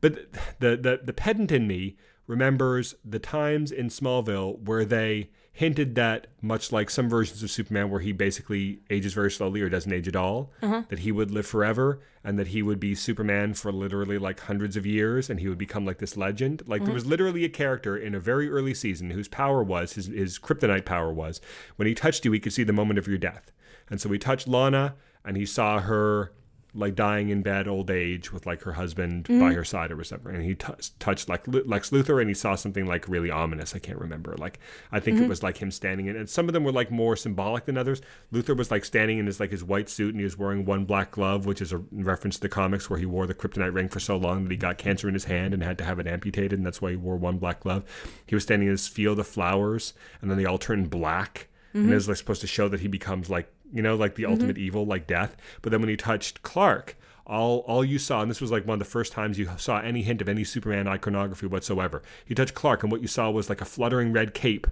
[0.00, 5.96] but the the the pedant in me remembers the times in Smallville where they hinted
[5.96, 9.92] that much like some versions of Superman where he basically ages very slowly or doesn't
[9.92, 10.84] age at all, uh-huh.
[10.88, 14.76] that he would live forever and that he would be Superman for literally like hundreds
[14.76, 16.62] of years and he would become like this legend.
[16.68, 16.94] Like there mm-hmm.
[16.94, 20.84] was literally a character in a very early season whose power was his his kryptonite
[20.84, 21.40] power was
[21.74, 23.50] when he touched you he could see the moment of your death.
[23.90, 24.94] And so he touched Lana
[25.24, 26.30] and he saw her
[26.74, 29.40] like dying in bed, old age, with like her husband mm-hmm.
[29.40, 30.34] by her side or something.
[30.34, 33.74] And he t- touched like Lu- Lex Luthor, and he saw something like really ominous.
[33.74, 34.34] I can't remember.
[34.36, 34.58] Like
[34.92, 35.30] I think it mm-hmm.
[35.30, 38.02] was like him standing in, and some of them were like more symbolic than others.
[38.32, 40.84] Luthor was like standing in his like his white suit, and he was wearing one
[40.84, 43.88] black glove, which is a reference to the comics where he wore the kryptonite ring
[43.88, 46.06] for so long that he got cancer in his hand and had to have it
[46.06, 47.84] amputated, and that's why he wore one black glove.
[48.26, 51.48] He was standing in this field of flowers, and then they all turned black.
[51.74, 51.92] And mm-hmm.
[51.92, 54.32] it was like supposed to show that he becomes like you know like the mm-hmm.
[54.32, 55.36] ultimate evil like death.
[55.62, 56.96] But then when he touched Clark,
[57.26, 59.80] all all you saw, and this was like one of the first times you saw
[59.80, 62.02] any hint of any Superman iconography whatsoever.
[62.24, 64.66] He touched Clark, and what you saw was like a fluttering red cape.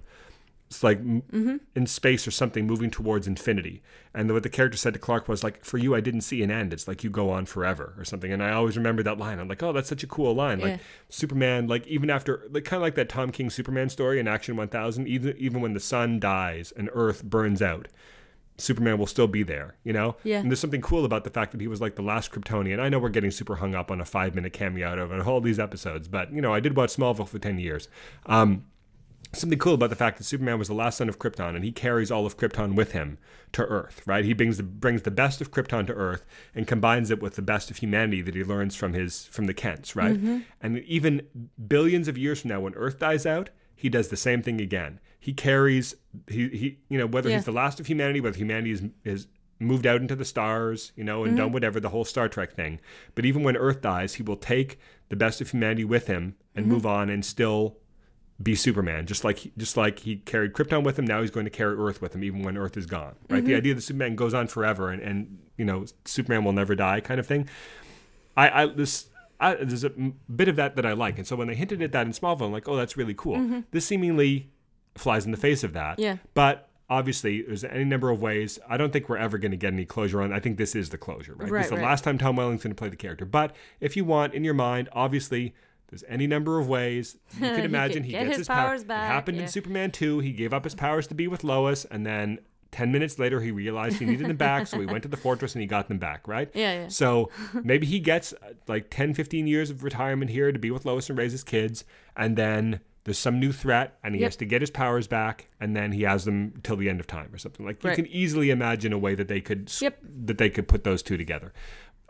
[0.69, 1.57] It's like m mm-hmm.
[1.77, 3.83] in space or something moving towards infinity.
[4.13, 6.51] And what the character said to Clark was like, "For you, I didn't see an
[6.51, 6.73] end.
[6.73, 9.39] It's like you go on forever or something." And I always remember that line.
[9.39, 12.79] I'm like, "Oh, that's such a cool line." Like Superman, like even after, like kind
[12.79, 15.07] of like that Tom King Superman story in Action 1000.
[15.07, 17.87] Even even when the sun dies and Earth burns out,
[18.59, 20.17] Superman will still be there, you know?
[20.25, 20.39] Yeah.
[20.39, 22.81] And there's something cool about the fact that he was like the last Kryptonian.
[22.81, 25.41] I know we're getting super hung up on a five minute cameo out of all
[25.41, 27.89] these episodes, but, you know, I did watch Smallville for 10 years.
[28.25, 28.65] Um,
[29.33, 31.73] something cool about the fact that Superman was the last son of Krypton and he
[31.73, 33.19] carries all of Krypton with him
[33.53, 34.25] to Earth, right?
[34.25, 37.43] He brings the brings the best of Krypton to Earth and combines it with the
[37.43, 40.17] best of humanity that he learns from his from the Kents, right?
[40.61, 41.23] And even
[41.69, 45.01] billions of years from now when Earth dies out, he does the same thing again.
[45.27, 45.97] He carries
[46.29, 47.35] he he you know whether Yeah.
[47.35, 49.27] he's the last of humanity, whether humanity is is
[49.59, 51.55] moved out into the stars, you know, and done mm-hmm.
[51.55, 52.79] whatever the whole Star Trek thing.
[53.17, 56.67] But even when Earth dies, he will take the best of humanity with him and
[56.67, 56.75] mm-hmm.
[56.75, 57.77] move on and still
[58.41, 61.05] be Superman, just like just like he carried Krypton with him.
[61.05, 63.17] Now he's going to carry Earth with him, even when Earth is gone.
[63.29, 63.45] Right?
[63.45, 63.59] The mm-hmm.
[63.59, 67.19] idea that Superman goes on forever and, and you know Superman will never die, kind
[67.19, 67.49] of thing.
[68.37, 69.07] I, I this
[69.41, 71.91] I, there's a bit of that that I like, and so when they hinted at
[71.91, 73.65] that in Smallville, I'm like, oh, that's really cool.
[73.73, 74.53] This seemingly
[74.97, 75.99] flies in the face of that.
[75.99, 76.17] Yeah.
[76.35, 78.59] But obviously, there's any number of ways.
[78.69, 80.33] I don't think we're ever going to get any closure on.
[80.33, 81.51] I think this is the closure, right?
[81.51, 81.85] Right, this is the right.
[81.85, 83.25] last time Tom Welling's going to play the character.
[83.25, 85.55] But if you want, in your mind, obviously.
[85.89, 88.67] There's any number of ways you can could imagine he, get gets his his, power-
[88.71, 89.45] powers It back, happened yeah.
[89.45, 90.19] in Superman 2.
[90.19, 92.41] He gave up his powers to be with Lois, and then
[92.73, 95.55] 10 minutes later, he realized he needed them back, so he went to the fortress
[95.55, 96.51] and he got them back, right?
[96.55, 96.89] Yeah, yeah.
[96.89, 97.31] So
[97.63, 101.09] maybe he gets uh, like 10, 15 years of retirement here to be with Lois
[101.09, 101.85] and raise his kids,
[102.17, 104.27] and then there's some new threat, and he Yep.
[104.27, 107.07] has to get his powers back, and then he has them till the end of
[107.07, 107.65] time or something.
[107.65, 109.99] Like you can easily imagine a way that they could Yep.
[110.27, 111.53] that they could put those two together.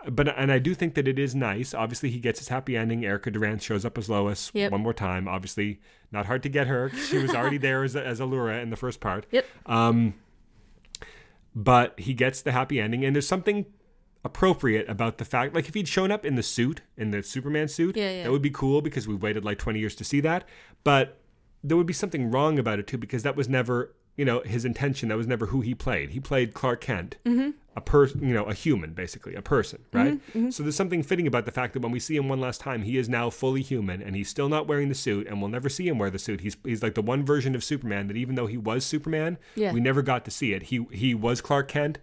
[0.08, 1.74] But and I do think that it is nice.
[1.74, 3.04] Obviously, he gets his happy ending.
[3.04, 4.72] Erica Durance shows up as Lois Yep.
[4.72, 5.28] one more time.
[5.28, 5.80] Obviously,
[6.12, 6.88] not hard to get her.
[6.90, 9.26] She was already there as, as Alura in the first part.
[9.30, 9.44] Yep.
[9.66, 10.14] Um,
[11.54, 13.66] but he gets the happy ending, and there's something
[14.26, 17.68] appropriate about the fact, like if he'd shown up in the suit, in the Superman
[17.68, 18.22] suit, Yeah, yeah.
[18.24, 20.44] that would be cool because we waited like 20 years to see that.
[20.84, 21.18] But
[21.64, 24.64] there would be something wrong about it too because that was never, you know, his
[24.64, 25.08] intention.
[25.08, 26.10] That was never who he played.
[26.10, 27.16] He played Clark Kent.
[27.24, 27.50] Mm-hmm.
[27.76, 30.18] A person, you know, a human, basically, a person, right?
[30.48, 32.84] So there's something fitting about the fact that when we see him one last time,
[32.84, 35.68] he is now fully human, and he's still not wearing the suit, and we'll never
[35.68, 36.40] see him wear the suit.
[36.40, 39.72] He's he's like the one version of Superman that even though he was Superman, Yeah.
[39.74, 40.62] we never got to see it.
[40.72, 41.98] He he was Clark Kent,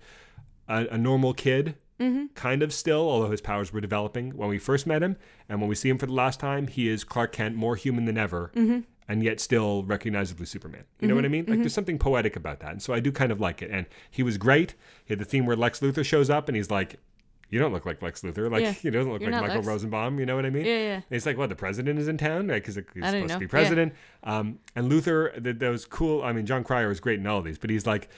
[0.69, 2.26] a, a normal kid, Mm-hmm.
[2.34, 5.16] kind of still, although his powers were developing when we first met him.
[5.48, 8.06] And when we see him for the last time, he is Clark Kent, more human
[8.06, 8.80] than ever, mm-hmm.
[9.08, 10.86] and yet still recognizably Superman.
[11.00, 11.32] You know what I mm-hmm.
[11.34, 11.46] mean?
[11.48, 12.72] Like there's something poetic about that.
[12.72, 13.70] And so I do kind of like it.
[13.72, 14.76] And he was great.
[15.06, 17.00] He had the theme where Lex Luthor shows up and he's like,
[17.54, 18.50] you don't look like Lex Luthor.
[18.52, 18.72] Like, Yeah.
[18.82, 19.68] he doesn't look You're like Michael Lex.
[19.68, 20.20] Rosenbaum.
[20.20, 20.66] You know what I mean?
[20.66, 20.96] Yeah, yeah.
[20.96, 22.48] And it's like, what, the president is in town?
[22.48, 22.56] Right?
[22.56, 23.39] Because he's don't supposed to know.
[23.39, 23.50] be Yeah.
[23.50, 23.94] president.
[24.24, 26.24] Um, and Luthor, that, that was cool.
[26.24, 28.10] I mean, Jon Cryer was great in all of these, but he's like,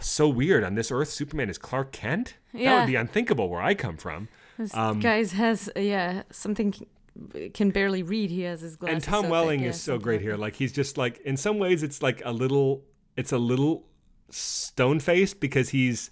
[0.00, 0.64] so weird.
[0.64, 2.36] On this Earth, Superman is Clark Kent?
[2.52, 2.70] Yeah.
[2.72, 4.28] That would be unthinkable where I come from.
[4.58, 6.74] This Um, guys has yeah something
[7.54, 8.30] can barely read.
[8.30, 8.94] He has his glasses.
[8.94, 10.36] and Tom so Welling thick, yeah, is so great here.
[10.36, 12.84] Like he's just like in some ways it's like a little
[13.16, 13.84] it's a little
[14.30, 16.10] stone faced because he's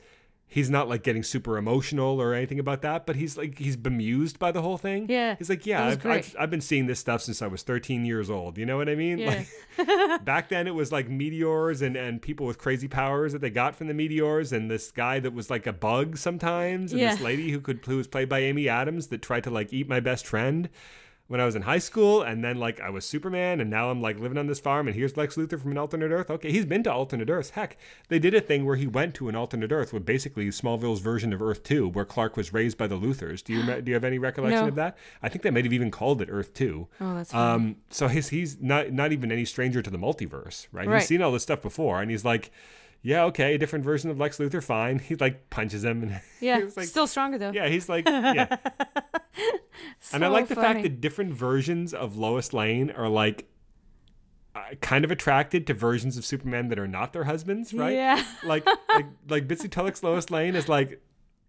[0.50, 4.38] he's not like getting super emotional or anything about that, but he's like he's bemused
[4.38, 5.06] by the whole thing.
[5.08, 6.04] Yeah, He's like, Yeah, I've.
[6.04, 8.58] I've I've been seeing this stuff since I was 13 years old.
[8.58, 9.18] You know what I mean?
[9.18, 9.44] Yeah.
[9.78, 13.50] Like back then it was like meteors and, and people with crazy powers that they
[13.50, 17.20] got from the meteors and this guy that was like a bug sometimes and this
[17.20, 20.00] lady who could who was played by Amy Adams that tried to like eat my
[20.00, 20.68] best friend
[21.30, 24.02] when I was in high school, and then like I was Superman, and now I'm
[24.02, 26.28] like living on this farm, and here's Lex Luthor from an alternate Earth.
[26.28, 27.50] Okay, he's been to alternate Earths.
[27.50, 27.76] Heck,
[28.08, 31.32] they did a thing where he went to an alternate Earth with basically Smallville's version
[31.32, 33.44] of Earth Two, where Clark was raised by the Luthors.
[33.44, 34.68] Do you do you have any recollection No.
[34.70, 34.98] of that?
[35.22, 36.88] I think they might have even called it Earth Two.
[37.00, 37.54] Oh, that's funny.
[37.68, 40.88] Um, so he's he's not not even any stranger to the multiverse, right?
[40.88, 40.98] Right.
[40.98, 42.50] He's seen all this stuff before, and he's like,
[43.02, 44.98] yeah, okay, different version of Lex Luthor, fine.
[45.10, 47.52] He like punches him, and yeah, like, still stronger though.
[47.52, 48.56] yeah, he's like, yeah.
[50.12, 53.48] and I like the fact that different versions of Lois Lane are like
[54.54, 57.94] uh, kind of attracted to versions of Superman that are not their husbands, right?
[57.94, 58.24] Yeah.
[58.44, 61.02] Like like like Bitsie Tulloch's Lois Lane is like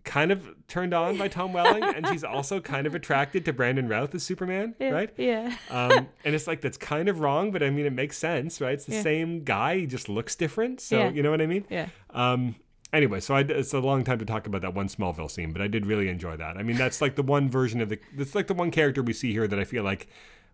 [0.03, 3.87] kind of turned on by Tom Welling, and she's also kind of attracted to Brandon
[3.87, 5.09] Routh as Superman, Yeah, right?
[5.17, 5.55] Yeah.
[5.69, 8.73] um, and it's like that's kind of wrong, but I mean it makes sense, right?
[8.73, 9.01] It's the Yeah.
[9.03, 10.81] same guy, he just looks different.
[10.81, 11.09] So Yeah.
[11.11, 11.65] you know what I mean?
[11.69, 11.87] Yeah.
[12.09, 12.55] Um,
[12.91, 15.61] anyway, so I, it's a long time to talk about that one Smallville scene, but
[15.61, 16.57] I did really enjoy that.
[16.57, 19.13] I mean, that's like the one version of the, that's like the one character we
[19.13, 20.07] see here that I feel like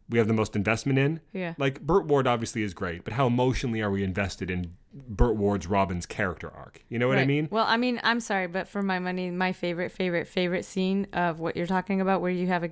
[0.10, 1.20] we have the most investment in.
[1.34, 1.54] Yeah.
[1.58, 5.68] Like Burt Ward obviously is great, but how emotionally are we invested in Burt Ward's
[5.68, 6.82] Robin's character arc?
[6.90, 7.50] You know what I mean?
[7.52, 11.40] Well, I mean, I'm sorry, but for my money, my favorite, favorite, favorite scene of
[11.40, 12.70] what you're talking about, where you have a,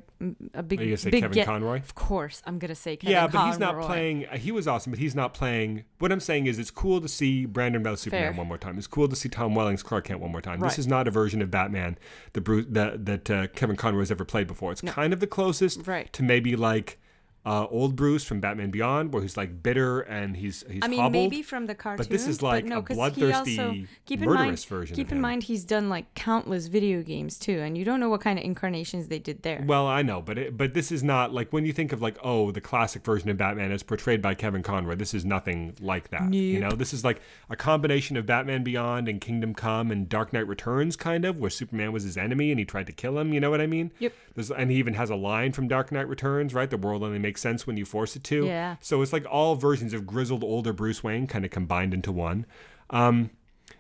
[0.54, 1.78] a big, Are you gonna say big Kevin get- Conroy?
[1.82, 3.28] Of course, I'm gonna say Kevin Conroy.
[3.28, 4.26] yeah, but he's not playing.
[4.28, 5.84] uh, He was awesome, but he's not playing.
[6.00, 8.38] What I'm saying is, it's cool to see Brandon Bell Superman Fair.
[8.40, 8.78] one more time.
[8.78, 10.62] It's cool to see Tom Welling's Clark Kent one more time.
[10.62, 11.98] This is not a version of Batman
[12.34, 14.72] that Bruce, that that uh, Kevin Conroy's ever played before.
[14.72, 16.12] It's kind of the closest Right.
[16.14, 16.98] to maybe like
[17.46, 21.00] uh, old Bruce from Batman Beyond, where he's like bitter and he's he's I mean,
[21.00, 21.14] hobbled.
[21.14, 23.76] maybe from the cartoons, but this is like no, a bloodthirsty, also,
[24.06, 27.60] keep in murderous mind, version Keep in mind, he's done like countless video games too,
[27.60, 29.64] and you don't know what kind of incarnations they did there.
[29.66, 32.18] Well, I know, but it, but this is not like when you think of like
[32.24, 34.96] oh the classic version of Batman as portrayed by Kevin Conroy.
[34.96, 36.34] This is nothing like that.
[36.34, 40.34] You know, this is like a combination of Batman Beyond and Kingdom Come and Dark
[40.34, 43.34] Knight Returns, kind of, where Superman was his enemy and he tried to kill him.
[43.34, 43.92] You know what I mean?
[44.00, 44.14] Yep.
[44.34, 46.70] There's, and he even has a line from Dark Knight Returns, right?
[46.70, 48.46] The world only makes sense when you force it to.
[48.46, 48.76] Yeah.
[48.82, 52.46] So it's like all versions of grizzled older Bruce Wayne kind of combined into one.
[52.90, 53.32] Um,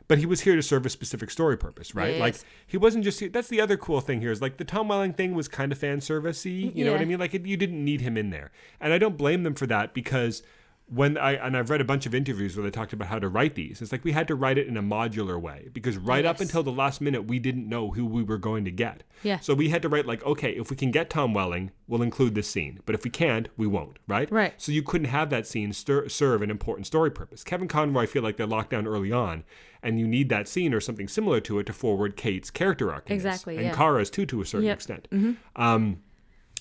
[0.07, 2.19] but he was here to serve a specific story purpose, right?
[2.19, 2.35] Like
[2.67, 3.21] he wasn't just.
[3.31, 5.77] That's the other cool thing here is like the Tom Welling thing was kind of
[5.77, 6.75] fan servicey.
[6.75, 7.19] You know what I mean?
[7.19, 9.93] Like it, you didn't need him in there, and I don't blame them for that
[9.93, 10.43] because
[10.87, 13.27] when I and I've read a bunch of interviews where they talked about how to
[13.27, 13.81] write these.
[13.81, 16.61] It's like we had to write it in a modular way because right up until
[16.61, 19.01] the last minute we didn't know who we were going to get.
[19.23, 19.39] Yeah.
[19.39, 22.35] So we had to write like, okay, if we can get Tom Welling, we'll include
[22.35, 23.97] this scene, but if we can't, we won't.
[24.07, 24.31] Right.
[24.31, 24.53] Right.
[24.57, 27.43] So you couldn't have that scene stir, serve an important story purpose.
[27.43, 29.43] Kevin Conroy, I feel like they're locked down early on,
[29.81, 33.09] and you need that scene or something similar to it to forward Kate's character arc.
[33.09, 33.73] Exactly, And yeah.
[33.73, 34.75] Kara's too, to a certain Yep.
[34.77, 35.07] extent.
[35.55, 36.01] Um,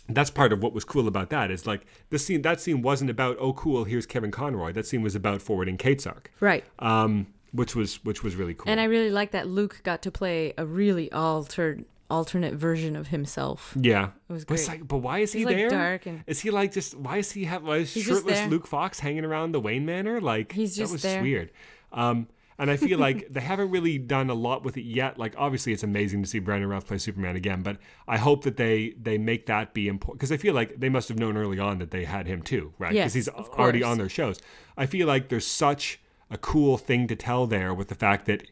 [0.08, 2.42] that's part of what was cool about that is like the scene.
[2.42, 4.72] That scene wasn't about oh cool, here's Kevin Conroy.
[4.72, 6.64] That scene was about forwarding Kate's arc, right.
[6.78, 8.70] um, which was which was really cool.
[8.70, 13.08] And I really like that Luke got to play a really altered, alternate version of
[13.08, 13.72] himself.
[13.80, 14.68] yeah, It was But, great.
[14.68, 15.70] like, but why is he He's, like, there?
[15.70, 18.46] dark and- Is he like just why is he have why is He's shirtless.
[18.50, 20.20] Luke Fox hanging around the Wayne Manor?
[20.20, 21.22] Like He's that just was there.
[21.22, 21.50] weird.
[21.92, 22.28] Um,
[22.58, 25.18] and I feel like they haven't really done a lot with it yet.
[25.18, 28.56] Like obviously it's amazing to see Brandon Routh play Superman again, but I hope that
[28.56, 31.58] they they make that be important because I feel like they must have known early
[31.58, 32.90] on that they had him too, right?
[32.92, 34.38] Because Yes, he's already on their shows.
[34.76, 36.00] I feel like there's such
[36.30, 38.42] a cool thing to tell there with the fact that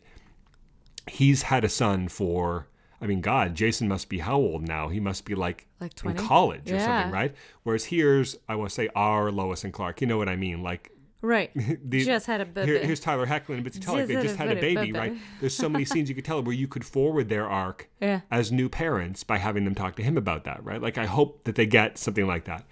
[1.09, 2.69] he's had a son for
[3.01, 4.87] I mean, God, Jason must be how old now?
[4.89, 6.19] He must be like, Like in 20?
[6.21, 6.87] college or Yeah.
[6.87, 7.35] something, right?
[7.65, 10.01] Whereas here's, I want to say, our Lois and Clark.
[10.01, 10.63] You know what I mean?
[10.63, 10.93] Like,
[11.23, 11.51] Right.
[11.89, 12.73] the, Just had a baby.
[12.73, 14.09] Here, here's Tyler Hoechlin and Bitsie Tulloch.
[14.09, 15.17] They Just had a baby, right?
[15.41, 18.21] There's so many scenes you could tell where you could forward their arc Yeah.
[18.31, 20.83] as new parents by having them talk to him about that, right?
[20.83, 22.65] Like, I hope that they get something like that.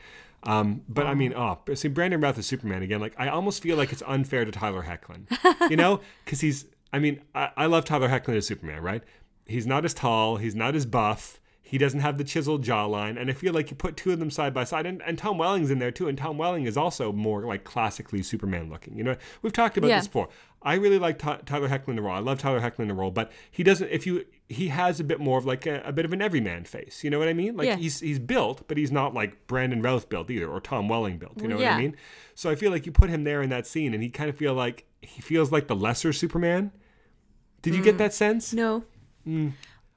[0.42, 3.00] Um, but I mean, oh, see, Brandon Routh is Superman again.
[3.00, 6.66] Like, I almost feel like it's unfair to Tyler Hoechlin, you know, because he's.
[6.92, 9.02] I mean, I, I love Tyler Hoechlin as Superman, right?
[9.46, 10.38] He's not as tall.
[10.38, 11.39] He's not as buff.
[11.70, 14.28] He doesn't have the chiseled jawline, and I feel like you put two of them
[14.28, 17.12] side by side, and, and Tom Welling's in there too, and Tom Welling is also
[17.12, 18.98] more like classically Superman looking.
[18.98, 19.98] You know, we've talked about Yeah.
[19.98, 20.30] this before.
[20.62, 22.16] I really like Ty- Tyler Hoechlin in the role.
[22.16, 23.86] I love Tyler Hoechlin in the role, but he doesn't.
[23.88, 26.64] If you, he has a bit more of like a, a bit of an everyman
[26.64, 27.04] face.
[27.04, 27.56] You know what I mean?
[27.56, 27.76] Like Yeah.
[27.76, 31.40] he's he's built, but he's not like Brandon Routh built either, or Tom Welling built.
[31.40, 31.78] You know what I Yeah.
[31.78, 31.96] mean?
[32.34, 34.36] So I feel like you put him there in that scene, and he kind of
[34.36, 36.72] feel like he feels like the lesser Superman.
[37.62, 37.98] Did you get mm.
[37.98, 38.52] that sense?
[38.52, 38.82] No.
[39.24, 39.52] Mm.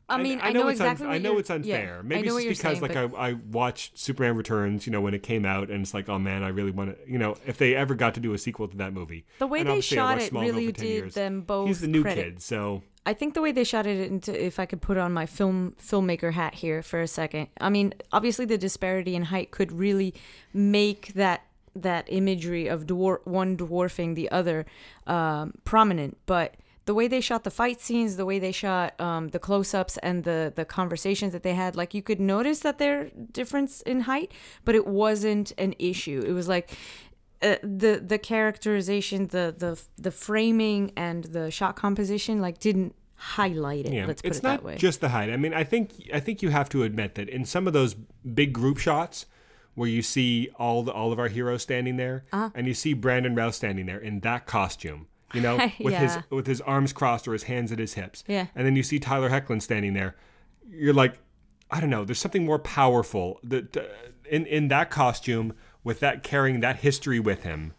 [0.09, 1.07] I mean, I, know, it's unf- exactly.
[1.07, 1.95] what I know it's unfair.
[1.95, 5.01] Yeah, Maybe it's just because saying, like but I, I watched Superman Returns, you know,
[5.01, 7.35] when it came out, and it's like, oh man, I really want to, you know,
[7.45, 9.25] if they ever got to do a sequel to that movie.
[9.39, 11.13] The way they shot it really did years.
[11.13, 12.23] them both He's the new credit.
[12.23, 15.11] kid, so I think the way they shot it into if I could put on
[15.13, 17.47] my film filmmaker hat here for a second.
[17.59, 20.13] I mean, obviously the disparity in height could really
[20.53, 21.43] make that
[21.75, 24.65] that imagery of dwar- one dwarfing the other
[25.07, 26.55] um, prominent, but
[26.85, 30.23] the way they shot the fight scenes, the way they shot um, the close-ups and
[30.23, 34.31] the the conversations that they had, like you could notice that their difference in height,
[34.65, 36.23] but it wasn't an issue.
[36.25, 36.71] It was like
[37.41, 43.85] uh, the the characterization, the the the framing and the shot composition, like didn't highlight
[43.85, 43.93] it.
[43.93, 44.75] Yeah, let's put it's it not that way.
[44.77, 45.29] just the height.
[45.29, 47.93] I mean, I think I think you have to admit that in some of those
[47.93, 49.25] big group shots
[49.75, 52.49] where you see all the all of our heroes standing there, Uh-huh.
[52.53, 56.47] and you see Brandon Routh standing there in that costume, you know, with his with
[56.47, 58.47] his arms crossed or his hands at his hips, Yeah.
[58.55, 60.15] and then you see Tyler Hoechlin standing there,
[60.69, 61.19] you're like,
[61.71, 63.81] I don't know, there's something more powerful that uh,
[64.29, 65.53] in in that costume
[65.83, 67.73] with that carrying that history with him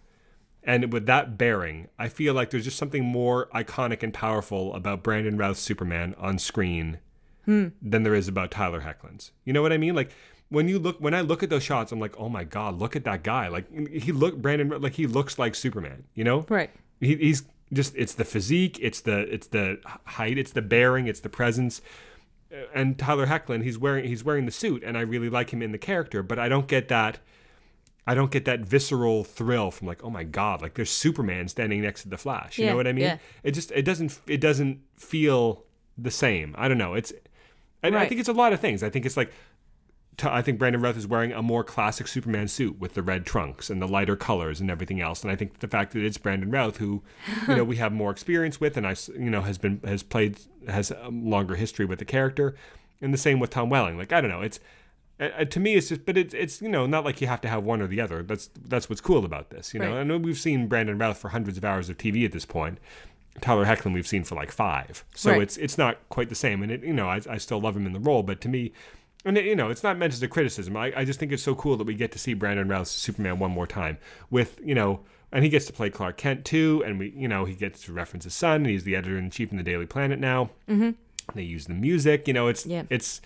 [0.62, 5.02] and with that bearing, I feel like there's just something more iconic and powerful about
[5.02, 6.98] Brandon Routh's Superman on screen
[7.46, 9.32] than there is about Tyler Hoechlin's.
[9.44, 9.94] You know what I mean?
[9.94, 10.10] Like
[10.48, 12.96] when you look, when I look at those shots, I'm like, oh my god, look
[12.96, 13.48] at that guy!
[13.48, 16.04] Like he look Brandon, like he looks like Superman.
[16.14, 16.46] You know?
[16.48, 16.70] right.
[17.00, 21.20] He, he's just it's the physique, it's the it's the height, it's the bearing, it's
[21.20, 21.80] the presence.
[22.52, 25.62] Uh, And Tyler Hoechlin, he's wearing he's wearing the suit, and I really like him
[25.62, 27.18] in the character, but I don't get that.
[28.06, 31.80] I don't get that visceral thrill from like, oh my god, like there's Superman standing
[31.80, 32.58] next to the Flash.
[32.58, 33.04] You Yeah, know what I mean?
[33.04, 33.18] yeah.
[33.42, 35.64] It just it doesn't it doesn't feel
[35.96, 36.54] the same.
[36.58, 36.92] I don't know.
[36.94, 37.12] It's
[37.82, 38.82] I, I think it's a lot of things.
[38.82, 39.32] I think it's like
[40.22, 43.68] I think Brandon Routh is wearing a more classic Superman suit with the red trunks
[43.70, 45.22] and the lighter colors and everything else.
[45.22, 47.02] And I think the fact that it's Brandon Routh, who
[47.48, 50.38] you know we have more experience with, and I you know has been has played
[50.68, 52.54] has a longer history with the character,
[53.00, 53.96] and the same with Tom Welling.
[53.98, 54.60] Like I don't know, it's
[55.20, 57.40] uh, uh, to me it's just, but it's it's you know not like you have
[57.40, 58.22] to have one or the other.
[58.22, 59.74] That's that's what's cool about this.
[59.74, 60.00] You know, Right.
[60.00, 62.78] I know we've seen Brandon Routh for hundreds of hours of TV at this point.
[63.40, 65.42] Tyler Hoechlin we've seen for like five, so Right.
[65.42, 66.62] it's it's not quite the same.
[66.62, 68.72] And it you know I, I still love him in the role, but to me,
[69.24, 70.76] and you know it's not meant as a criticism.
[70.76, 73.38] I, I just think it's so cool that we get to see Brandon Routh's Superman
[73.38, 73.98] one more time
[74.30, 75.00] with you know,
[75.32, 77.92] and he gets to play Clark Kent too, and we you know he gets to
[77.92, 80.50] reference his son, and he's the editor in chief in the Daily Planet now.
[80.68, 80.90] Mm-hmm.
[81.34, 82.82] They use the music, you know, it's Yeah.
[82.90, 83.20] it's.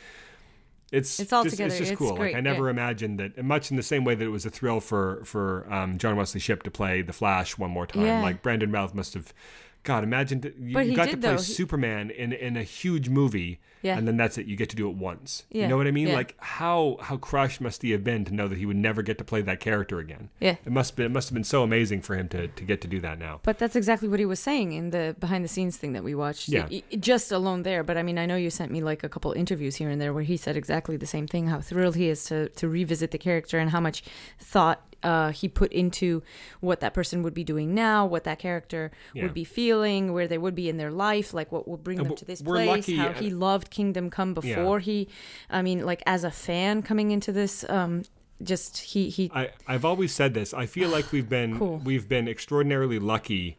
[0.91, 1.69] It's It's all just, together.
[1.69, 2.17] It's just It's cool.
[2.17, 2.71] great, Like I never yeah.
[2.71, 3.45] imagined that.
[3.45, 6.41] Much in the same way that it was a thrill for for um, John Wesley
[6.41, 8.07] Shipp to play the Flash one more time.
[8.07, 8.23] Yeah.
[8.23, 9.35] Like Brandon Routh must have.
[9.83, 11.37] God, imagine you, you got to play though.
[11.37, 13.97] Superman in in a huge movie, Yeah.
[13.99, 14.47] and then that's it.
[14.47, 15.45] You get to do it once.
[15.51, 16.09] You know what I mean?
[16.09, 16.15] yeah.
[16.15, 19.19] Like how how crushed must he have been to know that he would never get
[19.19, 20.31] to play that character again?
[20.41, 20.57] Yeah.
[20.65, 21.05] It must be.
[21.05, 23.41] It must have been so amazing for him to to get to do that now.
[23.43, 26.15] But that's exactly what he was saying in the behind the scenes thing that we
[26.15, 26.49] watched.
[26.49, 26.69] Yeah.
[26.99, 27.83] Just alone there.
[27.85, 30.13] But I mean, I know you sent me like a couple interviews here and there
[30.13, 33.19] where he said exactly the same thing how thrilled he is to, to revisit the
[33.19, 34.03] character and how much
[34.39, 36.23] thought uh, he put into
[36.61, 39.23] what that person would be doing now, what that character Yeah.
[39.23, 42.09] would be feeling, where they would be in their life, like what would bring And
[42.11, 45.09] them to this place, lucky, how uh, he loved Kingdom Come before he,
[45.51, 48.03] I mean, like as a fan coming into this, um,
[48.43, 50.55] just he, he, I, I've always said this.
[50.55, 51.79] I feel like we've been Cool.
[51.79, 53.59] we've been extraordinarily lucky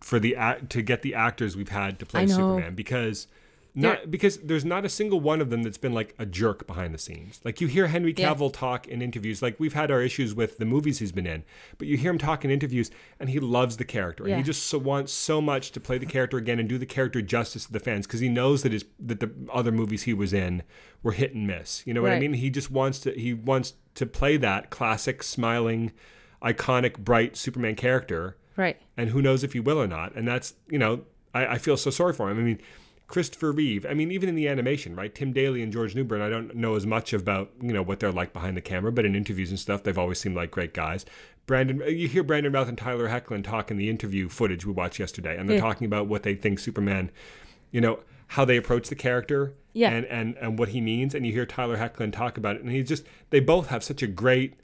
[0.00, 3.28] for the act to get the actors we've had to play Superman because
[3.74, 6.66] not They're- because there's not a single one of them that's been like a jerk
[6.66, 7.40] behind the scenes.
[7.42, 8.34] Like you hear Henry Yeah.
[8.34, 9.40] Cavill talk in interviews.
[9.40, 11.42] Like we've had our issues with the movies he's been in,
[11.78, 14.24] but you hear him talk in interviews and he loves the character.
[14.26, 16.86] And he just so wants so much to play the character again and do the
[16.86, 20.12] character justice to the fans because he knows that his that the other movies he
[20.12, 20.62] was in
[21.02, 21.86] were hit and miss.
[21.86, 22.34] You know what I mean?
[22.34, 25.92] He just wants to he wants to play that classic smiling
[26.42, 28.76] iconic bright superman character right.
[28.96, 31.76] and who knows if he will or not and that's you know I, I feel
[31.76, 32.58] so sorry for him i mean
[33.12, 36.30] christopher reeve i mean even in the animation right tim daly and george newbern i
[36.30, 39.14] don't know as much about you know what they're like behind the camera but in
[39.14, 41.04] interviews and stuff they've always seemed like great guys
[41.46, 44.72] brandon uh, you hear brandon routh and tyler hoechlin talk in the interview footage we
[44.72, 45.62] watched yesterday and they're Yeah.
[45.62, 47.10] talking about what they think superman
[47.70, 49.90] you know how they approach the character Yeah.
[49.90, 52.70] and, and and what he means and you hear tyler hoechlin talk about it and
[52.72, 54.54] he's just they both have such a great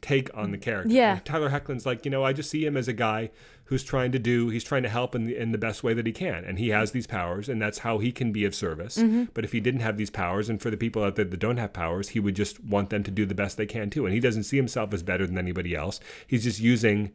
[0.00, 1.12] take on the character Yeah.
[1.14, 3.30] Like, tyler hoechlin's like you know i just see him as a guy
[3.72, 6.04] who's trying to do he's trying to help in the, in the best way that
[6.06, 8.98] he can and he has these powers and that's how he can be of service
[8.98, 9.24] Mm-hmm.
[9.32, 11.56] but if he didn't have these powers and for the people out there that don't
[11.56, 14.12] have powers he would just want them to do the best they can too and
[14.14, 17.10] he doesn't see himself as better than anybody else he's just using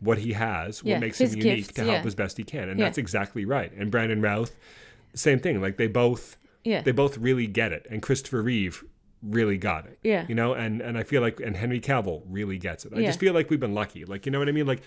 [0.00, 2.06] what he has what makes him unique gifts, to help yeah.
[2.06, 2.84] as best he can and Yeah.
[2.86, 4.54] that's exactly right and brandon routh
[5.14, 6.82] same thing like they both Yeah.
[6.82, 8.84] they both really get it and christopher reeve
[9.22, 10.26] really got it Yeah.
[10.28, 13.06] you know and and i feel like and henry cavill really gets it i Yeah.
[13.06, 14.82] just feel like we've been lucky like you know what i mean like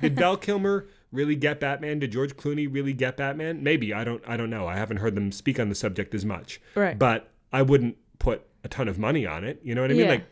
[0.00, 4.22] did val kilmer really get batman did george clooney really get batman maybe i don't
[4.28, 6.96] i don't know i haven't heard them speak on the subject as much Right.
[6.98, 10.04] but i wouldn't put a ton of money on it you know what i mean
[10.04, 10.10] Yeah.
[10.10, 10.24] like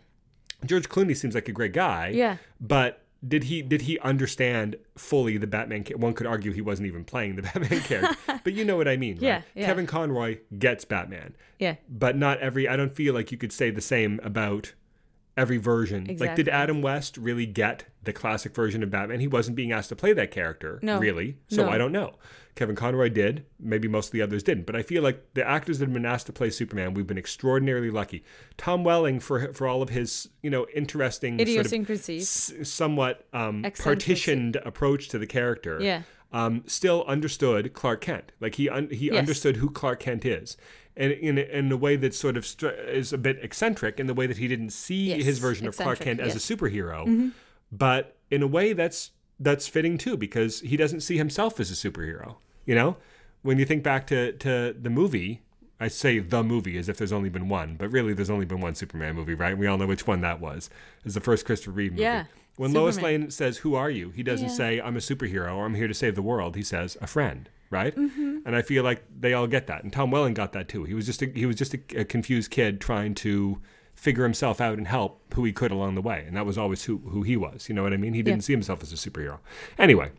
[0.64, 2.36] george clooney seems like a great guy Yeah.
[2.60, 5.84] but did he did he understand fully the Batman?
[5.96, 8.96] One could argue he wasn't even playing the Batman character, but you know what I
[8.96, 9.22] mean, right?
[9.22, 9.66] Yeah, yeah.
[9.66, 11.76] Kevin Conroy gets Batman, Yeah.
[11.88, 12.68] but not every.
[12.68, 14.72] I don't feel like you could say the same about
[15.38, 16.16] every version.
[16.18, 19.20] Like, did Adam West really get the classic version of Batman?
[19.20, 20.98] He wasn't being asked to play that character, No.
[20.98, 21.36] really.
[21.48, 21.70] So No.
[21.70, 22.14] I don't know.
[22.56, 23.44] Kevin Conroy did.
[23.60, 24.66] Maybe most of the others didn't.
[24.66, 27.16] But I feel like the actors that have been asked to play Superman, we've been
[27.16, 28.24] extraordinarily lucky.
[28.56, 32.52] Tom Welling, for for all of his you know interesting sort of Idiosyncrasies.
[32.60, 36.02] s- somewhat um, partitioned approach to the character, Yeah.
[36.32, 38.32] um, still understood Clark Kent.
[38.40, 39.16] Like he un- he Yes.
[39.16, 40.56] understood who Clark Kent is,
[40.98, 44.06] and in a, in a way that sort of str- is a bit eccentric in
[44.06, 46.44] the way that he didn't see Yes, his version of Clark Kent as a yes.
[46.50, 46.64] Mm-hmm.
[46.64, 47.32] superhero,
[47.72, 51.74] but in a way that's that's fitting too because he doesn't see himself as a
[51.74, 52.36] superhero.
[52.66, 52.96] You know,
[53.42, 55.42] when you think back to to the movie.
[55.80, 58.60] I say the movie as if there's only been one, but really there's only been
[58.60, 59.56] one Superman movie, right?
[59.56, 60.68] We all know which one that was.
[61.04, 62.02] It's the first Christopher Reeve movie.
[62.02, 62.24] Yeah,
[62.56, 64.54] When Lois Lane says, "Who are you?" He doesn't Yeah.
[64.54, 67.48] say, "I'm a superhero" or "I'm here to save the world." He says, "A friend."
[67.70, 67.94] Right?
[67.94, 68.38] Mm-hmm.
[68.46, 70.84] And I feel like they all get that, and Tom Welling got that too.
[70.84, 73.60] He was just a, he was just a, a confused kid trying to
[73.94, 76.84] figure himself out and help who he could along the way, and that was always
[76.84, 77.68] who who he was.
[77.68, 78.14] You know what I mean?
[78.14, 78.46] He didn't Yeah.
[78.46, 79.38] see himself as a superhero.
[79.78, 80.12] Anyway,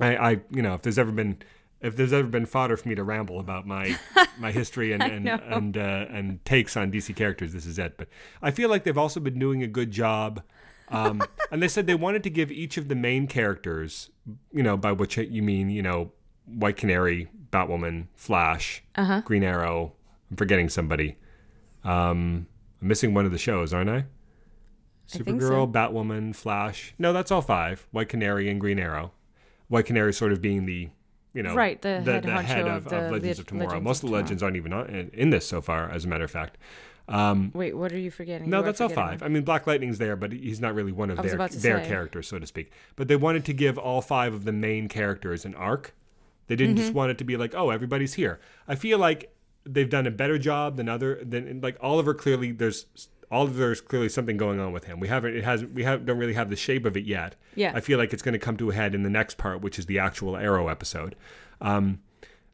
[0.00, 1.38] I, I you know if there's ever been
[1.80, 3.98] if there's ever been fodder for me to ramble about my
[4.38, 7.98] my history and and and, uh, and takes on DC characters, this is it.
[7.98, 8.08] But
[8.40, 10.42] I feel like they've also been doing a good job.
[10.88, 14.10] Um, and they said they wanted to give each of the main characters,
[14.52, 16.12] you know, by which you mean, you know,
[16.46, 19.20] White Canary, Batwoman, Flash, Uh-huh.
[19.24, 19.92] Green Arrow.
[20.30, 21.16] I'm forgetting somebody.
[21.84, 22.46] Um,
[22.80, 24.04] I'm missing one of the shows, aren't I?
[25.08, 25.66] Supergirl, so.
[25.66, 26.94] Batwoman, Flash.
[26.98, 27.86] No, that's all five.
[27.90, 29.12] White Canary and Green Arrow.
[29.68, 30.88] White Canary sort of being the,
[31.34, 33.66] you know, Right, the head honcho of, of the Legends Le- of Tomorrow.
[33.68, 36.08] Legends Most of of the legends aren't even on, in, this so far, as a
[36.08, 36.56] matter of fact.
[37.06, 38.48] Um, Wait, what are you forgetting?
[38.48, 39.20] no, You that's all five.
[39.20, 39.30] one.
[39.30, 41.86] I mean, Black Lightning's there, but he's not really one of their their say.
[41.86, 42.72] characters, so to speak.
[42.96, 45.94] But they wanted to give all five of the main characters an arc.
[46.46, 46.82] They didn't Mm-hmm.
[46.84, 48.40] just want it to be like, oh, everybody's here.
[48.68, 49.34] I feel like
[49.64, 52.12] they've done a better job than other than like Oliver.
[52.14, 52.86] Clearly, there's
[53.30, 55.00] Oliver's clearly something going on with him.
[55.00, 55.34] We haven't.
[55.36, 55.72] It hasn't.
[55.72, 57.36] We have don't really have the shape of it yet.
[57.54, 57.72] Yeah.
[57.74, 59.78] I feel like it's going to come to a head in the next part, which
[59.78, 61.16] is the actual Arrow episode.
[61.60, 62.00] Um,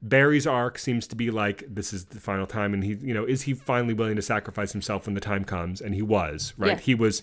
[0.03, 3.25] Barry's arc seems to be like this is the final time, and he, you know,
[3.25, 5.81] is he finally willing to sacrifice himself when the time comes?
[5.83, 6.71] And he was, right?
[6.73, 6.79] Yeah.
[6.79, 7.23] He was,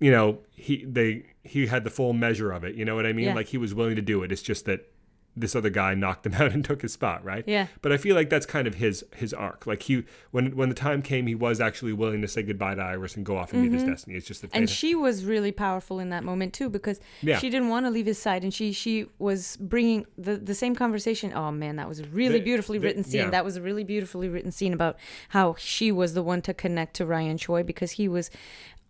[0.00, 2.74] you know, he they he had the full measure of it.
[2.74, 3.26] You know what I mean?
[3.28, 3.34] Yeah.
[3.34, 4.32] Like he was willing to do it.
[4.32, 4.90] It's just that
[5.36, 7.42] this other guy knocked him out and took his spot, right?
[7.46, 7.66] Yeah.
[7.82, 9.66] But I feel like that's kind of his his arc.
[9.66, 12.82] Like he when when the time came, he was actually willing to say goodbye to
[12.82, 14.16] Iris and go off and meet his destiny.
[14.16, 14.56] It's just Mm-hmm.
[14.56, 17.38] and she was really powerful in that moment too because Yeah.
[17.38, 20.74] she didn't want to leave his side and she she was bringing the the same
[20.74, 23.30] conversation oh man that was a really The- beautifully the- written scene yeah.
[23.30, 24.96] that was a really beautifully written scene about
[25.30, 28.30] how she was the one to connect to Ryan Choi because he was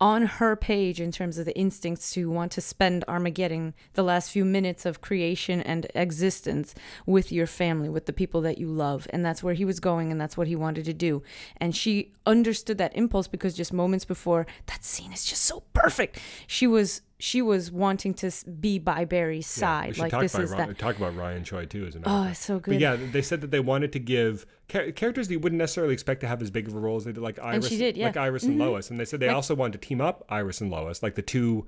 [0.04, 4.30] on her page in terms of the instincts to want to spend Armageddon the last
[4.30, 6.74] few minutes of creation and existence
[7.06, 9.06] with your family, with the people that you love.
[9.08, 11.22] And that's where he was going and that's what he wanted to do.
[11.56, 16.18] And she understood that impulse because just moments before that scene is just so perfect.
[16.46, 18.30] She was she was wanting to
[18.60, 19.94] be by Barry's side.
[19.96, 20.78] should like this is Ry- that.
[20.78, 22.80] talk about Ryan Choi too, a matter Oh, it's so But good.
[22.80, 26.20] yeah, they said that they wanted to give char- characters that you wouldn't necessarily expect
[26.22, 28.06] to have as big of a role as they did, like Iris, she did, yeah.
[28.06, 28.90] like Iris and Lois.
[28.90, 31.22] And they said they Like- also wanted to team up Iris and Lois, like the
[31.22, 31.66] two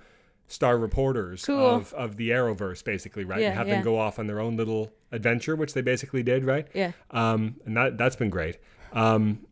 [0.48, 1.59] star reporters Cool.
[1.59, 3.40] of, of the Arrowverse, basically, right?
[3.40, 3.74] Yeah, and have yeah.
[3.77, 6.66] them go off on their own little adventure, which they basically did, right?
[6.74, 6.93] Yeah.
[7.10, 8.59] Um, and that that's been great.
[8.93, 9.45] Um,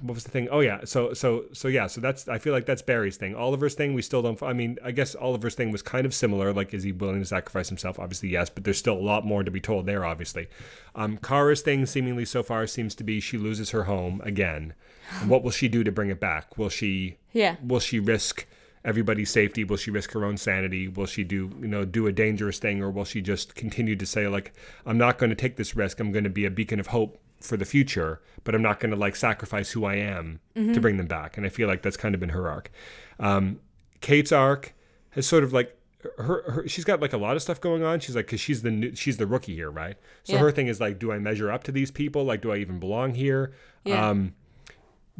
[0.00, 0.48] what was the thing?
[0.50, 3.34] Oh yeah, so so so yeah, so that's I feel like that's Barry's thing.
[3.34, 4.42] Oliver's thing, we still don't.
[4.42, 6.52] I mean, I guess Oliver's thing was kind of similar.
[6.52, 7.98] Like, is he willing to sacrifice himself?
[7.98, 10.04] Obviously, yes, but there's still a lot more to be told there.
[10.04, 10.48] Obviously,
[10.94, 14.74] um, Kara's thing seemingly so far seems to be she loses her home again.
[15.20, 16.58] And what will she do to bring it back?
[16.58, 17.16] Will she?
[17.32, 17.56] Yeah.
[17.62, 18.46] Will she risk?
[18.84, 22.12] everybody's safety will she risk her own sanity will she do you know do a
[22.12, 24.52] dangerous thing or will she just continue to say like
[24.86, 27.20] i'm not going to take this risk i'm going to be a beacon of hope
[27.40, 30.96] for the future but i'm not going to like sacrifice who i am to bring
[30.96, 32.70] them back and i feel like that's kind of been her arc
[33.20, 33.60] um,
[34.00, 34.74] kate's arc
[35.10, 35.76] has sort of like
[36.18, 38.62] her, her she's got like a lot of stuff going on she's like because she's
[38.62, 40.38] the new, she's the rookie here right so Yeah.
[40.40, 42.78] her thing is like do i measure up to these people like do i even
[42.80, 43.52] belong here
[43.84, 44.08] Yeah.
[44.10, 44.34] um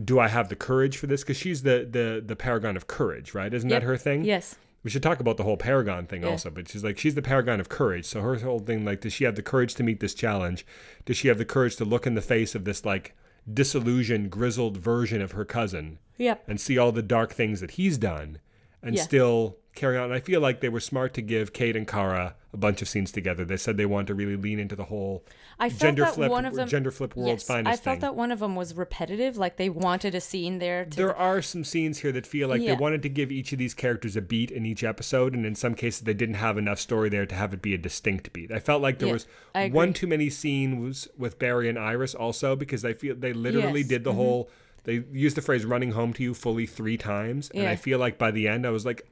[0.03, 1.23] do I have the courage for this?
[1.25, 3.53] Because she's the the the paragon of courage, right?
[3.53, 3.81] Isn't Yep.
[3.83, 4.23] that her thing?
[4.25, 4.55] Yes.
[4.85, 6.29] We should talk about the whole paragon thing Yeah.
[6.31, 6.51] also.
[6.51, 8.05] But she's like she's the paragon of courage.
[8.07, 10.65] So her whole thing, like, does she have the courage to meet this challenge?
[11.05, 13.15] Does she have the courage to look in the face of this like
[13.53, 16.45] disillusioned, grizzled version of her cousin Yep.
[16.49, 18.39] and see all the dark things that he's done,
[18.83, 19.03] and Yeah.
[19.03, 20.05] still carry on?
[20.07, 22.89] And I feel like they were smart to give Kate and Kara a bunch of
[22.89, 23.45] scenes together.
[23.45, 25.25] They said they wanted to really lean into the whole
[25.59, 27.95] I felt gender that flip, one of them gender flip world's yes, finest I felt
[27.97, 28.01] thing.
[28.01, 31.43] that one of them was repetitive, like they wanted a scene there to there are
[31.43, 32.75] some scenes here that feel like Yeah.
[32.75, 35.55] they wanted to give each of these characters a beat in each episode, and in
[35.55, 38.51] some cases they didn't have enough story there to have it be a distinct beat.
[38.53, 39.27] I felt like there Yeah, was
[39.73, 43.89] one too many scenes with Barry and Iris also because I feel they literally Yes,
[43.89, 44.17] did the mhm.
[44.17, 44.51] whole
[44.85, 47.71] they used the phrase "running home to you" fully three times, and Yeah.
[47.73, 49.07] I feel like by the end I was like,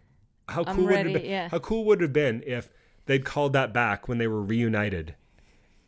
[0.49, 1.31] how I'm cool would it ready, have been?
[1.31, 1.49] yeah.
[1.49, 2.71] How cool would it have been if
[3.07, 5.15] they'd called that back when they were reunited,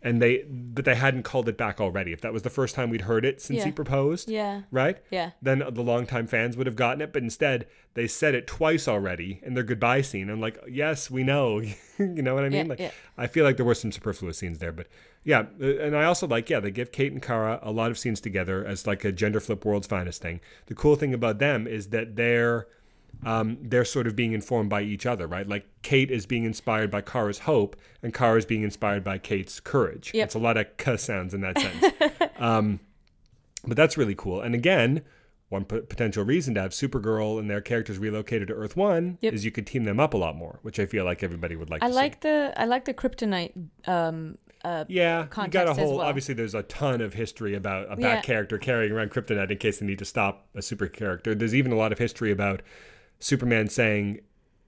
[0.00, 2.12] and they but they hadn't called it back already?
[2.12, 4.62] If that was the first time we'd heard it since he proposed, Yeah.
[4.70, 4.98] right?
[5.10, 5.30] Yeah.
[5.42, 9.40] Then the longtime fans would have gotten it, but instead they said it twice already
[9.42, 10.30] in their goodbye scene.
[10.30, 11.58] I'm like, yes, we know.
[11.98, 12.66] you know what I mean?
[12.66, 12.90] Yeah, like, yeah.
[13.16, 14.86] I feel like there were some superfluous scenes there, but
[15.24, 15.46] yeah.
[15.60, 18.20] uh, And I also like, yeah, they give Kate and Kara a lot of scenes
[18.20, 20.40] together as like a gender flip world's finest thing.
[20.66, 22.68] The cool thing about them is that they're
[23.24, 25.46] um, they're sort of being informed by each other, right?
[25.48, 29.60] Like Kate is being inspired by Kara's hope, and Kara is being inspired by Kate's
[29.60, 30.12] courage.
[30.14, 30.24] Yep.
[30.26, 32.32] It's a lot of k sounds in that sense.
[32.38, 32.80] um,
[33.66, 34.40] but that's really cool.
[34.40, 35.02] And again,
[35.48, 39.34] one p- potential reason to have Supergirl and their characters relocated to Earth One Yep.
[39.34, 41.70] is you could team them up a lot more, which I feel like everybody would
[41.70, 41.82] like.
[41.82, 43.52] I to like the I like the kryptonite
[43.88, 44.94] um uh See.
[44.94, 45.98] Yeah, you got a whole.
[45.98, 46.06] well.
[46.06, 48.20] Obviously, there's a ton of history about a bad Yeah.
[48.22, 51.34] character carrying around kryptonite in case they need to stop a super character.
[51.34, 52.62] There's even a lot of history about
[53.18, 54.20] Superman saying,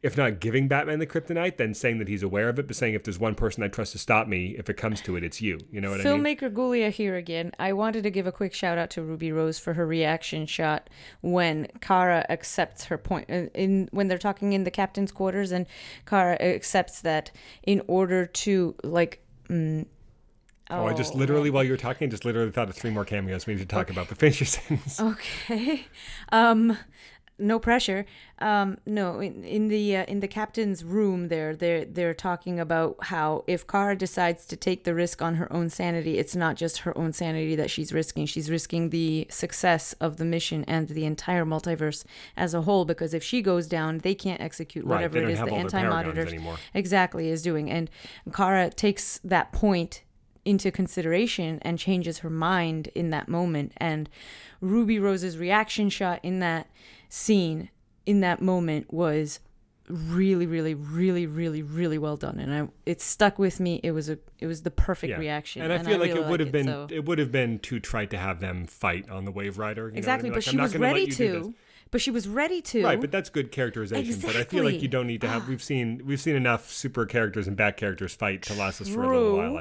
[0.02, 2.94] if not giving Batman the kryptonite, then saying that he's aware of it, but saying
[2.94, 5.43] if there's one person I trust to stop me, if it comes to it, it's
[5.43, 5.59] you.
[5.70, 6.24] You know what I mean?
[6.24, 7.52] Filmmaker Gulia here again.
[7.59, 10.89] I wanted to give a quick shout out to Ruby Rose for her reaction shot
[11.20, 15.66] when Kara accepts her point in, in when they're talking in the captain's quarters and
[16.06, 17.31] Kara accepts that
[17.62, 19.85] in order to like mm,
[20.70, 22.93] Oh, I just oh, literally, while you were talking, I just literally thought of three
[22.93, 24.09] more cameos we need to talk about.
[24.09, 25.01] But finish your sentence.
[25.01, 25.85] Okay.
[26.31, 26.78] Um
[27.41, 28.05] no pressure.
[28.39, 32.97] Um no, in, in the uh, in the captain's room there they're they're talking about
[33.05, 36.79] how if Kara decides to take the risk on her own sanity, it's not just
[36.79, 38.27] her own sanity that she's risking.
[38.27, 42.05] She's risking the success of the mission and the entire multiverse
[42.37, 45.39] as a whole because if she goes down, they can't execute Right, whatever it is
[45.39, 46.57] the all their paragons anti-monitors anymore.
[46.75, 47.91] exactly is doing and
[48.33, 50.03] Kara takes that point
[50.45, 54.09] into consideration and changes her mind in that moment and
[54.62, 56.67] Ruby Rose's reaction shot in that
[57.11, 57.69] scene
[58.07, 59.41] in that moment was
[59.89, 62.39] really really really really really well done.
[62.39, 63.81] And I it stuck with me.
[63.82, 65.62] It was a it was the perfect reaction.
[65.62, 67.81] And I feel like really it would have been so- it would have been too
[67.81, 69.89] trite to have them fight on the Wave Rider.
[69.89, 71.47] Exactly Like, but I'm she was ready you do this.
[71.47, 71.55] to
[71.91, 74.21] but she was ready to Right, but that's good characterization.
[74.21, 75.49] But I feel like you don't need to have.
[75.49, 79.03] We've seen we've seen enough super characters and bad characters fight to last us for
[79.03, 79.57] a little while.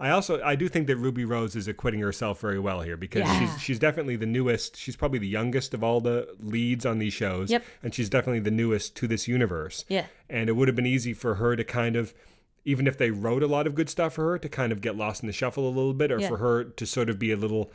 [0.00, 2.96] I, I also I do think that Ruby Rose is acquitting herself very well here
[2.96, 3.38] because Yeah.
[3.38, 4.76] she's she's definitely the newest.
[4.76, 7.50] She's probably the youngest of all the leads on these shows.
[7.50, 7.64] Yep.
[7.82, 9.84] and she's definitely the newest to this universe.
[9.88, 10.06] Yeah.
[10.30, 12.14] and it would have been easy for her to kind of.
[12.64, 14.94] Even if they wrote a lot of good stuff for her to kind of get
[14.94, 16.28] lost in the shuffle a little bit, or Yeah.
[16.28, 17.72] for her to sort of be a little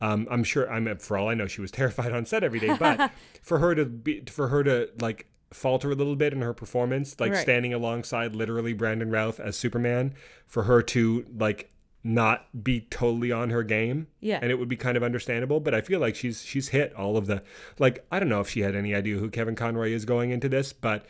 [0.00, 0.70] um, I'm sure.
[0.70, 2.76] I'm for all I know, she was terrified on set every day.
[2.78, 3.10] But
[3.42, 7.18] for her to be, for her to like falter a little bit in her performance,
[7.18, 7.40] like Right.
[7.40, 10.14] standing alongside literally Brandon Routh as Superman,
[10.46, 11.70] for her to like
[12.02, 14.06] not be totally on her game.
[14.20, 14.38] Yeah.
[14.40, 15.60] and it would be kind of understandable.
[15.60, 17.42] But I feel like she's she's hit all of the
[17.78, 18.06] like.
[18.10, 20.72] I don't know if she had any idea who Kevin Conroy is going into this,
[20.72, 21.04] but.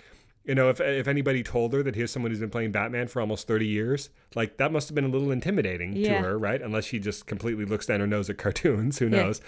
[0.44, 3.20] You know, if if anybody told her that here's someone who's been playing Batman for
[3.20, 6.14] almost 30 years, like that must have been a little intimidating Yeah.
[6.22, 6.60] to her, right?
[6.62, 9.22] Unless she just completely looks down her nose at cartoons, who Yeah.
[9.24, 9.40] knows?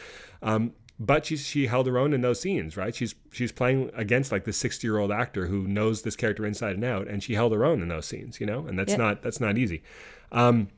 [0.43, 2.94] Um, but she's she held her own in those scenes, right?
[2.94, 6.74] She's she's playing against like the 60 year old actor who knows this character inside
[6.74, 8.98] and out, and she held her own in those scenes, you know, and that's Yeah.
[8.98, 9.82] not that's not easy.
[10.31, 10.69] Um,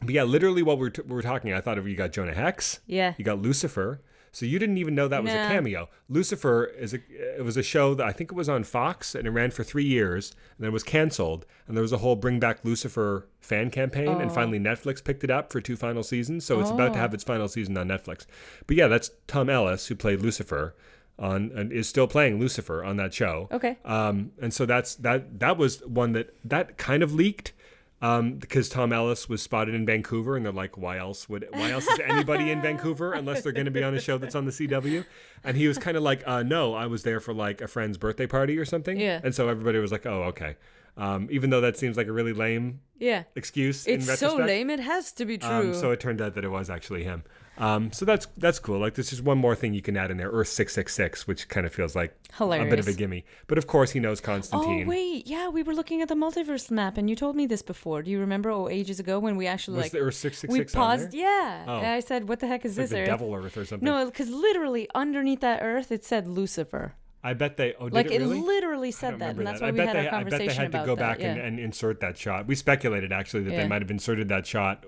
[0.00, 2.12] but yeah, literally while we were, t- we were talking, I thought of you got
[2.12, 3.14] Jonah Hex, Yeah.
[3.18, 4.00] you got Lucifer.
[4.32, 5.88] So you didn't even know that was a cameo.
[6.08, 6.98] Lucifer is a
[7.38, 9.64] it was a show that I think it was on Fox and it ran for
[9.64, 13.26] three years and then it was canceled and there was a whole Bring Back Lucifer
[13.40, 14.18] fan campaign Oh.
[14.18, 16.44] and finally Netflix picked it up for two final seasons.
[16.44, 18.26] So it's about to have its final season on Netflix.
[18.66, 20.74] But yeah, that's Tom Ellis who played Lucifer
[21.18, 23.48] on and is still playing Lucifer on that show.
[23.50, 23.76] Okay.
[23.84, 27.52] Um, and so that's that that was one that that kind of leaked
[28.00, 31.70] um, because Tom Ellis was spotted in Vancouver, and they're like, why else would why
[31.70, 34.44] else is anybody in Vancouver unless they're going to be on a show that's on
[34.44, 35.04] the CW?
[35.44, 37.98] And he was kind of like, uh, no, I was there for like a friend's
[37.98, 38.98] birthday party or something.
[38.98, 39.20] Yeah.
[39.22, 40.56] And so everybody was like, oh, okay.
[40.96, 43.22] Um, even though that seems like a really lame Yeah.
[43.36, 44.68] excuse in It's so lame.
[44.68, 45.48] It has to be true.
[45.48, 47.22] Um, so it turned out that it was actually him.
[47.58, 48.78] Um, so that's that's cool.
[48.78, 50.28] Like there's just one more thing you can add in there.
[50.30, 53.24] Earth six six six, which kind of feels like a bit of a gimme.
[53.48, 54.60] But of course, he knows Constantine.
[54.60, 54.86] Oh Constantine.
[54.88, 58.02] wait, yeah, we were looking at the multiverse map, and you told me this before.
[58.02, 58.50] Do you remember?
[58.50, 61.12] Oh, ages ago when we actually was like the Earth six six we six paused.
[61.14, 61.78] Yeah, Oh.
[61.78, 63.06] and I said, "What the heck is Like this?" the Earth?
[63.06, 63.84] Devil Earth or something.
[63.86, 66.94] No, because literally underneath that Earth, it said Lucifer.
[67.24, 67.74] I bet they.
[67.80, 68.40] Oh, did Like it really?
[68.40, 69.64] literally said that, and that's that.
[69.64, 70.98] why I we had they, a I bet they had to go that.
[70.98, 71.32] back yeah.
[71.32, 72.46] and, and insert that shot.
[72.46, 73.62] We speculated actually that Yeah.
[73.62, 74.84] they might have inserted that shot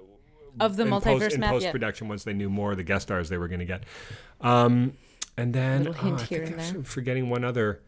[0.58, 3.28] of the multiverse post, in post production once they knew more of the guest stars
[3.28, 3.84] they were going to get.
[4.40, 4.94] Um,
[5.36, 6.82] and then oh, I think and I was there.
[6.82, 7.80] forgetting one other.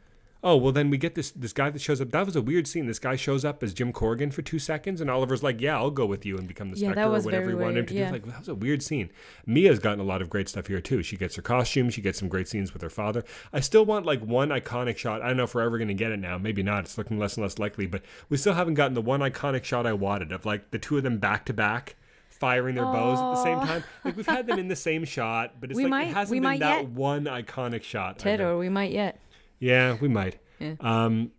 [0.45, 2.11] oh well then we get this this guy that shows up.
[2.11, 2.87] That was a weird scene.
[2.87, 5.91] This guy shows up as jim corrigan for two seconds and oliver's like yeah i'll
[5.91, 8.07] go with you and become the Yeah, spectre or whatever you want him to do.
[8.11, 9.11] like that was a weird scene.
[9.47, 11.03] Mia's gotten a lot of great stuff here too.
[11.03, 11.91] She gets her costume.
[11.91, 13.23] She gets some great scenes with her father.
[13.53, 15.21] I still want like one iconic shot.
[15.23, 16.39] I don't know if we're ever going to get it now.
[16.39, 16.85] Maybe not.
[16.85, 19.87] It's looking less and less likely but we still haven't gotten the one iconic shot
[19.87, 21.97] i wanted of like the two of them back to back
[22.43, 23.65] firing their bows at the same Aw.
[23.67, 26.15] time like we've had them in the same shot but it's We like might- it
[26.15, 26.89] hasn't we been might that yet.
[26.91, 28.51] one iconic shot Ted, ever.
[28.51, 29.21] or we might yet.
[29.61, 30.39] Yeah, we might.
[30.59, 30.75] Yeah.
[30.81, 31.31] Um,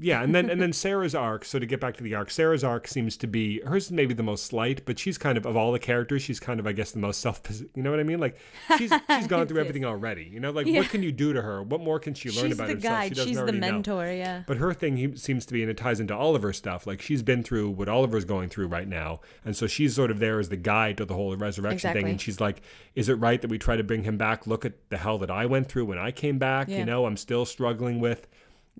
[0.00, 1.44] yeah, and then and then Sarah's arc.
[1.44, 4.14] So to get back to the arc, Sarah's arc seems to be hers is maybe
[4.14, 6.72] the most slight, but she's kind of of all the characters, she's kind of I
[6.72, 7.40] guess the most self.
[7.74, 8.20] You know what I mean?
[8.20, 8.36] Like
[8.76, 10.24] she's she's gone through everything already.
[10.32, 10.80] You know, like Yeah.
[10.80, 11.62] what can you do to her?
[11.62, 12.94] What more can she learn She's about the herself?
[12.94, 13.08] guide.
[13.08, 13.72] She doesn't She's the already know.
[13.72, 14.06] mentor.
[14.06, 14.42] Yeah.
[14.46, 16.86] But her thing he, seems to be, and it ties into Oliver's stuff.
[16.86, 20.20] Like she's been through what Oliver's going through right now, and so she's sort of
[20.20, 22.06] there as the guide to the whole resurrection thing.
[22.08, 22.62] And she's like,
[22.94, 24.46] "Is it right that we try to bring him back?
[24.46, 26.68] Look at the hell that I went through when I came back.
[26.68, 26.78] Yeah.
[26.78, 28.28] You know, I'm still struggling with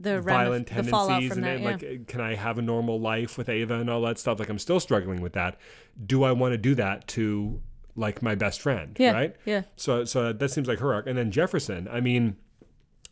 [0.01, 1.49] The violent the tendencies, from and that.
[1.55, 1.71] then, yeah.
[1.71, 4.39] like, uh, can I have a normal life with Ava and all that stuff?
[4.39, 5.59] Like, I'm still struggling with that.
[6.07, 7.61] Do I want to do that to
[7.97, 8.97] like my best friend?
[8.99, 9.13] yeah.
[9.13, 9.37] Right.
[9.45, 9.63] Yeah.
[9.77, 11.07] So so that seems like her arc.
[11.07, 12.37] And then Jefferson, I mean,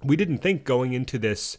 [0.04, 1.58] we didn't think going into this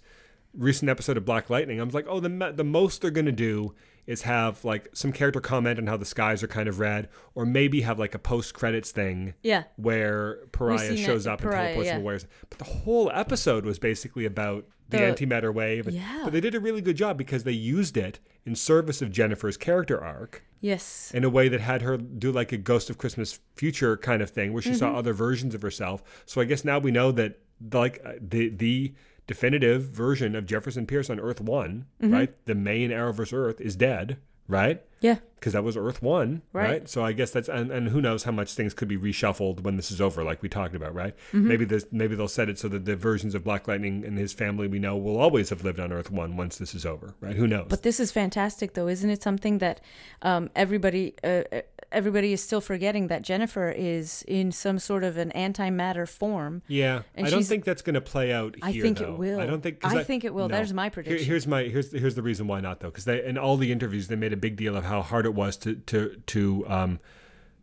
[0.54, 3.74] recent episode of Black Lightning, I was like, oh, the the most they're gonna do
[4.06, 7.45] is have like some character comment on how the skies are kind of red, or
[7.45, 9.64] maybe have like a post credits thing Yeah.
[9.76, 11.95] where Pariah shows up Pariah, and teleports yeah.
[11.95, 12.20] him away.
[12.49, 15.90] But the whole episode was basically about the, The- antimatter wave.
[15.90, 16.22] Yeah.
[16.24, 19.58] But they did a really good job because they used it in service of Jennifer's
[19.58, 21.12] character arc Yes.
[21.14, 24.30] in a way that had her do like a Ghost of Christmas Future kind of
[24.30, 24.80] thing, where she Mm-hmm.
[24.80, 26.02] saw other versions of herself.
[26.26, 27.40] So I guess now we know that
[27.74, 28.94] like uh, the the
[29.28, 32.14] definitive version of Jefferson Pierce on Earth One, Mm-hmm.
[32.14, 32.46] right?
[32.46, 34.82] The main Arrowverse Earth is dead, right?
[35.02, 35.18] Yeah.
[35.36, 36.69] Because that was Earth One, right.
[36.69, 36.90] Right.
[36.90, 39.76] So I guess that's and, and who knows how much things could be reshuffled when
[39.76, 41.15] this is over, like we talked about, right?
[41.28, 41.48] Mm-hmm.
[41.48, 44.34] Maybe this maybe they'll set it so that the versions of Black Lightning and his
[44.34, 47.36] family we know will always have lived on Earth One once this is over, right?
[47.36, 47.68] Who knows?
[47.69, 49.22] But this is fantastic, though, isn't it?
[49.22, 49.80] Something that
[50.24, 51.44] um, everybody uh,
[51.92, 56.62] everybody is still forgetting that Jennifer is in some sort of an antimatter form.
[56.68, 58.82] Yeah, I don't think that's going to play out I here.
[58.84, 59.40] think it will.
[59.40, 59.80] I don't think.
[59.80, 60.48] 'cause I think it will.
[60.50, 61.26] There's my Here- prediction.
[61.28, 64.08] here's my here's here's the reason why not though, because they in all the interviews
[64.08, 67.00] they made a big deal of how hard it was to to to um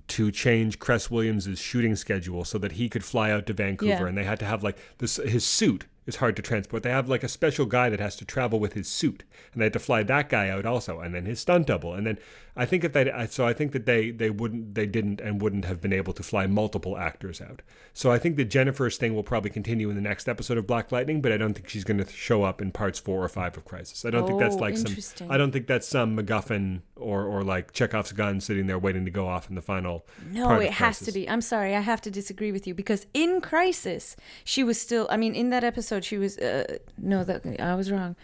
[0.06, 4.06] to change Cress Williams's shooting schedule so that he could fly out to Vancouver, Yeah.
[4.06, 6.82] and they had to have like this his suit is hard to transport.
[6.82, 9.66] They have like a special guy that has to travel with his suit, and they
[9.66, 12.18] had to fly that guy out also, and then his stunt double, and then
[12.56, 15.64] I think if they so I think that they they wouldn't they didn't and wouldn't
[15.64, 17.62] have been able to fly multiple actors out.
[17.92, 20.90] So I think that Jennifer's thing will probably continue in the next episode of Black
[20.92, 23.56] Lightning, but I don't think she's going to show up in parts four or five
[23.56, 24.04] of Crisis.
[24.04, 25.26] I don't think that's Oh, like some.
[25.28, 29.04] Oh, I don't think that's some MacGuffin or or like Chekhov's gun sitting there waiting
[29.04, 30.06] to go off in the final.
[30.30, 31.28] No, it has to be.
[31.28, 35.06] I'm sorry, I have to disagree with you because in Crisis, she was still.
[35.10, 36.38] I mean, in that episode, she was.
[36.38, 38.16] Uh, no, that I was wrong.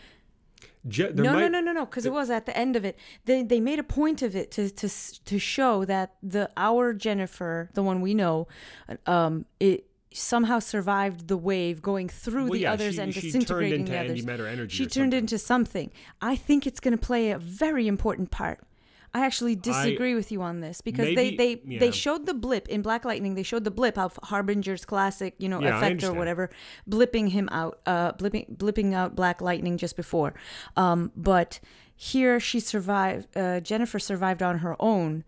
[0.89, 1.85] Je- No, might- no, no, no, no.
[1.85, 2.99] Because it was at the end of it.
[3.27, 4.89] They they made a point of it to to
[5.25, 8.49] to show that the our Jennifer, the one we know,
[9.07, 13.21] um, it somehow survived the wave going through Well, the yeah, others she- and she
[13.21, 14.73] disintegrating the others.
[14.73, 15.93] She turned into something.
[16.21, 18.59] I think it's going to play a very important part.
[19.13, 21.81] I actually disagree with you on this because Maybe- they they yeah.
[21.81, 23.35] they showed the blip in Black Lightning.
[23.35, 26.51] They showed the blip of Harbinger's classic, you know, Yeah, effect or whatever,
[26.89, 30.35] blipping him out, uh, blipping blipping out Black Lightning just before.
[30.77, 31.59] Um, but
[31.97, 33.37] here she survived.
[33.37, 35.25] Uh, Jennifer survived on her own.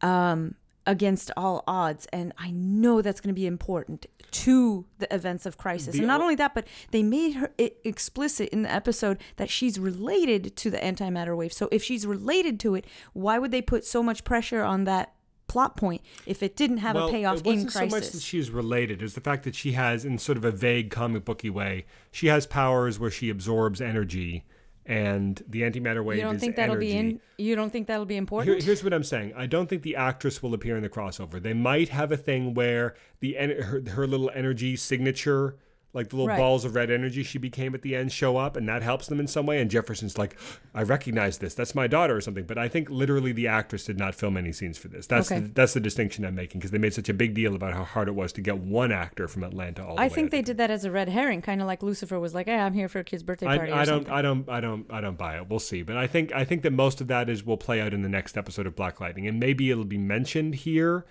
[0.00, 0.54] Um,
[0.86, 5.56] against all odds and i know that's going to be important to the events of
[5.56, 8.72] crisis The and not o- only that but they made her it explicit in the
[8.72, 13.38] episode that she's related to the antimatter wave so if she's related to it why
[13.38, 15.14] would they put so much pressure on that
[15.46, 18.00] plot point if it didn't have well, a payoff it wasn't in so much that
[18.00, 19.02] crisis she's related.
[19.02, 22.28] It's the fact that she has, in sort of a vague comic booky way, she
[22.28, 24.44] has powers where she absorbs energy,
[24.86, 26.92] and the antimatter wave you don't is think that'll energy.
[26.92, 29.32] be in you don't think that'll be Here, important here's what I'm saying.
[29.36, 31.42] I don't think the actress will appear in the crossover.
[31.42, 35.56] They might have a thing where the her, her little energy signature,
[35.94, 36.36] like the little Right.
[36.36, 39.20] balls of red energy she became at the end, show up, and that helps them
[39.20, 39.60] in some way.
[39.60, 40.36] And Jefferson's like,
[40.74, 41.54] I recognize this.
[41.54, 42.44] That's my daughter or something.
[42.44, 45.06] But I think literally the actress did not film any scenes for this.
[45.06, 45.40] That's Okay.
[45.40, 47.84] the, that's the distinction I'm making because they made such a big deal about how
[47.84, 50.56] hard it was to get one actor from Atlanta all the i think they did
[50.58, 52.98] that as a red herring kind of like lucifer was like hey i'm here for
[52.98, 54.12] a kid's birthday party I, I don't, something.
[54.12, 55.48] I don't, I don't, I don't buy it.
[55.48, 57.94] We'll see, but I think, I think that most of that is will play out
[57.94, 61.06] in the next episode of Black Lightning, and maybe it'll be mentioned here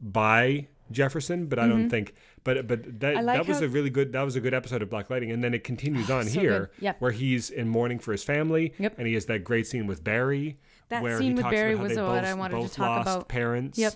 [0.00, 2.14] by Jefferson, but I don't think.
[2.44, 3.26] But but that Mm-hmm.
[3.26, 5.42] Like that was a really good that was a good episode of Black Lightning, and
[5.42, 6.70] then it continues on So here.
[6.80, 6.94] Yeah.
[6.98, 8.94] where he's in mourning for his family, Yep.
[8.98, 10.58] and he has that great scene with Barry,
[10.88, 13.06] That where scene he with talks Barry about was what both, I wanted to talk
[13.06, 13.28] lost about.
[13.28, 13.78] parents.
[13.78, 13.94] Yep.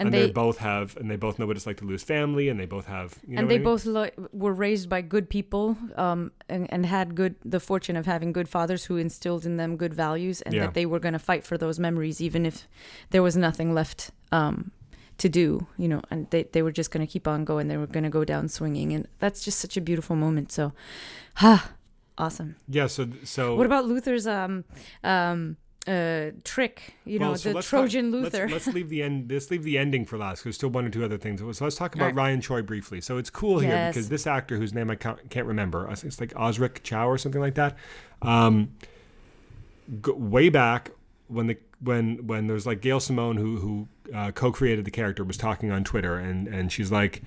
[0.00, 2.04] And, And they, they both have, and they both know what it's like to lose
[2.04, 3.64] family, and they both have, you know and they I mean?
[3.64, 8.06] both lo- were raised by good people um, and, and had good the fortune of
[8.06, 10.66] having good fathers who instilled in them good values and Yeah.
[10.66, 12.68] that they were going to fight for those memories even if
[13.10, 14.70] there was nothing left um,
[15.18, 17.76] to do you know and they, they were just going to keep on going they
[17.76, 20.72] were going to go down swinging and that's just such a beautiful moment so
[21.36, 21.70] ha
[22.16, 22.86] awesome yeah.
[22.86, 24.64] So, so what about luthor's um
[25.04, 29.02] um uh trick you know so the let's talk- trojan let's- luther Let's, leave the
[29.02, 29.30] end.
[29.30, 30.44] Let's leave the ending for last.
[30.44, 31.40] There's still one or two other things.
[31.40, 32.16] So let's talk about Alright.
[32.16, 33.00] Ryan Choi briefly.
[33.00, 33.94] So it's cool here Yes.
[33.94, 37.40] because this actor, whose name I can't, can't remember, it's like Osric Chau or something
[37.40, 37.76] like that.
[38.22, 38.72] Um,
[40.02, 40.90] go, way back
[41.28, 45.36] when the when when there's like Gail Simone who who uh, co-created the character was
[45.36, 47.22] talking on Twitter and and she's like,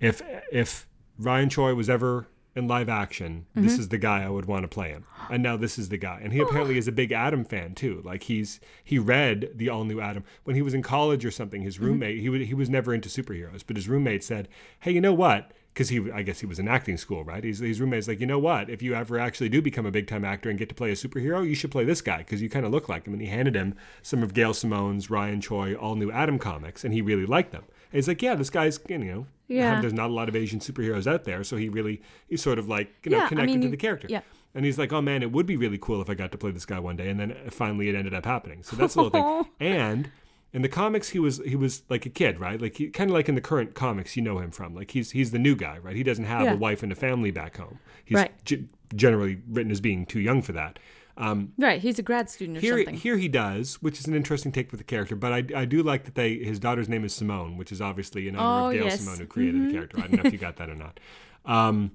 [0.00, 0.86] if if
[1.18, 4.68] Ryan Choi was ever in live action, this is the guy I would want to
[4.68, 5.06] play him.
[5.30, 6.20] And now this is the guy.
[6.22, 8.02] And he apparently is a big Atom fan too.
[8.04, 11.62] Like he's he read the all new Atom when he was in college or something.
[11.62, 14.48] His roommate he was he was never into superheroes, but his roommate said,
[14.80, 17.42] "Hey, you know what?" Because he, I guess he was in acting school, right?
[17.42, 18.68] His, his roommate's like, you know what?
[18.68, 20.94] If you ever actually do become a big time actor and get to play a
[20.94, 23.14] superhero, you should play this guy because you kind of look like him.
[23.14, 26.92] And he handed him some of Gail Simone's, Ryan Choi, all new Atom comics, and
[26.92, 27.62] he really liked them.
[27.90, 29.80] And he's like, yeah, this guy's, you know, Yeah.
[29.80, 32.68] there's not a lot of Asian superheroes out there, so he really, he's sort of
[32.68, 34.08] like, you know, Yeah, I connected mean, to the character.
[34.10, 34.20] yeah.
[34.54, 36.50] And he's like, oh man, it would be really cool if I got to play
[36.50, 37.08] this guy one day.
[37.08, 38.62] And then uh, finally it ended up happening.
[38.62, 39.22] So that's the little thing.
[39.26, 39.48] Oh.
[39.64, 40.10] And
[40.52, 42.60] in the comics, he was he was like a kid, right?
[42.60, 44.74] Like he kind of like in the current comics, you know him from.
[44.74, 45.96] Like he's he's the new guy, right?
[45.96, 46.52] He doesn't have Yeah.
[46.54, 47.78] a wife and a family back home.
[48.04, 48.32] He's Right.
[48.44, 50.78] g- generally written as being too young for that.
[51.14, 54.14] Um, right he's a grad student or here, something here he does, which is an
[54.14, 55.14] interesting take with the character.
[55.14, 58.28] But I, I do like that they his daughter's name is Simone, which is obviously
[58.28, 59.00] in honor Oh, of Gail yes.
[59.00, 59.98] Simone, who created the character.
[59.98, 60.98] I don't know if you got that or not.
[61.44, 61.92] Um,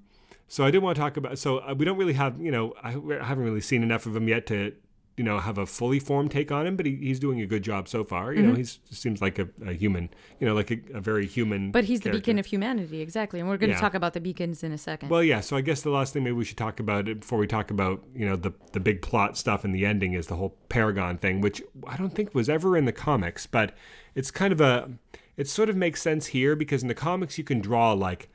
[0.47, 1.37] so I did want to talk about.
[1.39, 4.15] So uh, we don't really have, you know, I, I haven't really seen enough of
[4.15, 4.73] him yet to,
[5.17, 6.75] you know, have a fully formed take on him.
[6.77, 8.31] But he, he's doing a good job so far.
[8.33, 11.63] You know, he's seems like a, a human, you know, like a, a very human.
[11.63, 11.71] Mm-hmm.
[11.71, 13.81] but he's the beacon of humanity exactly and we're going to Yeah.
[13.81, 15.41] talk about the beacons in a second Well, yeah.
[15.41, 18.03] So I guess the last thing maybe we should talk about before we talk about
[18.15, 21.41] you know the the big plot stuff and the ending is the whole Paragon thing,
[21.41, 23.75] which I don't think was ever in the comics, but
[24.13, 24.91] it's kind of a
[25.35, 28.29] it sort of makes sense here because in the comics you can draw like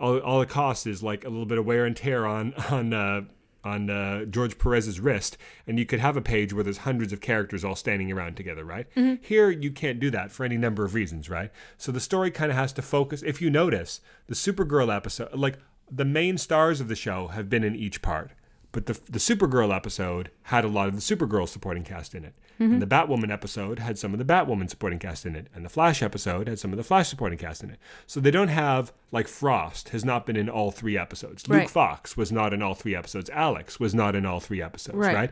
[0.00, 2.92] all, all it costs is like a little bit of wear and tear on on
[2.94, 3.22] uh,
[3.64, 5.36] on uh, George Perez's wrist,
[5.66, 8.64] and you could have a page where there's hundreds of characters all standing around together,
[8.64, 8.86] right?
[9.20, 11.50] Here you can't do that for any number of reasons, right?
[11.78, 13.22] So the story kind of has to focus.
[13.22, 15.58] If you notice, the Supergirl episode, like
[15.90, 18.30] the main stars of the show, have been in each part.
[18.72, 22.34] But the, the Supergirl episode had a lot of the Supergirl supporting cast in it.
[22.72, 25.48] And the Batwoman episode had some of the Batwoman supporting cast in it.
[25.54, 27.78] And the Flash episode had some of the Flash supporting cast in it.
[28.06, 31.48] So they don't have, like Frost has not been in all three episodes.
[31.48, 33.30] Luke Fox was not in all three episodes.
[33.30, 35.14] Alex was not in all three episodes, Right.
[35.14, 35.30] right?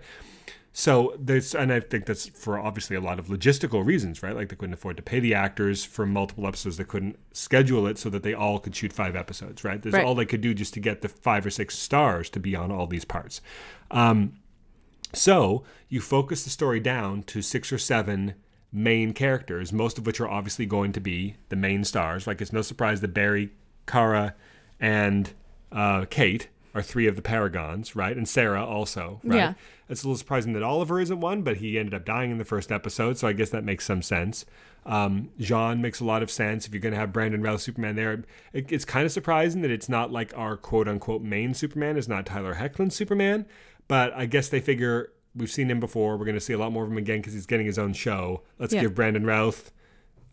[0.73, 4.37] So there's, and I think that's for obviously a lot of logistical reasons, right?
[4.37, 6.77] Like they couldn't afford to pay the actors for multiple episodes.
[6.77, 9.83] They couldn't schedule it so that they all could shoot five episodes, right?
[9.83, 10.05] There's Right.
[10.05, 12.71] all they could do just to get the five or six stars to be on
[12.71, 13.41] all these parts.
[13.91, 14.35] Um,
[15.13, 18.35] so you focus the story down to six or seven
[18.73, 22.27] main characters, most of which are obviously going to be the main stars.
[22.27, 23.51] Like it's no surprise that Barry,
[23.87, 24.35] Kara,
[24.79, 25.33] and
[25.73, 28.17] uh, Kate are three of the paragons, right?
[28.17, 29.37] And Sarah also, right?
[29.37, 29.55] Yeah.
[29.89, 32.45] It's a little surprising that Oliver isn't one, but he ended up dying in the
[32.45, 34.47] first episode, so I guess that makes some sense.
[34.87, 36.67] Um, J'onn makes a lot of sense.
[36.67, 39.71] If you're going to have Brandon Routh Superman there, it, it's kind of surprising that
[39.71, 43.47] it's not like our quote unquote main Superman is not Tyler Hoechlin's Superman,
[43.91, 46.17] but I guess they figure we've seen him before.
[46.17, 47.93] We're going to see a lot more of him again because he's getting his own
[47.93, 48.43] show.
[48.59, 48.83] Let's Yeah.
[48.83, 49.71] give Brandon Routh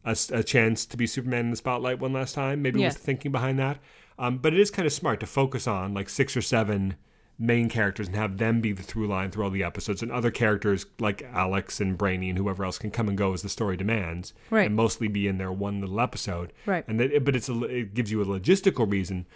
[0.06, 2.62] a chance to be Superman in the spotlight one last time.
[2.62, 2.86] Maybe Yeah.
[2.88, 3.80] was the thinking behind that.
[4.18, 6.96] Um, but it is kind of smart to focus on like six or seven
[7.40, 10.32] main characters and have them be the through line through all the episodes, and other
[10.32, 13.78] characters like Alex and Brainy and whoever else can come and go as the story
[13.78, 14.66] demands, Right.
[14.66, 16.52] and mostly be in their one little episode.
[16.66, 16.84] Right.
[16.88, 19.28] And that, but it's a, it gives you a logistical reason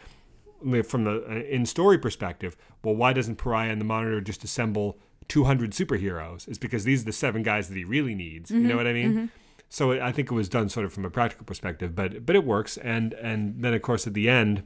[0.83, 2.55] from the uh, in story perspective.
[2.83, 4.97] Well, why doesn't Pariah and the Monitor just assemble
[5.27, 6.47] 200 superheroes?
[6.47, 8.51] It's because these are the seven guys that he really needs.
[8.51, 9.31] You know what I mean?
[9.69, 12.35] So it, I think it was done sort of from a practical perspective, but but
[12.35, 12.77] it works.
[12.77, 14.63] And and then of course at the end,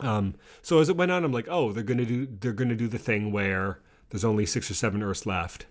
[0.00, 2.88] um, so as it went on, I'm like, oh, they're gonna do they're gonna do
[2.88, 3.80] the thing where
[4.10, 5.66] there's only six or seven Earths left,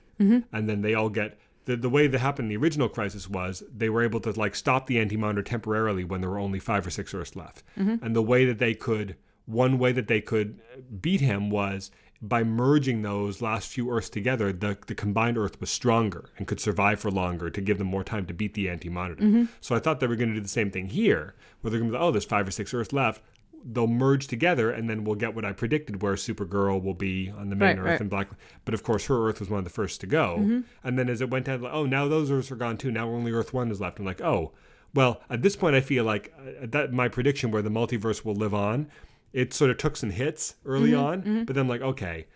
[0.52, 1.40] and then they all get.
[1.66, 4.56] The, the way that happened in the original crisis was they were able to like
[4.56, 8.04] stop the anti-monitor temporarily when there were only five or six Earths left, mm-hmm.
[8.04, 9.16] and the way that they could
[9.46, 10.60] one way that they could
[11.02, 15.72] beat him was by merging those last few Earths together, the, the combined Earth was
[15.72, 18.90] stronger and could survive for longer to give them more time to beat the anti
[18.90, 19.24] monitor.
[19.24, 19.46] Mm-hmm.
[19.60, 21.92] So I thought they were going to do the same thing here, where they're going
[21.92, 23.22] to be, oh, there's five or six Earths left.
[23.64, 27.50] They'll merge together, and then we'll get what I predicted, where Supergirl will be on
[27.50, 28.02] the main Right, Earth right.
[28.02, 28.30] and Black.
[28.66, 30.38] But of course, her Earth was one of the first to go.
[30.40, 30.60] Mm-hmm.
[30.84, 32.92] And then as it went down, like, oh, now those Earths are gone too.
[32.92, 34.00] Now only Earth One is left.
[34.00, 34.52] I'm like, oh,
[34.94, 38.36] well, at this point, I feel like uh, that my prediction where the multiverse will
[38.36, 38.88] live on,
[39.34, 42.28] it sort of took some hits early Mm-hmm, on, but then I'm like, okay.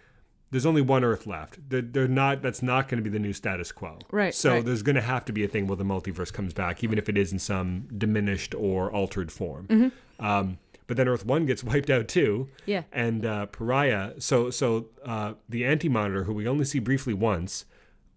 [0.51, 1.57] There's only one Earth left.
[1.69, 2.41] They're, they're not.
[2.41, 3.97] That's not going to be the new status quo.
[4.11, 4.63] Right, So right.
[4.65, 7.09] there's going to have to be a thing where the multiverse comes back, even if
[7.09, 9.67] it is in some diminished or altered form.
[9.67, 10.25] Mm-hmm.
[10.25, 12.49] Um, but then Earth One gets wiped out too.
[12.65, 12.83] Yeah.
[12.91, 14.13] And uh, Pariah.
[14.19, 17.65] So so uh, the Anti Monitor, who we only see briefly once,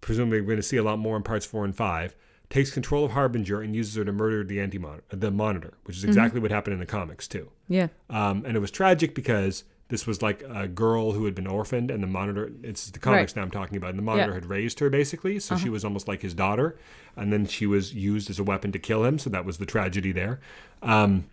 [0.01, 2.15] presumably we're going to see a lot more in parts four and five,
[2.51, 4.81] takes control of Harbinger and uses her to murder the Anti
[5.11, 7.51] the Monitor, which is exactly what happened in the comics too.
[7.69, 7.89] Yeah.
[8.11, 11.91] Um, and it was tragic because this was like a girl who had been orphaned,
[11.91, 14.35] and the monitor, it's the comics now I'm talking about, and the monitor Yeah.
[14.35, 15.39] had raised her basically.
[15.39, 16.77] So she was almost like his daughter.
[17.17, 19.19] And then she was used as a weapon to kill him.
[19.19, 20.41] So that was the tragedy there.
[20.83, 21.25] Um,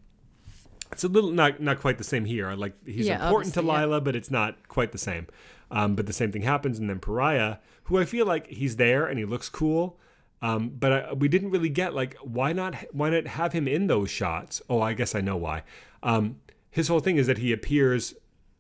[0.92, 2.54] it's a little not not quite the same here.
[2.54, 3.86] Like he's Yeah, important to obviously, yeah.
[3.86, 5.28] Lila, but it's not quite the same.
[5.72, 9.08] Um, but the same thing happens, and then Pariah, who I feel like he's there
[9.08, 10.00] and he looks cool,
[10.42, 13.88] um, but I, we didn't really get like why not why not have him in
[13.88, 14.62] those shots?
[14.70, 15.64] Oh, I guess I know why.
[16.04, 16.38] Um,
[16.70, 18.14] his whole thing is that he appears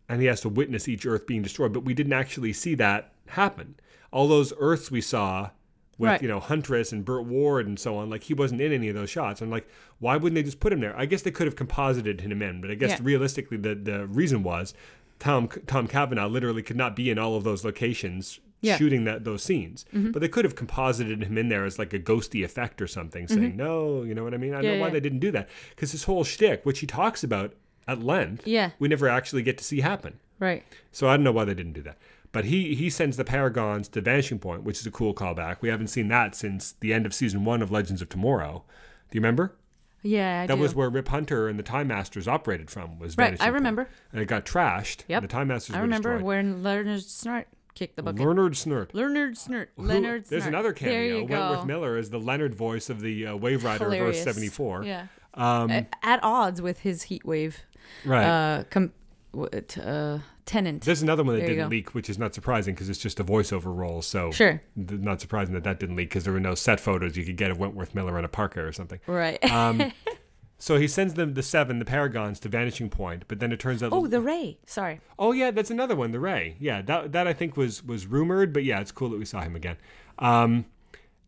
[0.09, 3.13] and he has to witness each Earth being destroyed, but we didn't actually see that
[3.27, 3.75] happen.
[4.11, 5.49] All those Earths we saw
[5.97, 6.21] with Right.
[6.21, 8.95] you know Huntress and Burt Ward and so on, like he wasn't in any of
[8.95, 9.41] those shots.
[9.41, 9.67] I'm like,
[9.99, 10.97] why wouldn't they just put him there?
[10.97, 12.99] I guess they could have composited him in, but I guess Yeah.
[13.01, 14.73] realistically, the the reason was
[15.19, 18.77] Tom Tom Cavanaugh literally could not be in all of those locations Yeah.
[18.77, 20.11] shooting that those scenes, mm-hmm.
[20.11, 23.27] but they could have composited him in there as like a ghosty effect or something,
[23.27, 23.57] saying mm-hmm.
[23.57, 24.53] no, you know what I mean?
[24.53, 26.87] I don't Yeah, know why they didn't do that because his whole shtick, which he
[26.87, 27.53] talks about
[27.87, 28.71] at length, Yeah.
[28.79, 30.19] we never actually get to see happen.
[30.39, 30.63] Right.
[30.91, 31.97] So I don't know why they didn't do that.
[32.35, 35.57] But he he sends the Paragons to Vanishing Point, which is a cool callback.
[35.61, 38.63] We haven't seen that since the end of season one of Legends of Tomorrow.
[39.09, 39.55] Do you remember?
[40.03, 40.41] Yeah.
[40.41, 40.47] I do.
[40.49, 40.61] That do.
[40.61, 42.99] was where Rip Hunter and the Time Masters operated from.
[42.99, 43.55] Was Right, Vanishing I Point.
[43.55, 43.89] remember.
[44.11, 45.03] And it got trashed.
[45.07, 45.21] Yep.
[45.23, 46.25] The Time Masters I remember destroyed.
[46.27, 48.19] when Leonard Snart kicked the bucket.
[48.19, 48.89] Leonard Snurt.
[48.93, 49.67] Leonard Snart.
[49.77, 50.29] Leonard Snart.
[50.29, 51.19] There's another There cameo.
[51.25, 51.65] Wentworth go.
[51.65, 54.23] Miller is the Leonard voice of the uh, Wave Rider of Earth Hilarious.
[54.23, 54.83] 74.
[54.83, 55.07] Yeah.
[55.33, 57.59] Um, A- At odds with his heat wave.
[58.05, 58.25] right.
[58.25, 58.93] Uh, com-
[59.33, 60.83] uh, tenant.
[60.83, 63.23] There's another one that There didn't leak, which is not surprising because it's just a
[63.23, 64.01] voiceover role.
[64.01, 64.61] So Sure.
[64.75, 67.37] th- not surprising that that didn't leak because there were no set photos you could
[67.37, 68.99] get of Wentworth Miller in a parka or something.
[69.07, 69.43] Right.
[69.51, 69.91] Um,
[70.57, 73.81] so he sends them the seven, the Paragons, to Vanishing Point, but then it turns
[73.83, 73.91] out.
[73.91, 74.57] oh, the Ray.
[74.65, 75.01] Sorry.
[75.19, 76.55] Oh, yeah, that's another one, the Ray.
[76.59, 79.41] Yeah, that that I think was was rumored, but yeah, it's cool that we saw
[79.41, 79.77] him again.
[80.19, 80.65] Um,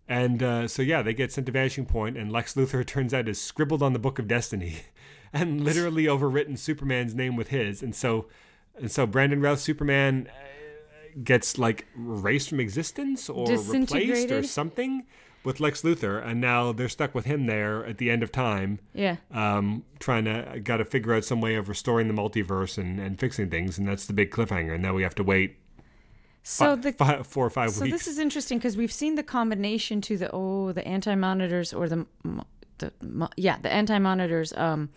[0.07, 3.13] and uh, so yeah, they get sent to Vanishing Point, and Lex Luthor it turns
[3.13, 4.77] out is scribbled on the Book of Destiny,
[5.33, 8.27] and literally overwritten Superman's name with his, and so
[8.79, 15.05] and so Brandon Routh Superman uh, gets like erased from existence or replaced or something
[15.43, 18.79] with Lex Luthor, and now they're stuck with him there at the end of time
[18.93, 19.15] Yeah.
[19.31, 23.17] um, trying to got to figure out some way of restoring the multiverse and, and
[23.19, 24.73] fixing things, and that's the big cliffhanger.
[24.73, 25.55] And now we have to wait
[26.43, 27.93] So fi- the fi- four or five so weeks.
[27.97, 31.87] this is interesting because we've seen the combination to the oh the anti monitors or
[31.87, 32.05] the
[32.79, 32.91] the
[33.37, 34.89] yeah the anti monitors um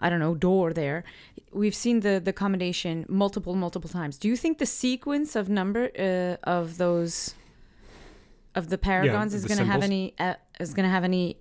[0.00, 1.04] I don't know door there.
[1.54, 4.18] We've seen the the combination multiple multiple times.
[4.18, 7.34] Do you think the sequence of number uh, of those
[8.54, 11.38] of the paragons is going to have any uh, is going to have any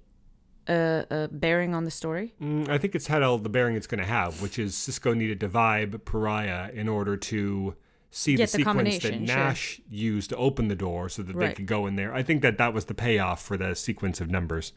[0.68, 2.34] uh, uh, bearing on the story?
[2.42, 5.14] Mm, I think it's had all the bearing it's going to have, which is Cisco
[5.14, 7.76] needed to vibe Pariah in order to
[8.12, 9.36] see Get the the sequence that combination, sure.
[9.36, 12.14] Nash used to open the door so that they could go in there.
[12.14, 14.74] I think that that was the payoff for the sequence of numbers.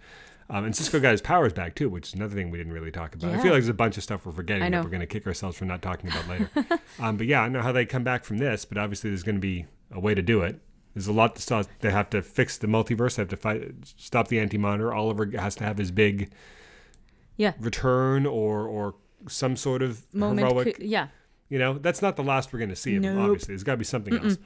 [0.49, 2.93] Um, and Cisco got his powers back too, which is another thing we didn't really
[2.93, 3.31] talk about.
[3.33, 5.27] I feel like there's a bunch of stuff we're forgetting that we're going to kick
[5.27, 6.51] ourselves for not talking about later.
[7.01, 9.25] um, but yeah, I don't know how they come back from this, but obviously there's
[9.25, 10.61] going to be a way to do it.
[10.95, 11.67] There's a lot to start.
[11.81, 13.17] They have to fix the multiverse.
[13.17, 14.95] They have to fight, stop the anti-monitor.
[14.95, 16.31] Oliver has to have his big
[17.37, 17.53] Yeah.
[17.61, 18.95] return or or
[19.29, 20.47] some sort of Moment.
[20.47, 20.77] heroic.
[20.77, 21.09] could- yeah.
[21.49, 23.15] You know, that's not the last we're going to see of him.
[23.17, 23.25] Nope.
[23.31, 24.37] Obviously, there's got to be something else.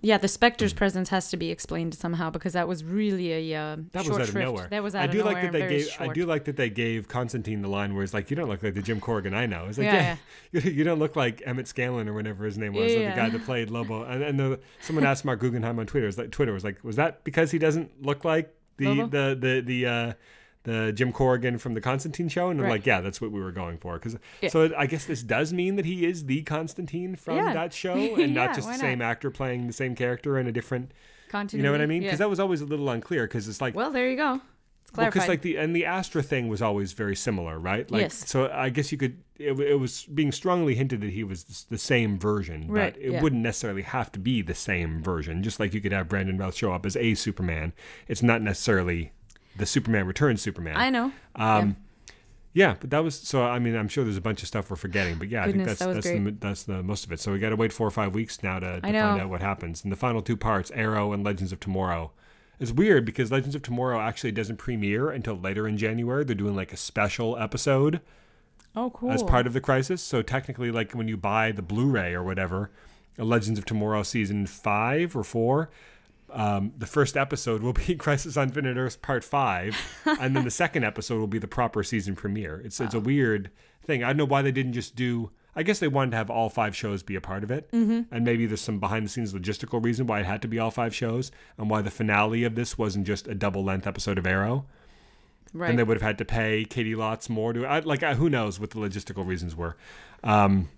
[0.00, 0.76] Yeah, the Spectre's Mm.
[0.76, 4.28] presence has to be explained somehow because that was really a uh, That short was
[4.28, 4.68] out of nowhere.
[4.70, 5.88] That was out I do nowhere like that they gave.
[5.98, 8.62] I do like that they gave Constantine the line where he's like, "You don't look
[8.62, 10.16] like the Jim Corrigan I know." It's like, Yeah,
[10.52, 13.10] yeah, You, you don't look like Emmett Scanlan or whatever his name was, Yeah, or
[13.10, 14.04] the guy that played Lobo.
[14.08, 16.96] And, and the, someone asked Marc Guggenheim on Twitter, was like, Twitter was like, was
[16.96, 19.06] that because he doesn't look like the Lobo?
[19.08, 20.12] the the the uh,
[20.64, 22.50] the Jim Corrigan from the Constantine show?
[22.50, 22.72] And I'm Right.
[22.72, 23.94] like, yeah, that's what we were going for.
[23.94, 24.48] Because Yeah.
[24.50, 27.52] so I guess this does mean that he is the Constantine from Yeah.
[27.54, 28.80] that show, and Yeah, not just the not?
[28.80, 30.92] same actor playing the same character in a different.
[31.28, 31.58] Continuity.
[31.58, 32.02] You know what I mean?
[32.02, 33.26] Because that was always a little unclear.
[33.26, 34.40] Because it's like well, there you go.
[34.82, 35.12] It's well, clarified.
[35.12, 37.90] because like the and the Astra thing was always very similar, right?
[37.90, 38.26] Like, Yes.
[38.26, 39.18] So I guess you could.
[39.38, 43.22] It, it was being strongly hinted that he was the same version, Right, but it
[43.22, 45.42] wouldn't necessarily have to be the same version.
[45.42, 47.72] Just like you could have Brandon Routh show up as a Superman,
[48.08, 49.12] it's not necessarily
[49.58, 50.76] the Superman Returns Superman.
[50.76, 51.12] I know.
[51.36, 51.76] Um,
[52.54, 53.44] Yeah, but that was so.
[53.44, 55.64] I mean, I'm sure there's a bunch of stuff we're forgetting, but yeah, I think
[55.64, 57.20] that's that that's the, that's the most of it.
[57.20, 59.42] So we got to wait four or five weeks now to, to find out what
[59.42, 59.84] happens.
[59.84, 62.10] And the final two parts, Arrow and Legends of Tomorrow,
[62.58, 66.24] it's weird because Legends of Tomorrow actually doesn't premiere until later in January.
[66.24, 68.00] They're doing like a special episode
[68.74, 69.12] Oh, cool.
[69.12, 70.02] as part of the crisis.
[70.02, 72.70] So technically, like when you buy the Blu-ray or whatever,
[73.18, 75.70] Legends of Tomorrow season five or four.
[76.30, 79.76] Um, the first episode will be Crisis on Infinite Earth Part Five,
[80.20, 82.60] and then the second episode will be the proper season premiere.
[82.64, 83.50] It's it's a weird
[83.84, 84.02] thing.
[84.02, 85.30] I don't know why they didn't just do.
[85.56, 88.14] I guess they wanted to have all five shows be a part of it, mm-hmm.
[88.14, 90.70] and maybe there's some behind the scenes logistical reason why it had to be all
[90.70, 94.26] five shows, and why the finale of this wasn't just a double length episode of
[94.26, 94.66] Arrow
[95.52, 95.70] right.
[95.70, 98.28] and they would have had to pay Caity Lotz more to I, like I, who
[98.28, 99.76] knows what the logistical reasons were.
[100.24, 100.68] Um,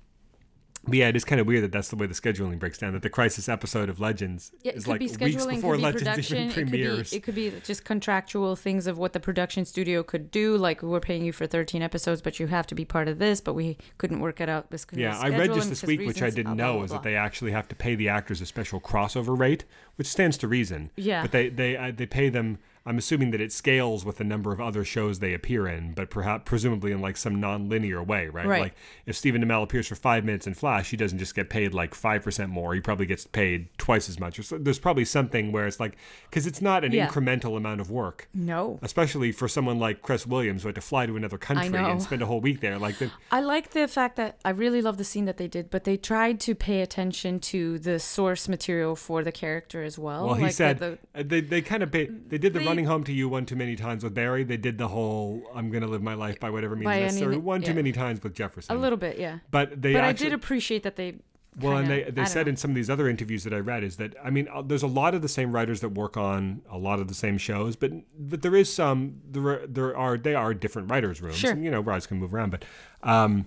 [0.84, 2.94] but yeah, it is kind of weird that that's the way the scheduling breaks down.
[2.94, 6.02] That the Crisis episode of Legends Yeah, is like be weeks before could be Legends
[6.02, 9.66] production, even it could, be, it could be just contractual things of what the production
[9.66, 10.56] studio could do.
[10.56, 13.42] Like we're paying you for 13 episodes, but you have to be part of this.
[13.42, 14.70] But we couldn't work it out.
[14.70, 17.52] This yeah, I read just this week, which I didn't know, is that they actually
[17.52, 19.64] have to pay the actors a special crossover rate,
[19.96, 20.90] which stands to reason.
[20.96, 21.22] Yeah.
[21.22, 22.58] But they they uh, they pay them.
[22.90, 26.10] I'm assuming that it scales with the number of other shows they appear in, but
[26.10, 28.46] perhaps presumably in like some non-linear way, right?
[28.46, 28.62] Right.
[28.62, 28.74] Like
[29.06, 31.94] if Stephen Amell appears for five minutes in Flash, he doesn't just get paid like
[31.94, 32.74] five percent more.
[32.74, 34.44] He probably gets paid twice as much.
[34.44, 35.96] So, there's probably something where it's like
[36.28, 37.06] because it's not an Yeah.
[37.08, 38.28] incremental amount of work.
[38.34, 42.02] No, Especially for someone like Cress Williams who had to fly to another country and
[42.02, 42.76] spend a whole week there.
[42.78, 45.70] Like, the, I like the fact that I really love the scene that they did,
[45.70, 50.26] but they tried to pay attention to the source material for the character as well.
[50.26, 52.79] well, he like said the, uh, they they kind of they did the They- running
[52.84, 54.44] home to you one too many times with Barry.
[54.44, 57.42] They did the whole I'm gonna live my life by whatever means By necessary mi-
[57.42, 58.76] one too many times with Jefferson.
[58.76, 59.38] a little bit, yeah.
[59.50, 61.16] but they but actually, I did appreciate that they.
[61.60, 63.58] Well, and kinda- they, they said don't in some of these other interviews that I
[63.58, 66.16] read is that I mean, uh, there's a lot of the same writers that work
[66.16, 69.96] on a lot of the same shows, but but there is some there are, there
[69.96, 71.36] are they are different writers' rooms.
[71.36, 71.50] Sure.
[71.50, 72.64] And, you know, writers can move around, but
[73.02, 73.46] um,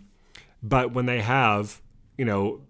[0.61, 1.81] but when they have
[2.17, 2.61] you know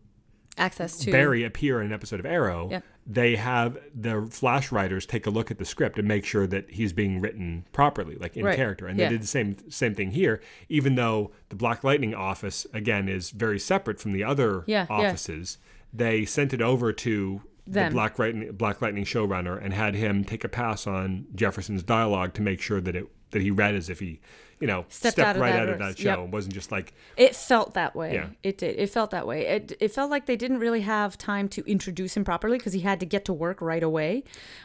[0.58, 2.84] access to Barry appear in an episode of Arrow, Yep.
[3.06, 6.70] They have the Flash writers take a look at the script and make sure that
[6.72, 8.56] he's being written properly, like in Right.
[8.56, 8.88] character.
[8.88, 9.06] And Yeah.
[9.10, 10.40] they did the same same thing here,
[10.70, 14.96] even though the Black Lightning office again is very separate from the other Yeah, yeah.
[14.96, 15.58] offices.
[15.94, 20.44] They sent it over to the Black Lightning, Black Lightning showrunner and had him take
[20.44, 24.00] a pass on Jefferson's dialogue to make sure that it that he read as if
[24.00, 24.20] he,
[24.64, 26.20] you know, Stepped stepped, out of right that out of that show Yep.
[26.20, 28.14] and wasn't just like It felt that way.
[28.14, 28.28] Yeah.
[28.44, 28.80] It did.
[28.80, 29.46] It felt that way.
[29.46, 32.80] It, it felt like they didn't really have time to introduce him properly because he
[32.80, 34.24] had to get to work right away.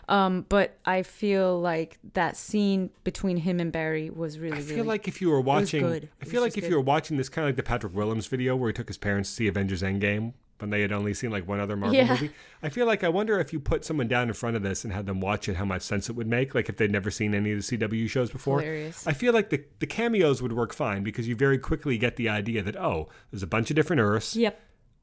[0.09, 4.77] Um, but I feel like that scene between him and Barry was really, I feel
[4.77, 6.09] really like if you were watching, good.
[6.23, 6.71] I feel like if good.
[6.71, 8.99] you were watching this kind of like the Patrick Willems video where he took his
[8.99, 12.09] parents to see Avengers Endgame when they had only seen like one other Marvel Yeah.
[12.11, 12.31] movie.
[12.63, 14.93] I feel like I wonder if you put someone down in front of this and
[14.93, 16.55] had them watch it, how much sense it would make.
[16.55, 18.61] Like if they'd never seen any of the CW shows before.
[18.61, 19.07] Hilarious.
[19.07, 22.29] I feel like the the cameos would work fine because you very quickly get the
[22.29, 24.35] idea that oh, there's a bunch of different Earths.
[24.37, 24.61] Yep.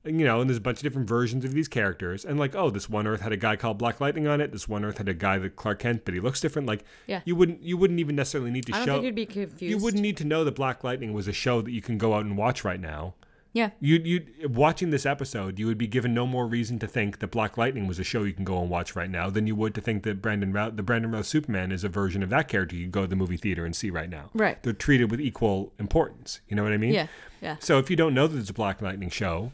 [0.07, 2.25] And, you know, and there's a bunch of different versions of these characters.
[2.25, 4.51] And like, oh, this one Earth had a guy called Black Lightning on it.
[4.51, 6.67] This one Earth had a guy that Clark Kent, but he looks different.
[6.67, 7.21] Like, Yeah.
[7.25, 8.93] you wouldn't you wouldn't even necessarily need to I don't show.
[8.97, 9.61] think you'd be confused.
[9.63, 12.13] You wouldn't need to know that Black Lightning was a show that you can go
[12.13, 13.15] out and watch right now.
[13.55, 13.69] Yeah.
[13.79, 17.31] You you watching this episode, you would be given no more reason to think that
[17.31, 19.73] Black Lightning was a show you can go and watch right now than you would
[19.75, 22.75] to think that Brandon Routh, the Brandon Routh Superman is a version of that character
[22.75, 24.29] you can go to the movie theater and see right now.
[24.33, 24.61] Right.
[24.61, 26.41] They're treated with equal importance.
[26.49, 26.93] You know what I mean?
[26.93, 27.07] Yeah.
[27.41, 27.55] Yeah.
[27.61, 29.53] So if you don't know that it's a Black Lightning show,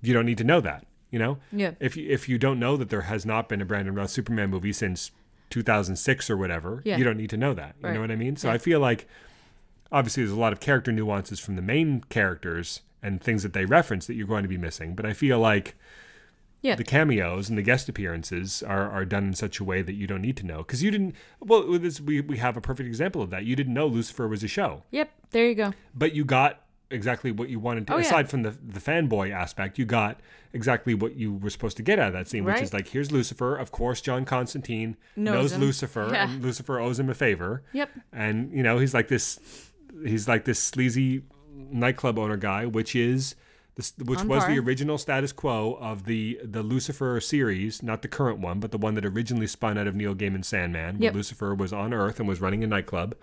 [0.00, 0.86] you don't need to know that.
[1.10, 1.38] You know?
[1.50, 1.72] Yeah.
[1.80, 4.50] If you, if you don't know that there has not been a Brandon Routh Superman
[4.50, 5.10] movie since
[5.50, 6.96] 2006 or whatever, Yeah.
[6.98, 7.74] you don't need to know that.
[7.80, 7.94] You Right.
[7.94, 8.36] know what I mean?
[8.36, 8.54] So Yeah.
[8.54, 9.08] I feel like
[9.90, 13.64] obviously there's a lot of character nuances from the main characters and things that they
[13.64, 14.94] reference that you're going to be missing.
[14.94, 15.74] But I feel like
[16.62, 16.74] Yeah.
[16.74, 20.06] the cameos and the guest appearances are, are done in such a way that you
[20.06, 21.14] don't need to know because you didn't.
[21.40, 23.44] Well, this, we we have a perfect example of that.
[23.44, 25.10] You didn't know Lucifer was a show, Yep.
[25.30, 25.72] There you go.
[25.94, 26.62] but you got
[26.92, 27.94] exactly what you wanted to.
[27.94, 28.02] Oh, yeah.
[28.04, 30.20] aside from the the fanboy aspect, you got
[30.52, 33.10] exactly what you were supposed to get out of that scene, which is like here's
[33.12, 33.56] Lucifer.
[33.56, 35.60] Of course, John Constantine Knows knows.
[35.60, 36.28] Lucifer, Yeah.
[36.28, 37.90] and Lucifer owes him a favor Yep.
[38.12, 39.38] and you know he's like this
[40.04, 41.22] he's like this sleazy
[41.70, 43.34] nightclub owner guy which is
[43.76, 44.52] this which On was par.
[44.52, 48.78] the original status quo of the the lucifer series not the current one but the
[48.78, 51.14] one that originally spun out of neil gaiman's sandman where Yep.
[51.14, 53.14] lucifer was on earth and was running a nightclub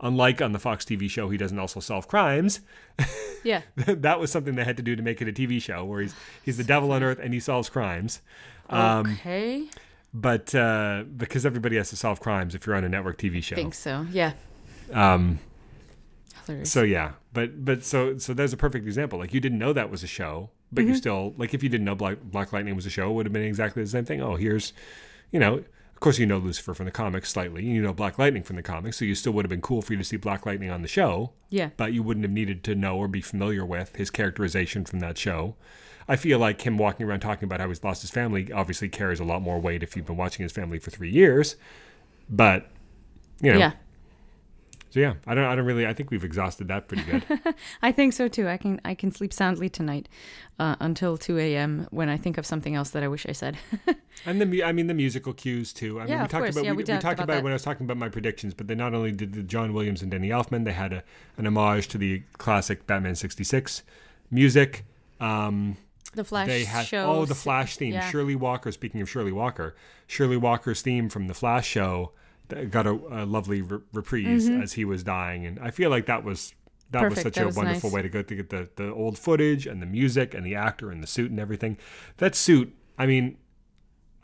[0.00, 2.60] unlike on the fox tv show he doesn't also solve crimes
[3.44, 3.62] Yeah.
[3.76, 6.14] that was something they had to do to make it a tv show where he's
[6.42, 8.20] he's the devil on earth and he solves crimes
[8.70, 9.68] um, okay.
[10.14, 13.56] but uh, because everybody has to solve crimes if you're on a network tv show
[13.56, 14.06] I Think so.
[14.10, 14.32] Yeah.
[14.92, 15.38] um.
[16.64, 19.18] So yeah, but but so so there's a perfect example.
[19.18, 20.90] Like you didn't know that was a show, but Mm-hmm.
[20.90, 23.26] you still like if you didn't know Black Black Lightning was a show, it would
[23.26, 24.20] have been exactly the same thing.
[24.20, 24.72] Oh, here's,
[25.30, 25.62] you know,
[25.94, 27.64] Of course, you know Lucifer from the comics slightly.
[27.64, 29.92] You know Black Lightning from the comics, so you still would have been cool for
[29.92, 31.32] you to see Black Lightning on the show.
[31.50, 31.70] Yeah.
[31.76, 35.18] But you wouldn't have needed to know or be familiar with his characterization from that
[35.18, 35.56] show.
[36.08, 39.20] I feel like him walking around talking about how he's lost his family obviously carries
[39.20, 41.54] a lot more weight if you've been watching his family for three years.
[42.28, 42.68] But
[43.40, 43.72] you know, Yeah.
[44.90, 45.86] So yeah, I don't, I don't really.
[45.86, 47.24] I think we've exhausted that pretty good.
[47.82, 48.48] I think so too.
[48.48, 50.08] I can I can sleep soundly tonight
[50.58, 51.86] uh, until 2 a.m.
[51.90, 53.56] when I think of something else that I wish I said.
[54.26, 55.98] And the I mean the musical cues too.
[55.98, 56.56] I mean Yeah, we of talked course.
[56.56, 58.52] about Yeah, we, we we talked about about, when I was talking about my predictions,
[58.52, 61.02] but they not only did the John Williams and Danny Elfman, they had a,
[61.38, 63.82] an homage to the classic Batman '66
[64.30, 64.84] music.
[65.20, 65.78] Um,
[66.14, 67.06] the Flash they had show.
[67.06, 67.94] oh the Flash theme.
[67.94, 68.10] yeah.
[68.10, 68.72] Shirley Walker.
[68.72, 69.74] Speaking of Shirley Walker,
[70.06, 72.12] Shirley Walker's theme from the Flash show
[72.70, 76.24] got a, a lovely re- reprise as he was dying, and I feel like that
[76.24, 76.54] was.
[76.92, 77.22] That was Mm-hmm.
[77.22, 77.94] Such That a was wonderful nice.
[77.94, 80.90] way to go to get the, the old footage and the music and the actor
[80.90, 81.78] and the suit and everything.
[82.16, 83.36] That suit, I mean,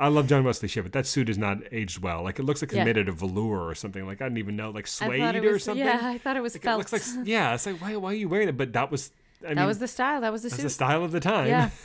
[0.01, 2.25] I love John Wesley Shipp, but that suit is not aged well.
[2.25, 2.83] Like it looks like it's Yeah.
[2.85, 4.05] made out of velour or something.
[4.05, 5.87] Like I didn't even know, like suede it or something.
[5.87, 7.55] Yeah, I thought it was Like, it looks like yeah.
[7.55, 8.57] It's like why why are you wearing it?
[8.57, 9.13] But that was
[9.43, 10.21] I mean that mean was the style.
[10.23, 10.63] That was the suit.
[10.63, 11.47] the style of the time.
[11.47, 11.71] Yeah.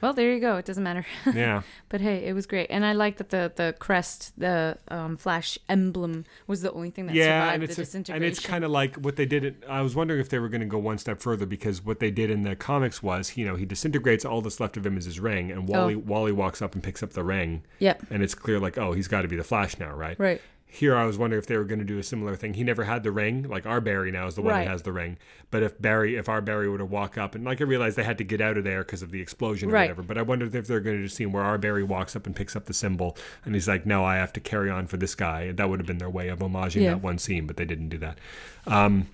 [0.00, 0.56] Well, there you go.
[0.56, 1.04] It doesn't matter.
[1.34, 1.62] yeah.
[1.88, 5.58] But hey, it was great, and I like that the the crest, the um, Flash
[5.68, 8.22] emblem, was the only thing that yeah, survived and the it's a- disintegration.
[8.22, 9.44] and it's kind of like what they did.
[9.44, 11.98] At, I was wondering if they were going to go one step further because what
[12.00, 14.24] they did in the comics was, you know, he disintegrates.
[14.24, 15.98] All that's left of him is his ring, and Wally Oh.
[15.98, 18.04] Wally walks up and picks up the ring, Yep.
[18.10, 20.18] and it's clear like, oh, he's got to be the Flash now, right?
[20.18, 20.40] Right.
[20.70, 22.52] Here, I was wondering if they were going to do a similar thing.
[22.52, 23.44] He never had the ring.
[23.48, 24.64] Like our Barry now is the one Right.
[24.66, 25.16] that has the ring.
[25.50, 28.04] But if Barry, if our Barry were to walk up, and like I realized they
[28.04, 29.84] had to get out of there because of the explosion or Right.
[29.84, 30.02] whatever.
[30.02, 32.26] But I wondered if they're going to do a scene where our Barry walks up
[32.26, 33.16] and picks up the symbol,
[33.46, 35.80] and he's like, "No, I have to carry on for this guy." And that would
[35.80, 36.90] have been their way of homaging Yeah.
[36.90, 38.18] that one scene, but they didn't do that.
[38.66, 39.06] Um,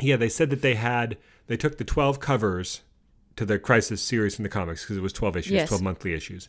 [0.00, 1.16] yeah, they said that they had
[1.48, 2.82] they took the twelve covers
[3.34, 5.68] to the Crisis series from the comics because it was twelve issues, Yes.
[5.68, 6.48] twelve monthly issues.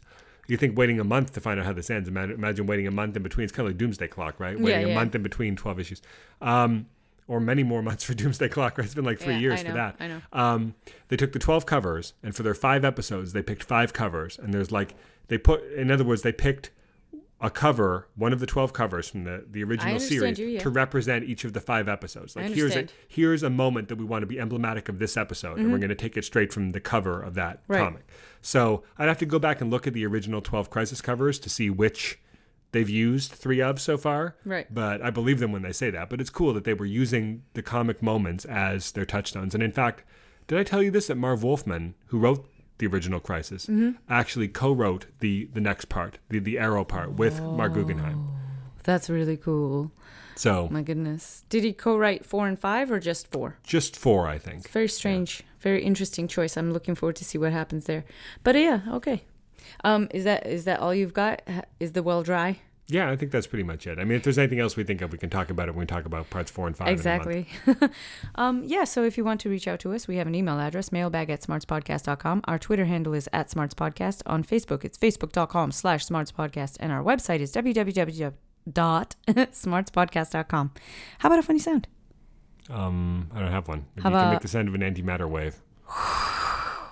[0.50, 2.10] You think waiting a month to find out how this ends?
[2.10, 3.44] Imagine, waiting a month in between.
[3.44, 4.60] It's kind of like Doomsday Clock, right?
[4.60, 4.96] Waiting a yeah.
[4.96, 6.02] month in between twelve issues,
[6.42, 6.88] um,
[7.28, 8.78] or many more months for Doomsday Clock.
[8.78, 8.86] Right?
[8.86, 9.96] It's been like three Yeah, years I for that.
[10.00, 10.22] I know.
[10.34, 10.76] Um,
[11.10, 14.40] they took the twelve covers, and for their five episodes, they picked five covers.
[14.40, 14.96] And there's like
[15.28, 16.72] they put, in other words, they picked
[17.42, 20.60] a cover, one of the 12 covers from the, the original series you, yeah.
[20.60, 22.36] to represent each of the five episodes.
[22.36, 25.58] Like here's a here's a moment that we want to be emblematic of this episode
[25.58, 27.72] and we're going to take it straight from the cover of that Mm-hmm.
[27.74, 27.80] Right.
[27.80, 28.08] comic.
[28.42, 31.50] So, I'd have to go back and look at the original 12 crisis covers to
[31.50, 32.20] see which
[32.72, 34.36] they've used 3 of so far.
[34.46, 34.68] Right.
[34.74, 37.44] But I believe them when they say that, but it's cool that they were using
[37.54, 39.54] the comic moments as their touchstones.
[39.54, 40.04] And in fact,
[40.48, 42.48] did I tell you this that Marv Wolfman, who wrote
[42.78, 43.92] the original Crisis, Mm-hmm.
[44.10, 48.26] actually co-wrote the the next part, the the Arrow part, with Marc Guggenheim.
[48.84, 49.92] That's really cool.
[50.40, 51.44] So My goodness.
[51.50, 53.58] Did he co-write four and five or just four?
[53.64, 54.70] just four, I think.
[54.70, 55.44] Very strange.
[55.60, 56.56] Very interesting choice.
[56.56, 58.06] I'm looking forward to see what happens there.
[58.46, 59.24] But yeah, okay.
[59.84, 61.42] Um, is that is that all you've got?
[61.82, 62.60] Is the well dry?
[62.88, 64.00] Yeah, I think that's pretty much it.
[64.00, 65.82] I mean, if there's anything else we think of, we can talk about it when
[65.82, 66.88] we talk about parts four and five.
[66.88, 67.28] in a month.
[67.28, 67.90] Exactly.
[68.36, 70.58] um, yeah, so if you want to reach out to us, we have an email
[70.58, 72.42] address, mailbag at smartspodcast.com.
[72.46, 74.24] Our Twitter handle is at smartspodcast.
[74.26, 76.78] On Facebook, it's facebook.com slash smartspodcast.
[76.80, 77.52] And our website is
[78.70, 80.72] www.smartspodcast.com.
[81.20, 81.88] How about a funny sound?
[82.70, 83.86] Um, I don't have one.
[83.96, 85.56] Maybe How you can make the sound of an antimatter wave.
[85.90, 86.92] I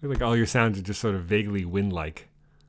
[0.00, 2.28] feel like all your sounds are just sort of vaguely wind-like.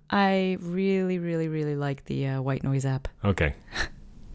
[0.10, 3.10] I really, really, really like the uh, white noise app.
[3.26, 3.56] Okay.